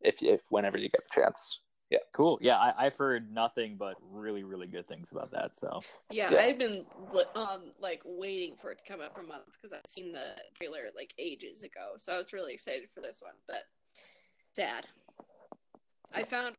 if, 0.00 0.22
if 0.22 0.40
whenever 0.48 0.76
you 0.76 0.88
get 0.88 1.02
the 1.04 1.20
chance 1.20 1.60
yeah 1.90 1.98
Cool. 2.14 2.38
Yeah, 2.40 2.56
I, 2.56 2.86
I've 2.86 2.96
heard 2.96 3.32
nothing 3.32 3.76
but 3.78 3.96
really, 4.00 4.44
really 4.44 4.66
good 4.66 4.88
things 4.88 5.12
about 5.12 5.30
that. 5.32 5.56
So 5.56 5.80
Yeah, 6.10 6.32
Yeah. 6.32 6.40
I've 6.40 6.58
been 6.58 6.84
um 7.34 7.72
like 7.80 8.00
waiting 8.04 8.56
for 8.60 8.70
it 8.70 8.78
to 8.78 8.90
come 8.90 9.00
out 9.02 9.14
for 9.14 9.22
months 9.22 9.56
because 9.56 9.72
I've 9.72 9.90
seen 9.90 10.12
the 10.12 10.34
trailer 10.54 10.90
like 10.96 11.12
ages 11.18 11.62
ago. 11.62 11.92
So 11.98 12.12
I 12.12 12.18
was 12.18 12.32
really 12.32 12.54
excited 12.54 12.88
for 12.94 13.02
this 13.02 13.20
one, 13.22 13.34
but 13.46 13.64
sad. 14.54 14.86
I 16.14 16.24
found 16.24 16.54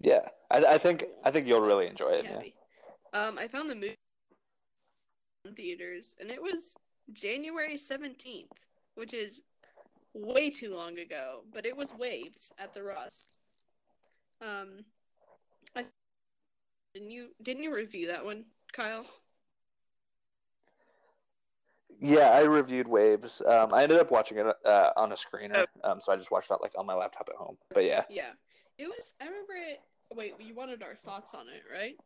yeah 0.00 0.28
i, 0.50 0.64
I 0.64 0.78
think 0.78 1.04
i 1.24 1.30
think 1.30 1.46
you'll 1.46 1.60
really 1.60 1.86
enjoy 1.86 2.10
it 2.10 2.24
yeah. 2.24 2.40
Um, 3.12 3.38
I 3.38 3.48
found 3.48 3.68
the 3.68 3.74
movie 3.74 3.96
in 5.44 5.54
theaters, 5.54 6.14
and 6.20 6.30
it 6.30 6.40
was 6.40 6.76
January 7.12 7.76
seventeenth, 7.76 8.52
which 8.94 9.12
is 9.12 9.42
way 10.14 10.50
too 10.50 10.74
long 10.74 10.98
ago. 10.98 11.40
But 11.52 11.66
it 11.66 11.76
was 11.76 11.94
Waves 11.94 12.52
at 12.58 12.72
the 12.72 12.82
Ross. 12.82 13.38
Um, 14.40 14.84
I 15.74 15.86
didn't 16.94 17.10
you 17.10 17.30
didn't 17.42 17.62
you 17.64 17.74
review 17.74 18.08
that 18.08 18.24
one, 18.24 18.44
Kyle? 18.72 19.04
Yeah, 22.00 22.30
I 22.30 22.42
reviewed 22.42 22.88
Waves. 22.88 23.42
Um, 23.46 23.74
I 23.74 23.82
ended 23.82 23.98
up 23.98 24.10
watching 24.10 24.38
it 24.38 24.46
uh, 24.64 24.90
on 24.96 25.12
a 25.12 25.14
screener, 25.14 25.66
um, 25.84 26.00
so 26.00 26.12
I 26.12 26.16
just 26.16 26.30
watched 26.30 26.50
it 26.50 26.58
like 26.62 26.72
on 26.78 26.86
my 26.86 26.94
laptop 26.94 27.28
at 27.28 27.36
home. 27.36 27.58
But 27.74 27.84
yeah, 27.84 28.04
Yeah, 28.08 28.30
it 28.78 28.86
was. 28.86 29.14
I 29.20 29.26
remember 29.26 29.52
it. 29.54 29.80
Wait, 30.14 30.34
you 30.40 30.54
wanted 30.54 30.82
our 30.82 30.94
thoughts 30.94 31.34
on 31.34 31.46
it, 31.48 31.62
right? 31.72 31.96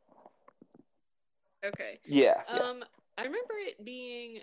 Okay. 1.64 2.00
yeah, 2.04 2.42
yeah. 2.52 2.60
Um, 2.60 2.84
I 3.16 3.22
remember 3.22 3.54
it 3.58 3.84
being. 3.84 4.40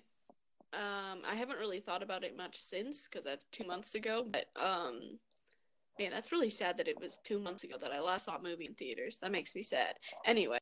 Um, 0.74 1.20
I 1.30 1.36
haven't 1.36 1.60
really 1.60 1.82
thought 1.82 2.02
about 2.02 2.24
it 2.24 2.38
much 2.38 2.58
since 2.58 3.10
because 3.10 3.26
that's 3.26 3.45
two 3.52 3.66
months 3.68 3.95
ago. 3.95 4.26
But 4.26 4.45
um, 4.56 5.20
man, 5.99 6.12
that's 6.12 6.32
really 6.32 6.49
sad 6.49 6.78
that 6.78 6.88
it 6.88 6.99
was 6.99 7.20
two 7.26 7.39
months 7.39 7.66
ago 7.66 7.76
that 7.82 7.91
I 7.91 7.99
last 7.99 8.26
saw 8.26 8.38
a 8.38 8.41
movie 8.41 8.66
in 8.66 8.74
theaters. 8.76 9.18
That 9.22 9.34
makes 9.34 9.54
me 9.54 9.64
sad. 9.64 9.95
Anyway, 10.26 10.60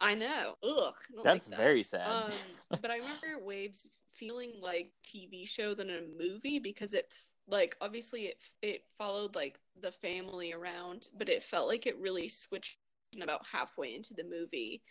I 0.00 0.14
know. 0.14 0.54
Ugh. 0.62 0.94
That's 1.22 1.46
like 1.46 1.56
that. 1.56 1.62
very 1.62 1.82
sad. 1.82 2.08
Um, 2.08 2.32
but 2.80 2.90
I 2.90 2.96
remember 2.96 3.44
Waves 3.44 3.88
feeling 4.12 4.54
like 4.60 4.92
TV 5.06 5.48
show 5.48 5.74
than 5.74 5.90
a 5.90 6.00
movie 6.18 6.58
because 6.58 6.94
it 6.94 7.12
like 7.46 7.76
obviously 7.80 8.22
it 8.26 8.42
it 8.62 8.82
followed 8.96 9.34
like 9.34 9.58
the 9.80 9.92
family 9.92 10.52
around, 10.52 11.08
but 11.16 11.28
it 11.28 11.42
felt 11.42 11.68
like 11.68 11.86
it 11.86 11.98
really 11.98 12.28
switched 12.28 12.78
about 13.20 13.46
halfway 13.50 13.94
into 13.94 14.14
the 14.14 14.24
movie. 14.24 14.82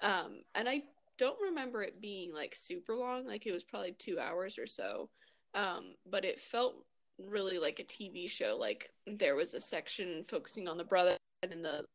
Um, 0.00 0.40
and 0.54 0.68
I 0.68 0.82
don't 1.18 1.40
remember 1.40 1.82
it 1.82 2.00
being 2.00 2.32
like 2.32 2.54
super 2.54 2.94
long, 2.96 3.26
like 3.26 3.46
it 3.46 3.54
was 3.54 3.64
probably 3.64 3.92
two 3.98 4.18
hours 4.18 4.58
or 4.58 4.66
so. 4.66 5.08
Um, 5.54 5.94
but 6.10 6.24
it 6.24 6.40
felt 6.40 6.84
really 7.18 7.58
like 7.58 7.78
a 7.78 7.84
TV 7.84 8.28
show. 8.28 8.56
Like 8.58 8.90
there 9.06 9.36
was 9.36 9.54
a 9.54 9.60
section 9.60 10.24
focusing 10.28 10.68
on 10.68 10.76
the 10.76 10.84
brother, 10.84 11.16
and 11.42 11.52
then 11.52 11.62
the 11.62 11.70
other 11.70 11.86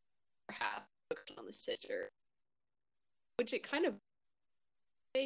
half 0.50 0.82
focused 1.08 1.38
on 1.38 1.46
the 1.46 1.52
sister. 1.52 2.10
Which 3.42 3.52
it 3.52 3.68
kind 3.68 3.86
of 3.86 3.94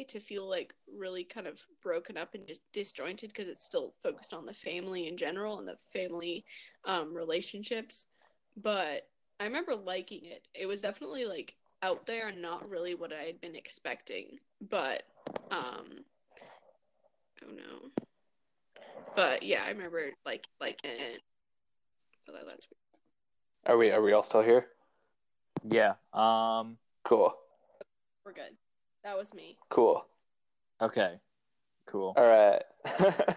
to 0.07 0.19
feel 0.19 0.49
like 0.49 0.73
really 0.97 1.23
kind 1.23 1.45
of 1.45 1.61
broken 1.83 2.17
up 2.17 2.33
and 2.33 2.47
just 2.47 2.61
disjointed 2.73 3.29
because 3.29 3.47
it's 3.47 3.63
still 3.63 3.93
focused 4.01 4.33
on 4.33 4.43
the 4.43 4.53
family 4.53 5.07
in 5.07 5.15
general 5.15 5.59
and 5.59 5.67
the 5.67 5.77
family 5.93 6.43
um, 6.85 7.13
relationships. 7.13 8.07
But 8.61 9.07
I 9.39 9.43
remember 9.43 9.75
liking 9.75 10.25
it. 10.25 10.47
It 10.55 10.65
was 10.65 10.81
definitely 10.81 11.25
like 11.25 11.55
out 11.83 12.07
there 12.07 12.27
and 12.27 12.41
not 12.41 12.67
really 12.67 12.95
what 12.95 13.13
I 13.13 13.21
had 13.21 13.39
been 13.39 13.55
expecting. 13.55 14.39
But 14.67 15.03
um, 15.51 16.03
oh 17.43 17.51
no. 17.55 18.03
But 19.15 19.43
yeah, 19.43 19.61
I 19.63 19.69
remember 19.69 20.09
like 20.25 20.47
like 20.59 20.79
it. 20.83 21.21
Oh, 22.27 22.33
that's 22.33 22.67
weird. 22.67 23.67
Are 23.67 23.77
we 23.77 23.91
are 23.91 24.01
we 24.01 24.13
all 24.13 24.23
still 24.23 24.41
here? 24.41 24.65
Yeah. 25.69 25.93
Um. 26.13 26.77
Cool. 27.05 27.33
We're 28.27 28.33
good. 28.33 28.57
That 29.05 29.17
was 29.17 29.33
me. 29.33 29.55
Cool. 29.69 30.05
Okay. 30.81 31.13
Cool. 31.85 32.13
All 32.17 32.27
right. 32.27 32.61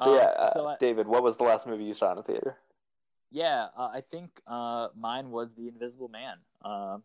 Um, 0.00 0.14
yeah, 0.14 0.26
uh, 0.26 0.52
so 0.52 0.64
I- 0.68 0.76
David, 0.78 1.08
what 1.08 1.24
was 1.24 1.38
the 1.38 1.42
last 1.42 1.66
movie 1.66 1.82
you 1.82 1.92
saw 1.92 2.12
in 2.12 2.18
a 2.18 2.22
theater? 2.22 2.56
Yeah, 3.32 3.66
uh, 3.76 3.90
I 3.92 4.00
think 4.00 4.30
uh, 4.46 4.90
mine 4.96 5.32
was 5.32 5.56
The 5.56 5.66
Invisible 5.66 6.06
Man. 6.08 6.36
Uh, 6.64 6.98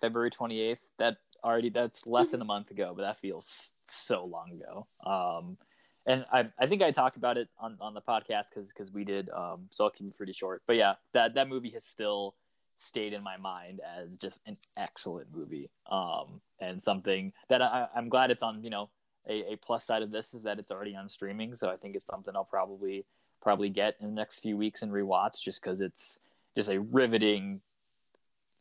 February 0.00 0.32
28th. 0.32 0.78
That 0.98 1.18
already 1.44 1.70
that's 1.70 2.04
less 2.08 2.30
than 2.30 2.40
a 2.40 2.44
month 2.44 2.72
ago, 2.72 2.92
but 2.96 3.02
that 3.02 3.20
feels 3.20 3.70
so 3.84 4.24
long 4.24 4.50
ago. 4.50 4.88
Um, 5.08 5.58
and 6.06 6.24
I, 6.32 6.46
I 6.58 6.66
think 6.66 6.82
I 6.82 6.90
talked 6.90 7.16
about 7.16 7.38
it 7.38 7.50
on, 7.56 7.76
on 7.80 7.94
the 7.94 8.02
podcast 8.02 8.46
because 8.50 8.66
because 8.66 8.92
we 8.92 9.04
did. 9.04 9.30
Um, 9.30 9.68
so 9.70 9.84
I'll 9.84 9.90
keep 9.90 10.08
it 10.08 10.16
pretty 10.16 10.32
short. 10.32 10.62
But 10.66 10.74
yeah, 10.74 10.94
that 11.14 11.34
that 11.34 11.48
movie 11.48 11.70
has 11.70 11.84
still 11.84 12.34
stayed 12.78 13.12
in 13.12 13.22
my 13.22 13.36
mind 13.38 13.80
as 13.80 14.16
just 14.16 14.38
an 14.46 14.56
excellent 14.76 15.28
movie. 15.34 15.70
Um, 15.90 16.40
and 16.60 16.82
something 16.82 17.32
that 17.48 17.62
I, 17.62 17.88
I'm 17.94 18.08
glad 18.08 18.30
it's 18.30 18.42
on. 18.42 18.62
You 18.62 18.70
know, 18.70 18.90
a, 19.28 19.52
a 19.52 19.56
plus 19.56 19.84
side 19.84 20.02
of 20.02 20.10
this 20.10 20.34
is 20.34 20.42
that 20.42 20.58
it's 20.58 20.70
already 20.70 20.96
on 20.96 21.08
streaming. 21.08 21.54
So 21.54 21.68
I 21.68 21.76
think 21.76 21.96
it's 21.96 22.06
something 22.06 22.34
I'll 22.34 22.44
probably 22.44 23.04
probably 23.40 23.68
get 23.68 23.96
in 24.00 24.06
the 24.06 24.12
next 24.12 24.40
few 24.40 24.56
weeks 24.56 24.82
and 24.82 24.90
rewatch 24.92 25.40
just 25.40 25.62
because 25.62 25.80
it's 25.80 26.18
just 26.56 26.68
a 26.68 26.80
riveting, 26.80 27.60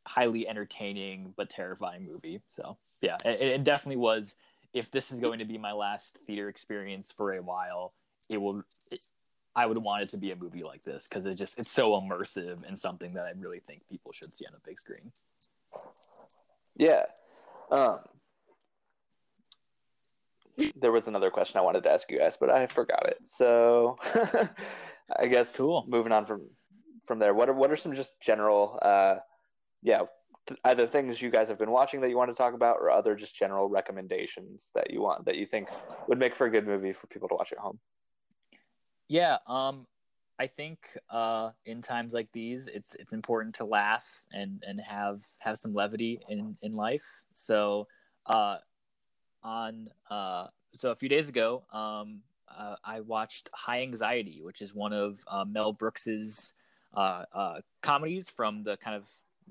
highly 0.05 0.47
entertaining 0.47 1.33
but 1.35 1.49
terrifying 1.49 2.05
movie. 2.05 2.41
So 2.55 2.77
yeah, 3.01 3.17
it, 3.25 3.41
it 3.41 3.63
definitely 3.63 3.97
was. 3.97 4.35
If 4.73 4.91
this 4.91 5.11
is 5.11 5.19
going 5.19 5.39
to 5.39 5.45
be 5.45 5.57
my 5.57 5.71
last 5.71 6.19
theater 6.27 6.49
experience 6.49 7.11
for 7.11 7.31
a 7.31 7.41
while, 7.41 7.93
it 8.29 8.37
will. 8.37 8.63
I 9.57 9.65
would 9.65 9.79
want 9.79 10.03
it 10.03 10.09
to 10.11 10.17
be 10.17 10.31
a 10.31 10.35
movie 10.35 10.63
like 10.63 10.83
this 10.83 11.07
because 11.09 11.25
it 11.25 11.35
just 11.35 11.57
it's 11.57 11.71
so 11.71 11.99
immersive 11.99 12.59
and 12.67 12.77
something 12.77 13.11
that 13.15 13.25
I 13.25 13.31
really 13.37 13.59
think 13.59 13.81
people 13.89 14.11
should 14.13 14.31
see 14.33 14.45
on 14.45 14.53
a 14.53 14.59
big 14.63 14.79
screen. 14.79 15.11
Yeah. 16.75 17.05
Um, 17.71 17.99
there 20.75 20.91
was 20.91 21.07
another 21.07 21.31
question 21.31 21.57
I 21.57 21.61
wanted 21.61 21.83
to 21.83 21.91
ask 21.91 22.09
you 22.11 22.19
guys, 22.19 22.37
but 22.37 22.51
I 22.51 22.67
forgot 22.67 23.07
it. 23.07 23.17
So 23.23 23.97
I 25.19 25.25
guess 25.25 25.55
Cool. 25.55 25.85
moving 25.87 26.11
on 26.11 26.25
from 26.27 26.47
from 27.05 27.17
there, 27.17 27.33
what 27.33 27.49
are 27.49 27.53
what 27.53 27.71
are 27.71 27.77
some 27.77 27.95
just 27.95 28.11
general 28.21 28.77
uh 28.81 29.15
yeah, 29.81 30.01
th- 30.47 30.59
either 30.65 30.85
things 30.85 31.19
you 31.21 31.31
guys 31.31 31.47
have 31.47 31.57
been 31.57 31.71
watching 31.71 32.01
that 32.01 32.09
you 32.09 32.17
want 32.17 32.29
to 32.29 32.35
talk 32.35 32.53
about 32.53 32.77
or 32.79 32.91
other 32.91 33.15
just 33.15 33.35
general 33.35 33.69
recommendations 33.69 34.69
that 34.75 34.91
you 34.91 35.01
want 35.01 35.25
that 35.25 35.35
you 35.37 35.47
think 35.47 35.67
would 36.07 36.19
make 36.19 36.35
for 36.35 36.45
a 36.45 36.51
good 36.51 36.67
movie 36.67 36.93
for 36.93 37.07
people 37.07 37.27
to 37.27 37.35
watch 37.35 37.51
at 37.51 37.57
home. 37.57 37.79
Yeah, 39.09 39.37
um, 39.47 39.85
I 40.39 40.47
think 40.47 40.79
uh, 41.09 41.51
in 41.65 41.81
times 41.81 42.13
like 42.13 42.29
these, 42.33 42.67
it's 42.67 42.95
it's 42.95 43.13
important 43.13 43.55
to 43.55 43.65
laugh 43.65 44.05
and 44.31 44.63
and 44.67 44.79
have 44.81 45.21
have 45.39 45.57
some 45.57 45.73
levity 45.73 46.21
in 46.29 46.57
in 46.61 46.73
life. 46.73 47.05
So, 47.33 47.87
uh, 48.25 48.57
on 49.43 49.89
uh, 50.09 50.47
so 50.73 50.91
a 50.91 50.95
few 50.95 51.09
days 51.09 51.29
ago, 51.29 51.63
um, 51.71 52.21
uh, 52.47 52.75
I 52.83 53.01
watched 53.01 53.49
High 53.53 53.81
Anxiety, 53.81 54.41
which 54.43 54.61
is 54.61 54.73
one 54.75 54.93
of 54.93 55.19
uh, 55.27 55.45
Mel 55.45 55.73
Brooks's 55.73 56.53
uh, 56.93 57.23
comedies 57.81 58.29
from 58.29 58.63
the 58.63 58.77
kind 58.77 58.95
of 58.95 59.03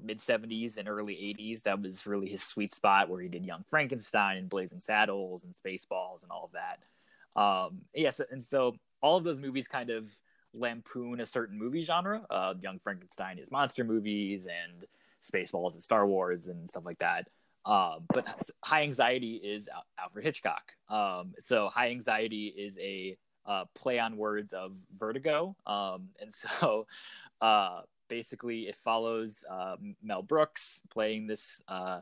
mid 0.03 0.19
70s 0.19 0.77
and 0.77 0.89
early 0.89 1.15
80s 1.15 1.63
that 1.63 1.81
was 1.81 2.07
really 2.07 2.29
his 2.29 2.43
sweet 2.43 2.75
spot 2.75 3.09
where 3.09 3.21
he 3.23 3.29
did 3.29 3.47
young 3.47 3.65
frankenstein 3.67 4.37
and 4.37 4.49
blazing 4.49 4.81
saddles 4.81 5.45
and 5.45 5.55
spaceballs 5.55 6.23
and 6.23 6.31
all 6.31 6.45
of 6.45 6.53
that 6.53 7.41
um 7.41 7.81
yes 7.95 8.21
and 8.31 8.43
so 8.43 8.77
all 9.01 9.17
of 9.17 9.25
those 9.25 9.41
movies 9.41 9.69
kind 9.69 9.91
of 9.91 10.09
lampoon 10.55 11.21
a 11.21 11.27
certain 11.27 11.59
movie 11.59 11.83
genre. 11.83 12.25
Uh 12.31 12.55
young 12.61 12.79
frankenstein 12.79 13.39
is 13.39 13.51
monster 13.51 13.85
movies 13.85 14.47
and 14.47 14.87
spaceballs 15.23 15.75
and 15.75 15.83
star 15.83 16.07
wars 16.07 16.47
and 16.47 16.69
stuff 16.69 16.85
like 16.85 16.99
that. 16.99 17.29
Um 17.65 18.07
but 18.13 18.27
high 18.65 18.83
anxiety 18.83 19.37
is 19.37 19.69
Al- 19.69 19.85
alfred 19.99 20.25
hitchcock. 20.25 20.73
Um 20.89 21.35
so 21.39 21.69
high 21.69 21.91
anxiety 21.91 22.47
is 22.57 22.79
a 22.79 23.17
uh, 23.45 23.65
play 23.77 24.01
on 24.01 24.17
words 24.17 24.53
of 24.53 24.73
vertigo. 24.97 25.55
Um 25.67 26.09
and 26.21 26.33
so 26.35 26.87
uh 27.41 27.83
basically 28.09 28.63
it 28.63 28.77
follows 28.77 29.45
uh, 29.51 29.77
Mel 30.03 30.23
Brooks 30.23 30.81
playing 30.91 31.27
this 31.27 31.63
uh, 31.69 32.01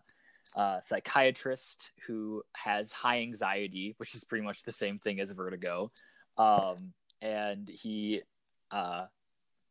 uh, 0.57 0.81
psychiatrist 0.81 1.93
who 2.07 2.43
has 2.55 2.93
high 2.93 3.21
anxiety, 3.21 3.95
which 3.99 4.15
is 4.15 4.25
pretty 4.25 4.45
much 4.45 4.63
the 4.63 4.73
same 4.73 4.99
thing 4.99 5.21
as 5.21 5.31
vertigo, 5.31 5.91
um, 6.37 6.93
and 7.23 7.69
he 7.69 8.23
uh, 8.71 9.07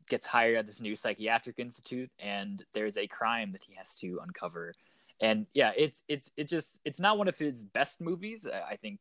gets 0.09 0.25
hired 0.25 0.57
at 0.57 0.65
this 0.65 0.81
new 0.81 0.95
psychiatric 0.95 1.59
institute, 1.59 2.09
and 2.19 2.63
there's 2.73 2.97
a 2.97 3.07
crime 3.07 3.51
that 3.51 3.63
he 3.63 3.75
has 3.75 3.95
to 3.95 4.19
uncover. 4.23 4.73
And 5.21 5.45
yeah, 5.53 5.71
it's 5.77 6.03
it's 6.07 6.31
it's 6.37 6.49
just 6.49 6.79
it's 6.85 6.99
not 6.99 7.17
one 7.17 7.27
of 7.27 7.37
his 7.37 7.63
best 7.63 8.01
movies. 8.01 8.47
I 8.51 8.73
I 8.73 8.75
think 8.77 8.99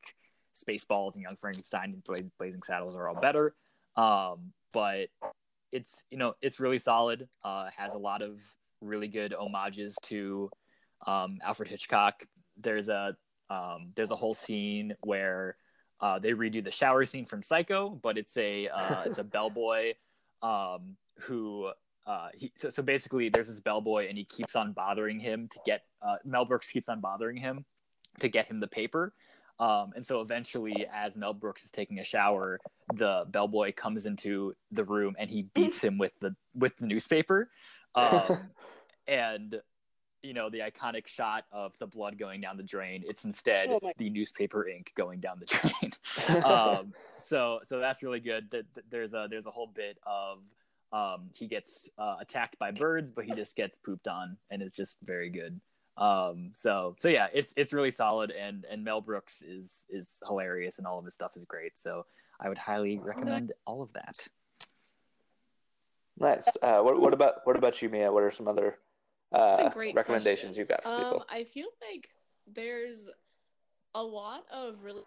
Spaceballs 0.55 1.15
and 1.15 1.23
Young 1.23 1.37
Frankenstein 1.37 1.93
and 1.95 2.05
Bla- 2.05 2.31
Blazing 2.39 2.63
Saddles 2.63 2.95
are 2.95 3.09
all 3.09 3.21
better, 3.21 3.55
um, 3.97 4.53
but 4.73 5.09
it's 5.73 6.03
you 6.11 6.19
know 6.19 6.33
it's 6.43 6.61
really 6.61 6.79
solid. 6.79 7.29
Uh, 7.43 7.69
has 7.77 7.95
a 7.95 7.99
lot 7.99 8.23
of 8.23 8.41
really 8.81 9.09
good 9.09 9.33
homages 9.33 9.97
to 10.03 10.51
um, 11.07 11.39
Alfred 11.43 11.69
Hitchcock. 11.69 12.25
There's 12.57 12.89
a 12.89 13.17
um, 13.51 13.93
there's 13.95 14.11
a 14.11 14.17
whole 14.17 14.35
scene 14.35 14.95
where 15.01 15.57
uh, 16.03 16.19
they 16.19 16.33
redo 16.33 16.63
the 16.63 16.71
shower 16.71 17.05
scene 17.05 17.25
from 17.25 17.43
Psycho, 17.43 17.89
but 18.03 18.19
it's 18.19 18.37
a 18.37 18.69
uh, 18.69 19.05
it's 19.07 19.19
a 19.19 19.25
bellboy 19.35 19.95
um, 20.43 20.97
who 21.21 21.71
uh, 22.07 22.29
he 22.35 22.53
so, 22.57 22.69
so 22.69 22.83
basically 22.83 23.29
there's 23.29 23.47
this 23.47 23.61
bellboy 23.61 24.09
and 24.09 24.19
he 24.19 24.25
keeps 24.25 24.57
on 24.57 24.73
bothering 24.73 25.21
him 25.21 25.49
to 25.49 25.61
get 25.65 25.85
uh, 26.03 26.17
Mel 26.25 26.45
Brooks 26.45 26.71
keeps 26.71 26.89
on 26.89 27.01
bothering 27.01 27.37
him 27.37 27.65
to 28.19 28.29
get 28.29 28.49
him 28.49 28.61
the 28.61 28.67
paper. 28.67 29.15
Um, 29.61 29.93
and 29.95 30.05
so 30.05 30.21
eventually, 30.21 30.87
as 30.93 31.17
Mel 31.17 31.35
Brooks 31.35 31.63
is 31.65 31.71
taking 31.71 32.01
a 32.01 32.05
shower, 32.05 32.59
the 32.95 33.25
bellboy 33.29 33.73
comes 33.73 34.07
into 34.07 34.55
the 34.73 34.83
room 34.83 35.15
and 35.19 35.31
he 35.31 35.43
beats 35.55 35.81
him 35.85 35.99
with 35.99 36.13
the 36.21 36.35
with 36.55 36.77
the 36.79 36.87
newspaper. 36.87 37.49
Um, 37.95 38.51
and 39.07 39.61
you 40.23 40.35
know 40.35 40.49
the 40.51 40.61
iconic 40.61 41.07
shot 41.07 41.45
of 41.53 41.77
the 41.79 41.87
blood 41.87 42.19
going 42.19 42.41
down 42.41 42.57
the 42.57 42.63
drain. 42.63 43.03
It's 43.07 43.25
instead 43.25 43.69
Oh 43.71 43.81
the 43.99 44.11
newspaper 44.11 44.69
ink 44.69 44.93
going 44.97 45.21
down 45.21 45.41
the 45.41 45.47
drain. 46.27 46.45
um, 46.45 46.93
so 47.17 47.61
so 47.65 47.79
that's 47.81 48.03
really 48.03 48.21
good. 48.21 48.51
that 48.51 48.73
th- 48.75 48.87
There's 48.91 49.15
a 49.15 49.27
there's 49.31 49.47
a 49.47 49.51
whole 49.51 49.67
bit 49.75 49.99
of 50.07 50.39
um, 50.93 51.31
he 51.33 51.47
gets 51.47 51.89
uh, 51.99 52.17
attacked 52.21 52.59
by 52.59 52.71
birds, 52.71 53.11
but 53.11 53.25
he 53.25 53.33
just 53.35 53.57
gets 53.57 53.79
pooped 53.79 54.07
on, 54.09 54.37
and 54.51 54.63
is 54.63 54.75
just 54.75 54.99
very 55.03 55.31
good. 55.31 55.59
Um, 55.97 56.51
so 56.53 56.95
so 56.99 57.09
yeah, 57.09 57.29
it's 57.33 57.53
it's 57.57 57.73
really 57.73 57.91
solid, 57.91 58.31
and 58.31 58.65
and 58.71 58.85
Mel 58.85 59.01
Brooks 59.01 59.43
is 59.43 59.85
is 59.91 60.23
hilarious, 60.27 60.79
and 60.79 60.87
all 60.87 60.99
of 60.99 61.05
his 61.05 61.15
stuff 61.15 61.33
is 61.37 61.45
great. 61.45 61.79
So 61.79 62.07
I 62.41 62.49
would 62.49 62.59
highly 62.59 62.99
recommend 62.99 63.53
all 63.67 63.83
of 63.83 63.93
that. 63.95 64.19
nice. 66.19 66.49
Uh, 66.63 66.81
what 66.81 67.01
what 67.01 67.15
about 67.15 67.37
what 67.45 67.57
about 67.57 67.81
you, 67.83 67.89
Mia? 67.89 68.13
What 68.13 68.23
are 68.23 68.31
some 68.31 68.49
other 68.49 68.79
uh, 69.33 69.69
great 69.71 69.95
recommendations 69.95 70.57
question. 70.57 70.59
you've 70.59 70.69
got 70.69 70.83
for 70.83 70.89
Um, 70.89 71.05
people? 71.05 71.27
I 71.31 71.45
feel 71.45 71.69
like 71.91 72.09
there's 72.47 73.11
a 73.95 74.03
lot 74.03 74.45
of 74.53 74.83
really 74.83 75.03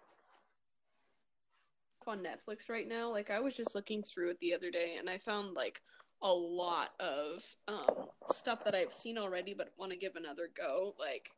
on 2.06 2.20
Netflix 2.20 2.70
right 2.70 2.86
now. 2.86 3.10
Like 3.10 3.30
I 3.30 3.40
was 3.40 3.56
just 3.56 3.74
looking 3.74 4.02
through 4.02 4.30
it 4.30 4.38
the 4.38 4.54
other 4.54 4.70
day, 4.70 4.96
and 4.98 5.10
I 5.10 5.18
found 5.18 5.54
like 5.54 5.82
a 6.22 6.32
lot 6.32 6.90
of 7.00 7.44
um, 7.68 8.06
stuff 8.30 8.64
that 8.64 8.74
I've 8.74 8.94
seen 8.94 9.18
already, 9.18 9.54
but 9.54 9.72
want 9.76 9.92
to 9.92 9.98
give 9.98 10.16
another 10.16 10.48
go. 10.56 10.94
Like, 10.98 11.30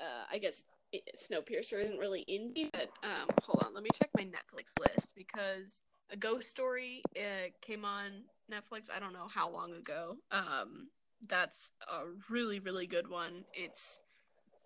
uh, 0.00 0.24
I 0.30 0.38
guess 0.38 0.64
it, 0.92 1.02
Snowpiercer 1.16 1.82
isn't 1.82 1.98
really 1.98 2.24
indie, 2.28 2.70
but 2.72 2.90
um, 3.04 3.28
hold 3.42 3.62
on, 3.64 3.74
let 3.74 3.82
me 3.82 3.90
check 3.94 4.10
my 4.16 4.24
Netflix 4.24 4.72
list 4.80 5.12
because 5.16 5.80
a 6.10 6.16
Ghost 6.16 6.50
Story 6.50 7.02
uh, 7.16 7.48
came 7.62 7.84
on 7.84 8.24
Netflix. 8.52 8.90
I 8.94 8.98
don't 8.98 9.14
know 9.14 9.28
how 9.32 9.48
long 9.50 9.72
ago. 9.74 10.16
Um, 10.30 10.88
that's 11.28 11.70
a 11.90 12.04
really 12.30 12.60
really 12.60 12.86
good 12.86 13.08
one. 13.08 13.44
It's 13.54 13.98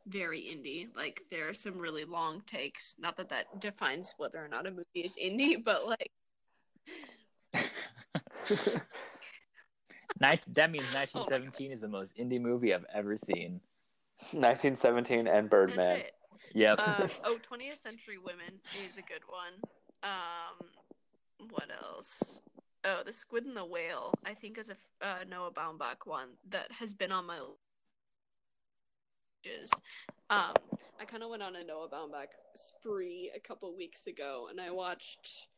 very 0.07 0.41
indie. 0.41 0.89
Like 0.97 1.23
there 1.31 1.49
are 1.49 1.55
some 1.55 1.79
really 1.79 2.05
long 2.05 2.43
takes. 2.47 2.97
Not 2.99 3.17
that 3.17 3.29
that 3.31 3.61
defines 3.61 4.15
whether 4.19 4.43
or 4.45 4.49
not 4.49 4.67
a 4.67 4.71
movie 4.71 4.85
is 4.95 5.17
indie, 5.23 5.57
but 5.65 5.87
like 5.87 6.11
Nin- 10.21 10.41
that 10.55 10.71
means 10.71 10.87
1917 10.95 11.73
is 11.73 11.81
the 11.81 11.89
most 11.89 12.17
indie 12.17 12.41
movie 12.41 12.73
I've 12.73 12.87
ever 12.93 13.17
seen. 13.17 13.61
1917 14.33 15.29
and 15.29 15.51
Birdman. 15.51 15.99
it. 15.99 16.13
Yep. 16.55 16.79
Um, 16.79 17.09
oh, 17.25 17.39
20th 17.51 17.79
Century 17.79 18.19
Women 18.19 18.61
is 18.87 18.97
a 18.97 19.03
good 19.03 19.23
one. 19.29 19.61
Um, 20.03 20.69
what 21.51 21.69
else? 21.85 22.41
Oh, 22.89 23.03
The 23.05 23.13
Squid 23.13 23.45
and 23.47 23.57
the 23.57 23.65
Whale, 23.65 24.15
I 24.25 24.33
think, 24.33 24.59
is 24.59 24.71
a 24.71 24.77
uh, 25.05 25.25
Noah 25.29 25.51
Baumbach 25.51 26.07
one 26.07 26.29
that 26.51 26.71
has 26.71 26.95
been 26.95 27.11
on 27.11 27.27
my. 27.27 27.39
Um, 30.31 30.55
I 31.01 31.05
kind 31.05 31.23
of 31.25 31.31
went 31.31 31.43
on 31.43 31.57
a 31.57 31.65
Noah 31.65 31.89
Baumbach 31.89 32.29
spree 32.55 33.33
a 33.35 33.41
couple 33.41 33.77
weeks 33.77 34.07
ago, 34.07 34.47
and 34.51 34.61
I 34.61 34.71
watched 34.71 35.49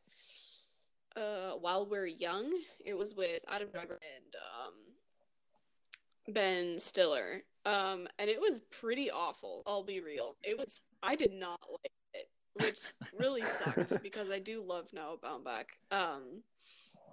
uh, 1.16 1.53
While 1.53 1.87
We're 1.87 2.07
Young. 2.07 2.51
It 2.85 2.97
was 2.97 3.14
with 3.14 3.45
Adam 3.47 3.68
Driver 3.70 3.99
and 4.16 4.35
um, 4.57 6.35
Ben 6.35 6.81
Stiller. 6.81 7.43
Um, 7.66 8.09
and 8.18 8.31
it 8.31 8.41
was 8.41 8.62
pretty 8.70 9.11
awful. 9.11 9.62
I'll 9.66 9.85
be 9.85 10.01
real. 10.01 10.37
It 10.43 10.59
was. 10.59 10.81
I 11.03 11.14
did 11.14 11.33
not 11.33 11.61
like 11.70 11.93
it, 12.14 12.31
which 12.64 12.93
really 13.18 13.45
sucked 13.45 13.93
because 14.03 14.31
I 14.31 14.39
do 14.39 14.62
love 14.66 14.87
Noah 14.95 15.18
Baumbach. 15.18 15.66
Um, 15.91 16.43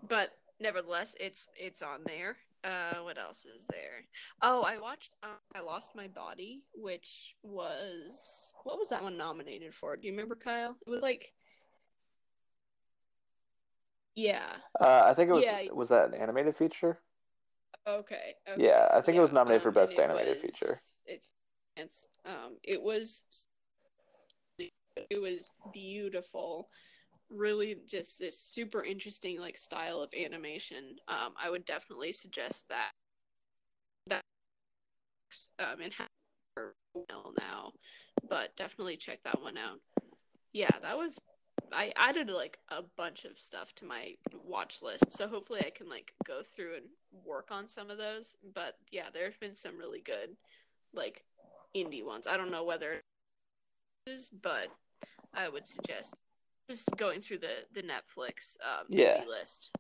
but 0.08 0.32
nevertheless, 0.60 1.16
it's 1.20 1.48
it's 1.56 1.82
on 1.82 2.02
there. 2.06 2.38
Uh, 2.64 3.04
what 3.04 3.18
else 3.18 3.46
is 3.46 3.66
there? 3.70 4.06
Oh, 4.42 4.64
I 4.64 4.78
watched. 4.80 5.12
Uh, 5.22 5.28
I 5.54 5.62
Lost 5.62 5.92
My 5.96 6.08
Body, 6.08 6.64
which 6.74 7.36
was 7.44 8.54
what 8.64 8.78
was 8.80 8.90
that 8.90 9.04
one 9.04 9.18
nominated 9.18 9.74
for? 9.74 9.96
Do 9.96 10.08
you 10.08 10.14
remember, 10.14 10.36
Kyle? 10.36 10.76
It 10.86 10.90
was 10.90 11.02
like, 11.02 11.32
yeah. 14.16 14.48
Uh, 14.80 15.04
I 15.06 15.14
think 15.14 15.30
it 15.30 15.34
was 15.34 15.44
Yeah. 15.44 15.72
was 15.74 15.90
that 15.90 16.08
an 16.08 16.14
animated 16.16 16.56
feature? 16.58 17.00
Okay. 17.88 18.34
okay. 18.50 18.64
Yeah, 18.64 18.88
I 18.92 19.02
think 19.02 19.18
it 19.18 19.22
was 19.22 19.32
nominated 19.32 19.62
for 19.62 19.70
um, 19.70 19.76
best 19.76 20.00
animated 20.00 20.42
was- 20.42 20.52
feature. 20.58 20.76
It's 21.06 21.34
it's 21.76 22.08
um 22.26 22.58
it 22.64 22.82
was 22.82 23.24
it 24.58 25.22
was 25.22 25.52
beautiful. 25.74 26.70
Really 27.36 27.78
just 27.88 28.20
this 28.20 28.40
super 28.40 28.84
interesting 28.84 29.40
like 29.40 29.58
style 29.58 30.02
of 30.02 30.10
animation. 30.14 30.98
Um 31.08 31.34
I 31.42 31.50
would 31.50 31.66
definitely 31.66 32.12
suggest 32.14 32.70
that 32.70 32.92
that 34.08 34.22
um 35.60 35.82
and 35.82 35.94
have 35.94 36.08
now. 37.38 37.74
But 38.28 38.56
definitely 38.56 38.98
check 38.98 39.20
that 39.24 39.42
one 39.42 39.58
out. 39.58 39.80
Yeah, 40.54 40.72
that 40.82 40.98
was 40.98 41.20
I 41.74 41.92
added 41.96 42.30
like 42.30 42.60
a 42.70 42.84
bunch 42.98 43.26
of 43.26 43.38
stuff 43.38 43.74
to 43.76 43.86
my 43.86 44.16
watch 44.46 44.82
list, 44.82 45.12
so 45.12 45.28
hopefully 45.28 45.62
I 45.66 45.70
can 45.70 45.90
like 45.90 46.14
go 46.26 46.42
through 46.44 46.76
and 46.76 46.86
work 47.26 47.50
on 47.52 47.68
some 47.68 47.90
of 47.90 47.98
those. 47.98 48.38
But 48.54 48.78
yeah, 48.92 49.08
there's 49.14 49.36
been 49.38 49.56
some 49.56 49.78
really 49.78 50.02
good 50.02 50.36
like 50.94 51.24
indie 51.76 52.06
ones. 52.06 52.28
I 52.28 52.38
don't 52.38 52.52
know 52.52 52.64
whether 52.64 53.02
but 54.42 54.68
I 55.34 55.50
would 55.50 55.68
suggest 55.68 56.14
just 56.70 56.90
going 56.98 57.22
through 57.22 57.40
the 57.40 57.66
the 57.74 57.82
Netflix 57.82 58.58
um, 58.62 58.86
Yeah. 58.90 59.24
list 59.28 59.72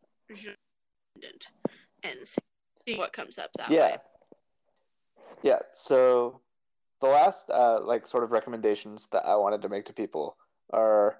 and 2.03 2.17
seeing 2.23 2.97
what 2.99 3.13
comes 3.13 3.37
up 3.37 3.49
that 3.57 3.69
yeah 3.71 3.91
way. 3.91 3.97
yeah 5.43 5.59
so 5.73 6.39
the 7.01 7.07
last 7.07 7.49
uh 7.49 7.79
like 7.81 8.07
sort 8.07 8.23
of 8.23 8.31
recommendations 8.31 9.07
that 9.11 9.25
i 9.25 9.35
wanted 9.35 9.61
to 9.61 9.69
make 9.69 9.85
to 9.85 9.93
people 9.93 10.35
are 10.73 11.17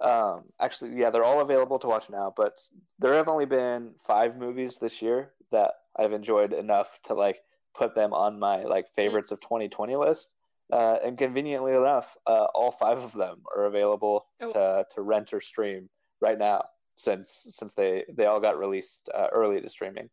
um 0.00 0.42
actually 0.60 0.94
yeah 0.96 1.10
they're 1.10 1.24
all 1.24 1.40
available 1.40 1.78
to 1.78 1.86
watch 1.86 2.10
now 2.10 2.32
but 2.36 2.60
there 2.98 3.14
have 3.14 3.28
only 3.28 3.46
been 3.46 3.92
five 4.06 4.36
movies 4.36 4.78
this 4.78 5.00
year 5.00 5.30
that 5.52 5.72
i've 5.96 6.12
enjoyed 6.12 6.52
enough 6.52 7.00
to 7.04 7.14
like 7.14 7.40
put 7.74 7.94
them 7.94 8.12
on 8.12 8.38
my 8.38 8.62
like 8.64 8.88
favorites 8.94 9.30
of 9.32 9.40
2020 9.40 9.96
list 9.96 10.34
uh, 10.72 10.98
and 11.04 11.18
conveniently 11.18 11.72
enough 11.72 12.16
uh, 12.26 12.46
all 12.54 12.70
five 12.70 12.98
of 12.98 13.12
them 13.12 13.38
are 13.56 13.64
available 13.66 14.26
Oh. 14.40 14.52
to, 14.52 14.84
to 14.94 15.02
rent 15.02 15.32
or 15.32 15.40
stream 15.40 15.88
right 16.20 16.38
now 16.38 16.64
since 16.96 17.46
since 17.50 17.74
they 17.74 18.04
they 18.16 18.26
all 18.26 18.40
got 18.40 18.58
released 18.58 19.08
uh, 19.14 19.28
early 19.32 19.60
to 19.60 19.68
streaming 19.68 20.08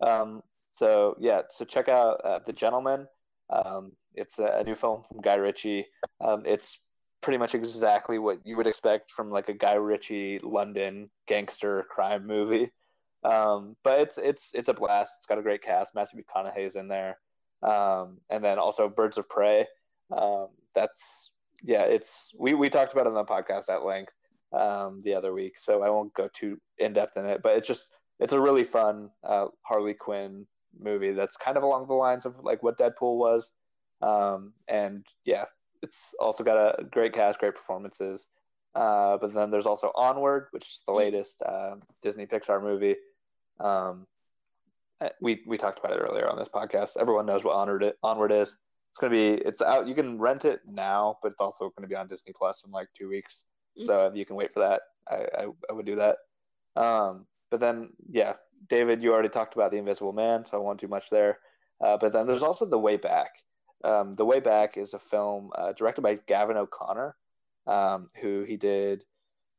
um, 0.00 0.42
so 0.70 1.16
yeah, 1.18 1.42
so 1.50 1.64
check 1.64 1.88
out 1.88 2.20
uh, 2.24 2.38
The 2.46 2.52
Gentleman. 2.52 3.08
Um, 3.50 3.92
it's 4.14 4.38
a, 4.38 4.58
a 4.60 4.62
new 4.62 4.76
film 4.76 5.02
from 5.02 5.20
Guy 5.20 5.34
Ritchie. 5.34 5.86
Um, 6.20 6.44
it's 6.46 6.78
pretty 7.20 7.38
much 7.38 7.54
exactly 7.56 8.18
what 8.20 8.38
you 8.44 8.56
would 8.56 8.66
expect 8.68 9.10
from 9.10 9.30
like 9.30 9.48
a 9.48 9.54
Guy 9.54 9.72
Ritchie 9.74 10.38
London 10.44 11.10
gangster 11.26 11.84
crime 11.90 12.26
movie. 12.26 12.70
Um, 13.24 13.74
but 13.82 13.98
it's 14.00 14.18
it's 14.18 14.50
it's 14.54 14.68
a 14.68 14.74
blast. 14.74 15.14
It's 15.16 15.26
got 15.26 15.38
a 15.38 15.42
great 15.42 15.62
cast. 15.62 15.94
Matthew 15.96 16.22
McConaughey's 16.22 16.76
in 16.76 16.86
there, 16.86 17.18
um, 17.62 18.18
and 18.30 18.44
then 18.44 18.58
also 18.60 18.88
Birds 18.88 19.18
of 19.18 19.28
Prey. 19.28 19.66
Um, 20.16 20.48
that's 20.74 21.30
yeah. 21.62 21.82
It's 21.82 22.30
we 22.36 22.54
we 22.54 22.70
talked 22.70 22.92
about 22.92 23.06
it 23.06 23.10
on 23.10 23.14
the 23.14 23.24
podcast 23.24 23.68
at 23.68 23.84
length 23.84 24.12
um, 24.52 25.00
the 25.02 25.14
other 25.14 25.32
week, 25.32 25.58
so 25.58 25.82
I 25.82 25.90
won't 25.90 26.14
go 26.14 26.28
too 26.32 26.58
in 26.78 26.92
depth 26.92 27.16
in 27.16 27.26
it. 27.26 27.42
But 27.42 27.56
it's 27.56 27.68
just 27.68 27.86
it's 28.18 28.32
a 28.32 28.40
really 28.40 28.64
fun 28.64 29.10
uh, 29.24 29.46
Harley 29.62 29.94
Quinn 29.94 30.46
movie 30.78 31.12
that's 31.12 31.36
kind 31.36 31.56
of 31.56 31.62
along 31.62 31.86
the 31.86 31.94
lines 31.94 32.24
of 32.24 32.34
like 32.42 32.62
what 32.62 32.78
Deadpool 32.78 33.16
was. 33.16 33.50
Um, 34.00 34.52
and 34.68 35.04
yeah, 35.24 35.44
it's 35.82 36.14
also 36.20 36.44
got 36.44 36.56
a 36.56 36.84
great 36.84 37.12
cast, 37.12 37.38
great 37.38 37.54
performances. 37.54 38.26
Uh, 38.74 39.16
but 39.16 39.32
then 39.32 39.50
there's 39.50 39.66
also 39.66 39.90
Onward, 39.96 40.48
which 40.52 40.68
is 40.68 40.82
the 40.86 40.92
latest 40.92 41.42
uh, 41.42 41.74
Disney 42.02 42.26
Pixar 42.26 42.62
movie. 42.62 42.96
Um, 43.60 44.06
uh, 45.00 45.08
we 45.20 45.42
we 45.46 45.56
talked 45.56 45.78
about 45.78 45.92
it 45.92 46.00
earlier 46.00 46.28
on 46.28 46.38
this 46.38 46.48
podcast. 46.48 46.96
Everyone 46.98 47.26
knows 47.26 47.44
what 47.44 47.54
Onward 47.54 47.92
Onward 48.02 48.32
is. 48.32 48.56
It's 48.90 48.98
gonna 48.98 49.12
be 49.12 49.34
it's 49.34 49.62
out. 49.62 49.86
You 49.86 49.94
can 49.94 50.18
rent 50.18 50.44
it 50.44 50.60
now, 50.66 51.18
but 51.22 51.32
it's 51.32 51.40
also 51.40 51.70
going 51.70 51.82
to 51.82 51.88
be 51.88 51.94
on 51.94 52.08
Disney 52.08 52.32
Plus 52.36 52.62
in 52.64 52.70
like 52.72 52.88
two 52.96 53.08
weeks. 53.08 53.42
Mm. 53.78 53.86
So 53.86 54.06
if 54.06 54.16
you 54.16 54.24
can 54.24 54.36
wait 54.36 54.52
for 54.52 54.60
that, 54.60 54.82
I, 55.08 55.42
I, 55.42 55.46
I 55.70 55.72
would 55.72 55.86
do 55.86 55.96
that. 55.96 56.16
Um, 56.76 57.26
but 57.50 57.60
then, 57.60 57.90
yeah, 58.10 58.34
David, 58.68 59.02
you 59.02 59.12
already 59.12 59.28
talked 59.28 59.54
about 59.54 59.70
The 59.70 59.78
Invisible 59.78 60.12
Man, 60.12 60.44
so 60.44 60.56
I 60.56 60.60
won't 60.60 60.80
do 60.80 60.88
much 60.88 61.10
there. 61.10 61.38
Uh, 61.84 61.96
but 61.96 62.12
then 62.12 62.26
there's 62.26 62.42
also 62.42 62.66
The 62.66 62.78
Way 62.78 62.96
Back. 62.96 63.30
Um, 63.84 64.16
the 64.16 64.24
Way 64.24 64.40
Back 64.40 64.76
is 64.76 64.94
a 64.94 64.98
film 64.98 65.50
uh, 65.54 65.72
directed 65.72 66.02
by 66.02 66.18
Gavin 66.26 66.56
O'Connor, 66.56 67.14
um, 67.66 68.08
who 68.20 68.42
he 68.42 68.56
did. 68.56 69.04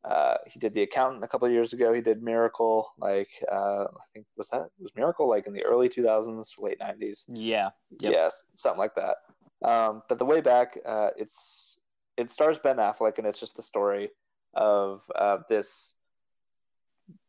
Uh, 0.03 0.35
he 0.47 0.59
did 0.59 0.73
The 0.73 0.83
Accountant 0.83 1.23
a 1.23 1.27
couple 1.27 1.47
of 1.47 1.53
years 1.53 1.73
ago. 1.73 1.91
He 1.91 2.01
did 2.01 2.23
Miracle, 2.23 2.93
like 2.97 3.29
uh, 3.51 3.83
I 3.83 4.05
think 4.13 4.25
was 4.37 4.49
that 4.49 4.69
was 4.79 4.95
Miracle 4.95 5.27
like 5.27 5.45
in 5.45 5.53
the 5.53 5.65
early 5.65 5.89
2000s, 5.89 6.57
late 6.57 6.79
90s. 6.79 7.25
Yeah. 7.27 7.69
Yep. 7.99 8.11
Yes, 8.13 8.43
something 8.55 8.79
like 8.79 8.95
that. 8.95 9.17
Um, 9.61 10.03
but 10.07 10.17
the 10.17 10.25
way 10.25 10.39
back, 10.39 10.77
uh, 10.85 11.09
it's 11.17 11.77
it 12.15 12.31
stars 12.31 12.59
Ben 12.59 12.77
Affleck, 12.77 13.17
and 13.17 13.27
it's 13.27 13.39
just 13.39 13.55
the 13.55 13.61
story 13.61 14.09
of 14.53 15.01
uh, 15.15 15.39
this 15.49 15.95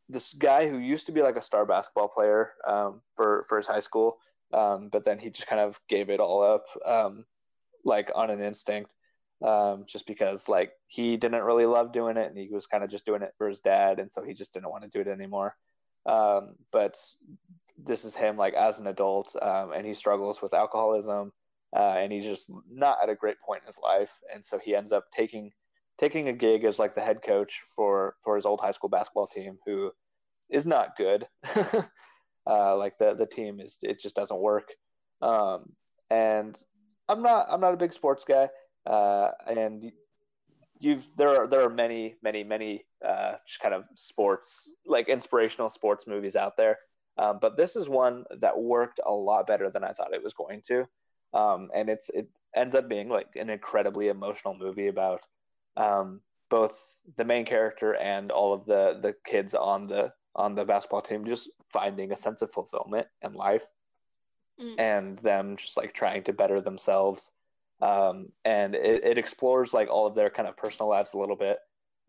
this 0.08 0.32
guy 0.34 0.68
who 0.68 0.78
used 0.78 1.06
to 1.06 1.12
be 1.12 1.22
like 1.22 1.36
a 1.36 1.42
star 1.42 1.64
basketball 1.64 2.08
player 2.08 2.52
um, 2.66 3.00
for 3.16 3.44
for 3.48 3.56
his 3.58 3.66
high 3.66 3.80
school, 3.80 4.18
um, 4.52 4.88
but 4.88 5.04
then 5.04 5.18
he 5.18 5.30
just 5.30 5.48
kind 5.48 5.60
of 5.60 5.80
gave 5.88 6.08
it 6.08 6.20
all 6.20 6.42
up, 6.42 6.66
um, 6.86 7.24
like 7.84 8.10
on 8.14 8.30
an 8.30 8.40
instinct, 8.40 8.92
um, 9.44 9.84
just 9.86 10.06
because 10.06 10.48
like 10.48 10.72
he 10.86 11.16
didn't 11.16 11.42
really 11.42 11.66
love 11.66 11.92
doing 11.92 12.16
it, 12.16 12.28
and 12.28 12.38
he 12.38 12.48
was 12.52 12.66
kind 12.66 12.84
of 12.84 12.90
just 12.90 13.06
doing 13.06 13.22
it 13.22 13.34
for 13.38 13.48
his 13.48 13.60
dad, 13.60 13.98
and 13.98 14.12
so 14.12 14.22
he 14.22 14.34
just 14.34 14.52
didn't 14.52 14.70
want 14.70 14.84
to 14.84 14.90
do 14.90 15.00
it 15.00 15.12
anymore. 15.12 15.56
Um, 16.06 16.56
but 16.72 16.96
this 17.78 18.04
is 18.04 18.14
him 18.14 18.36
like 18.36 18.54
as 18.54 18.78
an 18.78 18.86
adult, 18.86 19.34
um, 19.40 19.72
and 19.72 19.86
he 19.86 19.94
struggles 19.94 20.42
with 20.42 20.54
alcoholism, 20.54 21.32
uh, 21.74 21.94
and 21.98 22.12
he's 22.12 22.24
just 22.24 22.50
not 22.70 22.98
at 23.02 23.08
a 23.08 23.14
great 23.14 23.40
point 23.40 23.62
in 23.62 23.66
his 23.66 23.78
life, 23.82 24.12
and 24.32 24.44
so 24.44 24.58
he 24.58 24.74
ends 24.74 24.92
up 24.92 25.04
taking 25.14 25.50
taking 25.98 26.28
a 26.28 26.32
gig 26.32 26.64
as 26.64 26.78
like 26.78 26.94
the 26.94 27.00
head 27.00 27.22
coach 27.22 27.60
for 27.76 28.16
for 28.22 28.36
his 28.36 28.46
old 28.46 28.60
high 28.60 28.70
school 28.70 28.90
basketball 28.90 29.26
team, 29.26 29.58
who 29.66 29.90
is 30.50 30.66
not 30.66 30.96
good. 30.96 31.26
uh, 32.46 32.76
like 32.76 32.98
the 32.98 33.14
the 33.14 33.26
team 33.26 33.60
is 33.60 33.78
it 33.82 34.00
just 34.00 34.16
doesn't 34.16 34.40
work. 34.40 34.68
Um, 35.22 35.72
and 36.10 36.58
I'm 37.08 37.22
not 37.22 37.46
I'm 37.50 37.60
not 37.60 37.74
a 37.74 37.78
big 37.78 37.92
sports 37.92 38.24
guy, 38.26 38.48
uh, 38.86 39.30
and 39.46 39.92
you've 40.78 41.08
there 41.16 41.28
are 41.28 41.46
there 41.46 41.62
are 41.62 41.70
many 41.70 42.16
many 42.22 42.42
many 42.42 42.84
uh, 43.06 43.34
just 43.46 43.60
kind 43.60 43.74
of 43.74 43.84
sports 43.94 44.70
like 44.86 45.08
inspirational 45.08 45.68
sports 45.68 46.06
movies 46.06 46.36
out 46.36 46.56
there. 46.56 46.78
Um, 47.18 47.38
but 47.40 47.56
this 47.56 47.76
is 47.76 47.88
one 47.88 48.24
that 48.40 48.58
worked 48.58 49.00
a 49.04 49.12
lot 49.12 49.46
better 49.46 49.68
than 49.68 49.84
I 49.84 49.92
thought 49.92 50.14
it 50.14 50.22
was 50.22 50.32
going 50.32 50.62
to, 50.68 50.86
um, 51.34 51.70
and 51.74 51.90
it's 51.90 52.08
it 52.10 52.28
ends 52.54 52.74
up 52.74 52.88
being 52.88 53.08
like 53.08 53.28
an 53.36 53.50
incredibly 53.50 54.08
emotional 54.08 54.54
movie 54.54 54.88
about 54.88 55.26
um, 55.76 56.20
both 56.48 56.80
the 57.16 57.24
main 57.24 57.44
character 57.44 57.94
and 57.96 58.30
all 58.30 58.52
of 58.54 58.64
the 58.64 58.98
the 59.02 59.14
kids 59.26 59.54
on 59.54 59.86
the 59.86 60.12
on 60.34 60.54
the 60.54 60.64
basketball 60.64 61.02
team 61.02 61.26
just 61.26 61.50
finding 61.72 62.12
a 62.12 62.16
sense 62.16 62.40
of 62.40 62.52
fulfillment 62.52 63.06
in 63.22 63.34
life 63.34 63.66
Mm. 64.60 64.74
and 64.78 65.18
them 65.20 65.56
just 65.56 65.78
like 65.78 65.94
trying 65.94 66.22
to 66.24 66.34
better 66.34 66.60
themselves 66.60 67.30
um, 67.82 68.28
and 68.44 68.74
it, 68.74 69.04
it 69.04 69.18
explores 69.18 69.72
like 69.72 69.88
all 69.88 70.06
of 70.06 70.14
their 70.14 70.30
kind 70.30 70.48
of 70.48 70.56
personal 70.56 70.88
lives 70.88 71.14
a 71.14 71.18
little 71.18 71.36
bit 71.36 71.58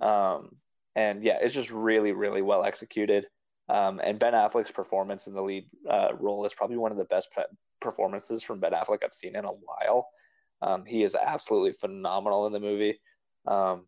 um, 0.02 0.50
and 0.96 1.24
yeah 1.24 1.38
it's 1.42 1.54
just 1.54 1.72
really 1.72 2.12
really 2.12 2.42
well 2.42 2.64
executed 2.64 3.26
um, 3.70 4.02
and 4.04 4.20
ben 4.20 4.34
affleck's 4.34 4.72
performance 4.72 5.28
in 5.28 5.34
the 5.34 5.42
lead 5.42 5.66
uh, 5.90 6.10
role 6.20 6.46
is 6.46 6.54
probably 6.54 6.78
one 6.78 6.92
of 6.92 6.98
the 6.98 7.06
best 7.06 7.30
pe- 7.36 7.44
performances 7.80 8.44
from 8.44 8.60
ben 8.60 8.74
affleck 8.74 9.00
i've 9.04 9.14
seen 9.14 9.36
in 9.36 9.46
a 9.46 9.50
while 9.50 10.08
Um, 10.62 10.86
he 10.86 11.04
is 11.04 11.16
absolutely 11.16 11.72
phenomenal 11.72 12.46
in 12.46 12.54
the 12.54 12.60
movie. 12.60 13.02
Um, 13.48 13.88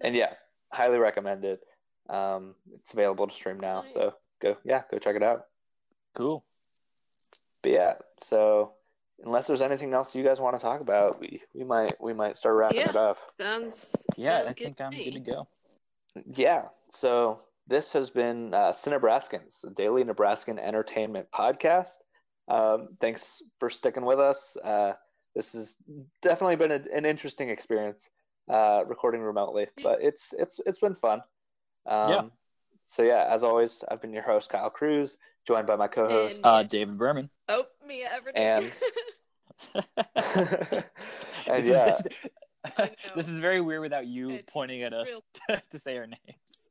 and 0.00 0.14
yeah, 0.16 0.32
highly 0.72 0.96
recommend 0.98 1.44
it. 1.44 1.60
Um, 2.08 2.54
it's 2.72 2.94
available 2.94 3.26
to 3.26 3.34
stream 3.34 3.60
now, 3.60 3.82
Nice. 3.82 3.92
so 3.92 4.14
go 4.40 4.56
yeah, 4.64 4.82
go 4.90 4.98
check 4.98 5.16
it 5.16 5.22
out. 5.22 5.44
Cool. 6.14 6.42
But 7.62 7.72
yeah, 7.72 7.94
so 8.22 8.72
unless 9.24 9.46
there's 9.46 9.62
anything 9.62 9.92
else 9.94 10.14
you 10.14 10.24
guys 10.24 10.40
want 10.40 10.56
to 10.56 10.62
talk 10.62 10.80
about, 10.80 11.20
we 11.20 11.40
we 11.54 11.64
might 11.64 12.00
we 12.00 12.12
might 12.12 12.36
start 12.36 12.56
wrapping 12.56 12.78
Yeah. 12.78 12.90
it 12.90 12.96
up. 12.96 13.18
Sounds 13.40 14.06
Yeah, 14.16 14.42
sounds 14.42 14.46
I 14.46 14.48
good 14.48 14.56
think 14.64 14.76
to 14.78 14.84
I'm 14.84 14.90
me. 14.90 15.04
good 15.04 15.14
to 15.14 15.20
go. 15.20 15.48
Yeah. 16.26 16.66
So 16.90 17.40
this 17.66 17.92
has 17.92 18.10
been 18.10 18.52
uh, 18.54 18.72
Cinebraskans, 18.72 19.64
a 19.64 19.70
daily 19.70 20.02
Nebraskan 20.04 20.58
entertainment 20.58 21.28
podcast. 21.32 21.98
Um, 22.48 22.88
thanks 23.00 23.42
for 23.58 23.70
sticking 23.70 24.04
with 24.04 24.18
us. 24.18 24.56
Uh, 24.64 24.94
this 25.36 25.52
has 25.52 25.76
definitely 26.22 26.56
been 26.56 26.72
a, 26.72 26.80
an 26.92 27.04
interesting 27.04 27.48
experience 27.50 28.08
uh, 28.48 28.82
recording 28.86 29.20
remotely, 29.20 29.68
but 29.82 30.02
it's 30.02 30.34
it's 30.36 30.60
it's 30.66 30.80
been 30.80 30.96
fun. 30.96 31.20
Um, 31.86 32.10
Yeah. 32.10 32.22
So 32.92 33.02
yeah, 33.04 33.26
as 33.30 33.44
always, 33.44 33.84
I've 33.88 34.02
been 34.02 34.12
your 34.12 34.24
host 34.24 34.50
Kyle 34.50 34.68
Cruz, 34.68 35.16
joined 35.46 35.68
by 35.68 35.76
my 35.76 35.86
co-host. 35.86 36.36
And- 36.36 36.44
Uh, 36.46 36.62
David 36.64 36.98
Berman. 36.98 37.30
Oh, 37.48 37.64
Mia 37.86 38.08
Everding. 38.08 38.32
And- 38.34 38.72
and 41.46 41.64
This 41.64 41.64
is- 41.64 41.68
yeah, 41.68 41.98
this 43.14 43.28
is 43.28 43.38
very 43.38 43.60
weird 43.60 43.80
without 43.82 44.06
you 44.06 44.30
It's 44.30 44.52
pointing 44.52 44.82
at 44.82 44.92
us 44.92 45.08
real- 45.48 45.60
to 45.70 45.78
say 45.78 45.96
our 45.98 46.06
names. 46.06 46.18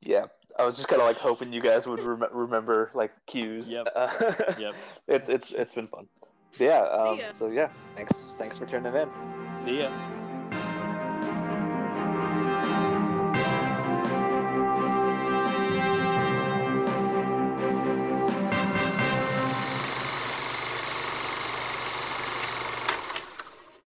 yeah, 0.01 0.25
I 0.57 0.65
was 0.65 0.75
just 0.75 0.89
kind 0.89 1.01
of 1.01 1.07
like 1.07 1.17
hoping 1.17 1.53
you 1.53 1.61
guys 1.61 1.87
would 1.87 2.01
rem- 2.01 2.27
remember 2.31 2.91
like 2.93 3.11
cues. 3.25 3.71
Yep. 3.71 3.87
Uh, 3.95 4.09
Yep. 4.59 4.75
it's 5.07 5.29
it's 5.29 5.51
it's 5.51 5.73
been 5.73 5.87
fun. 5.87 6.07
Yeah. 6.57 6.81
Um, 6.81 7.19
ya. 7.19 7.31
so 7.31 7.47
yeah, 7.49 7.69
thanks 7.95 8.35
thanks 8.37 8.57
for 8.57 8.65
tuning 8.65 8.93
in. 8.93 9.09
See 9.57 9.79
ya. 9.79 9.89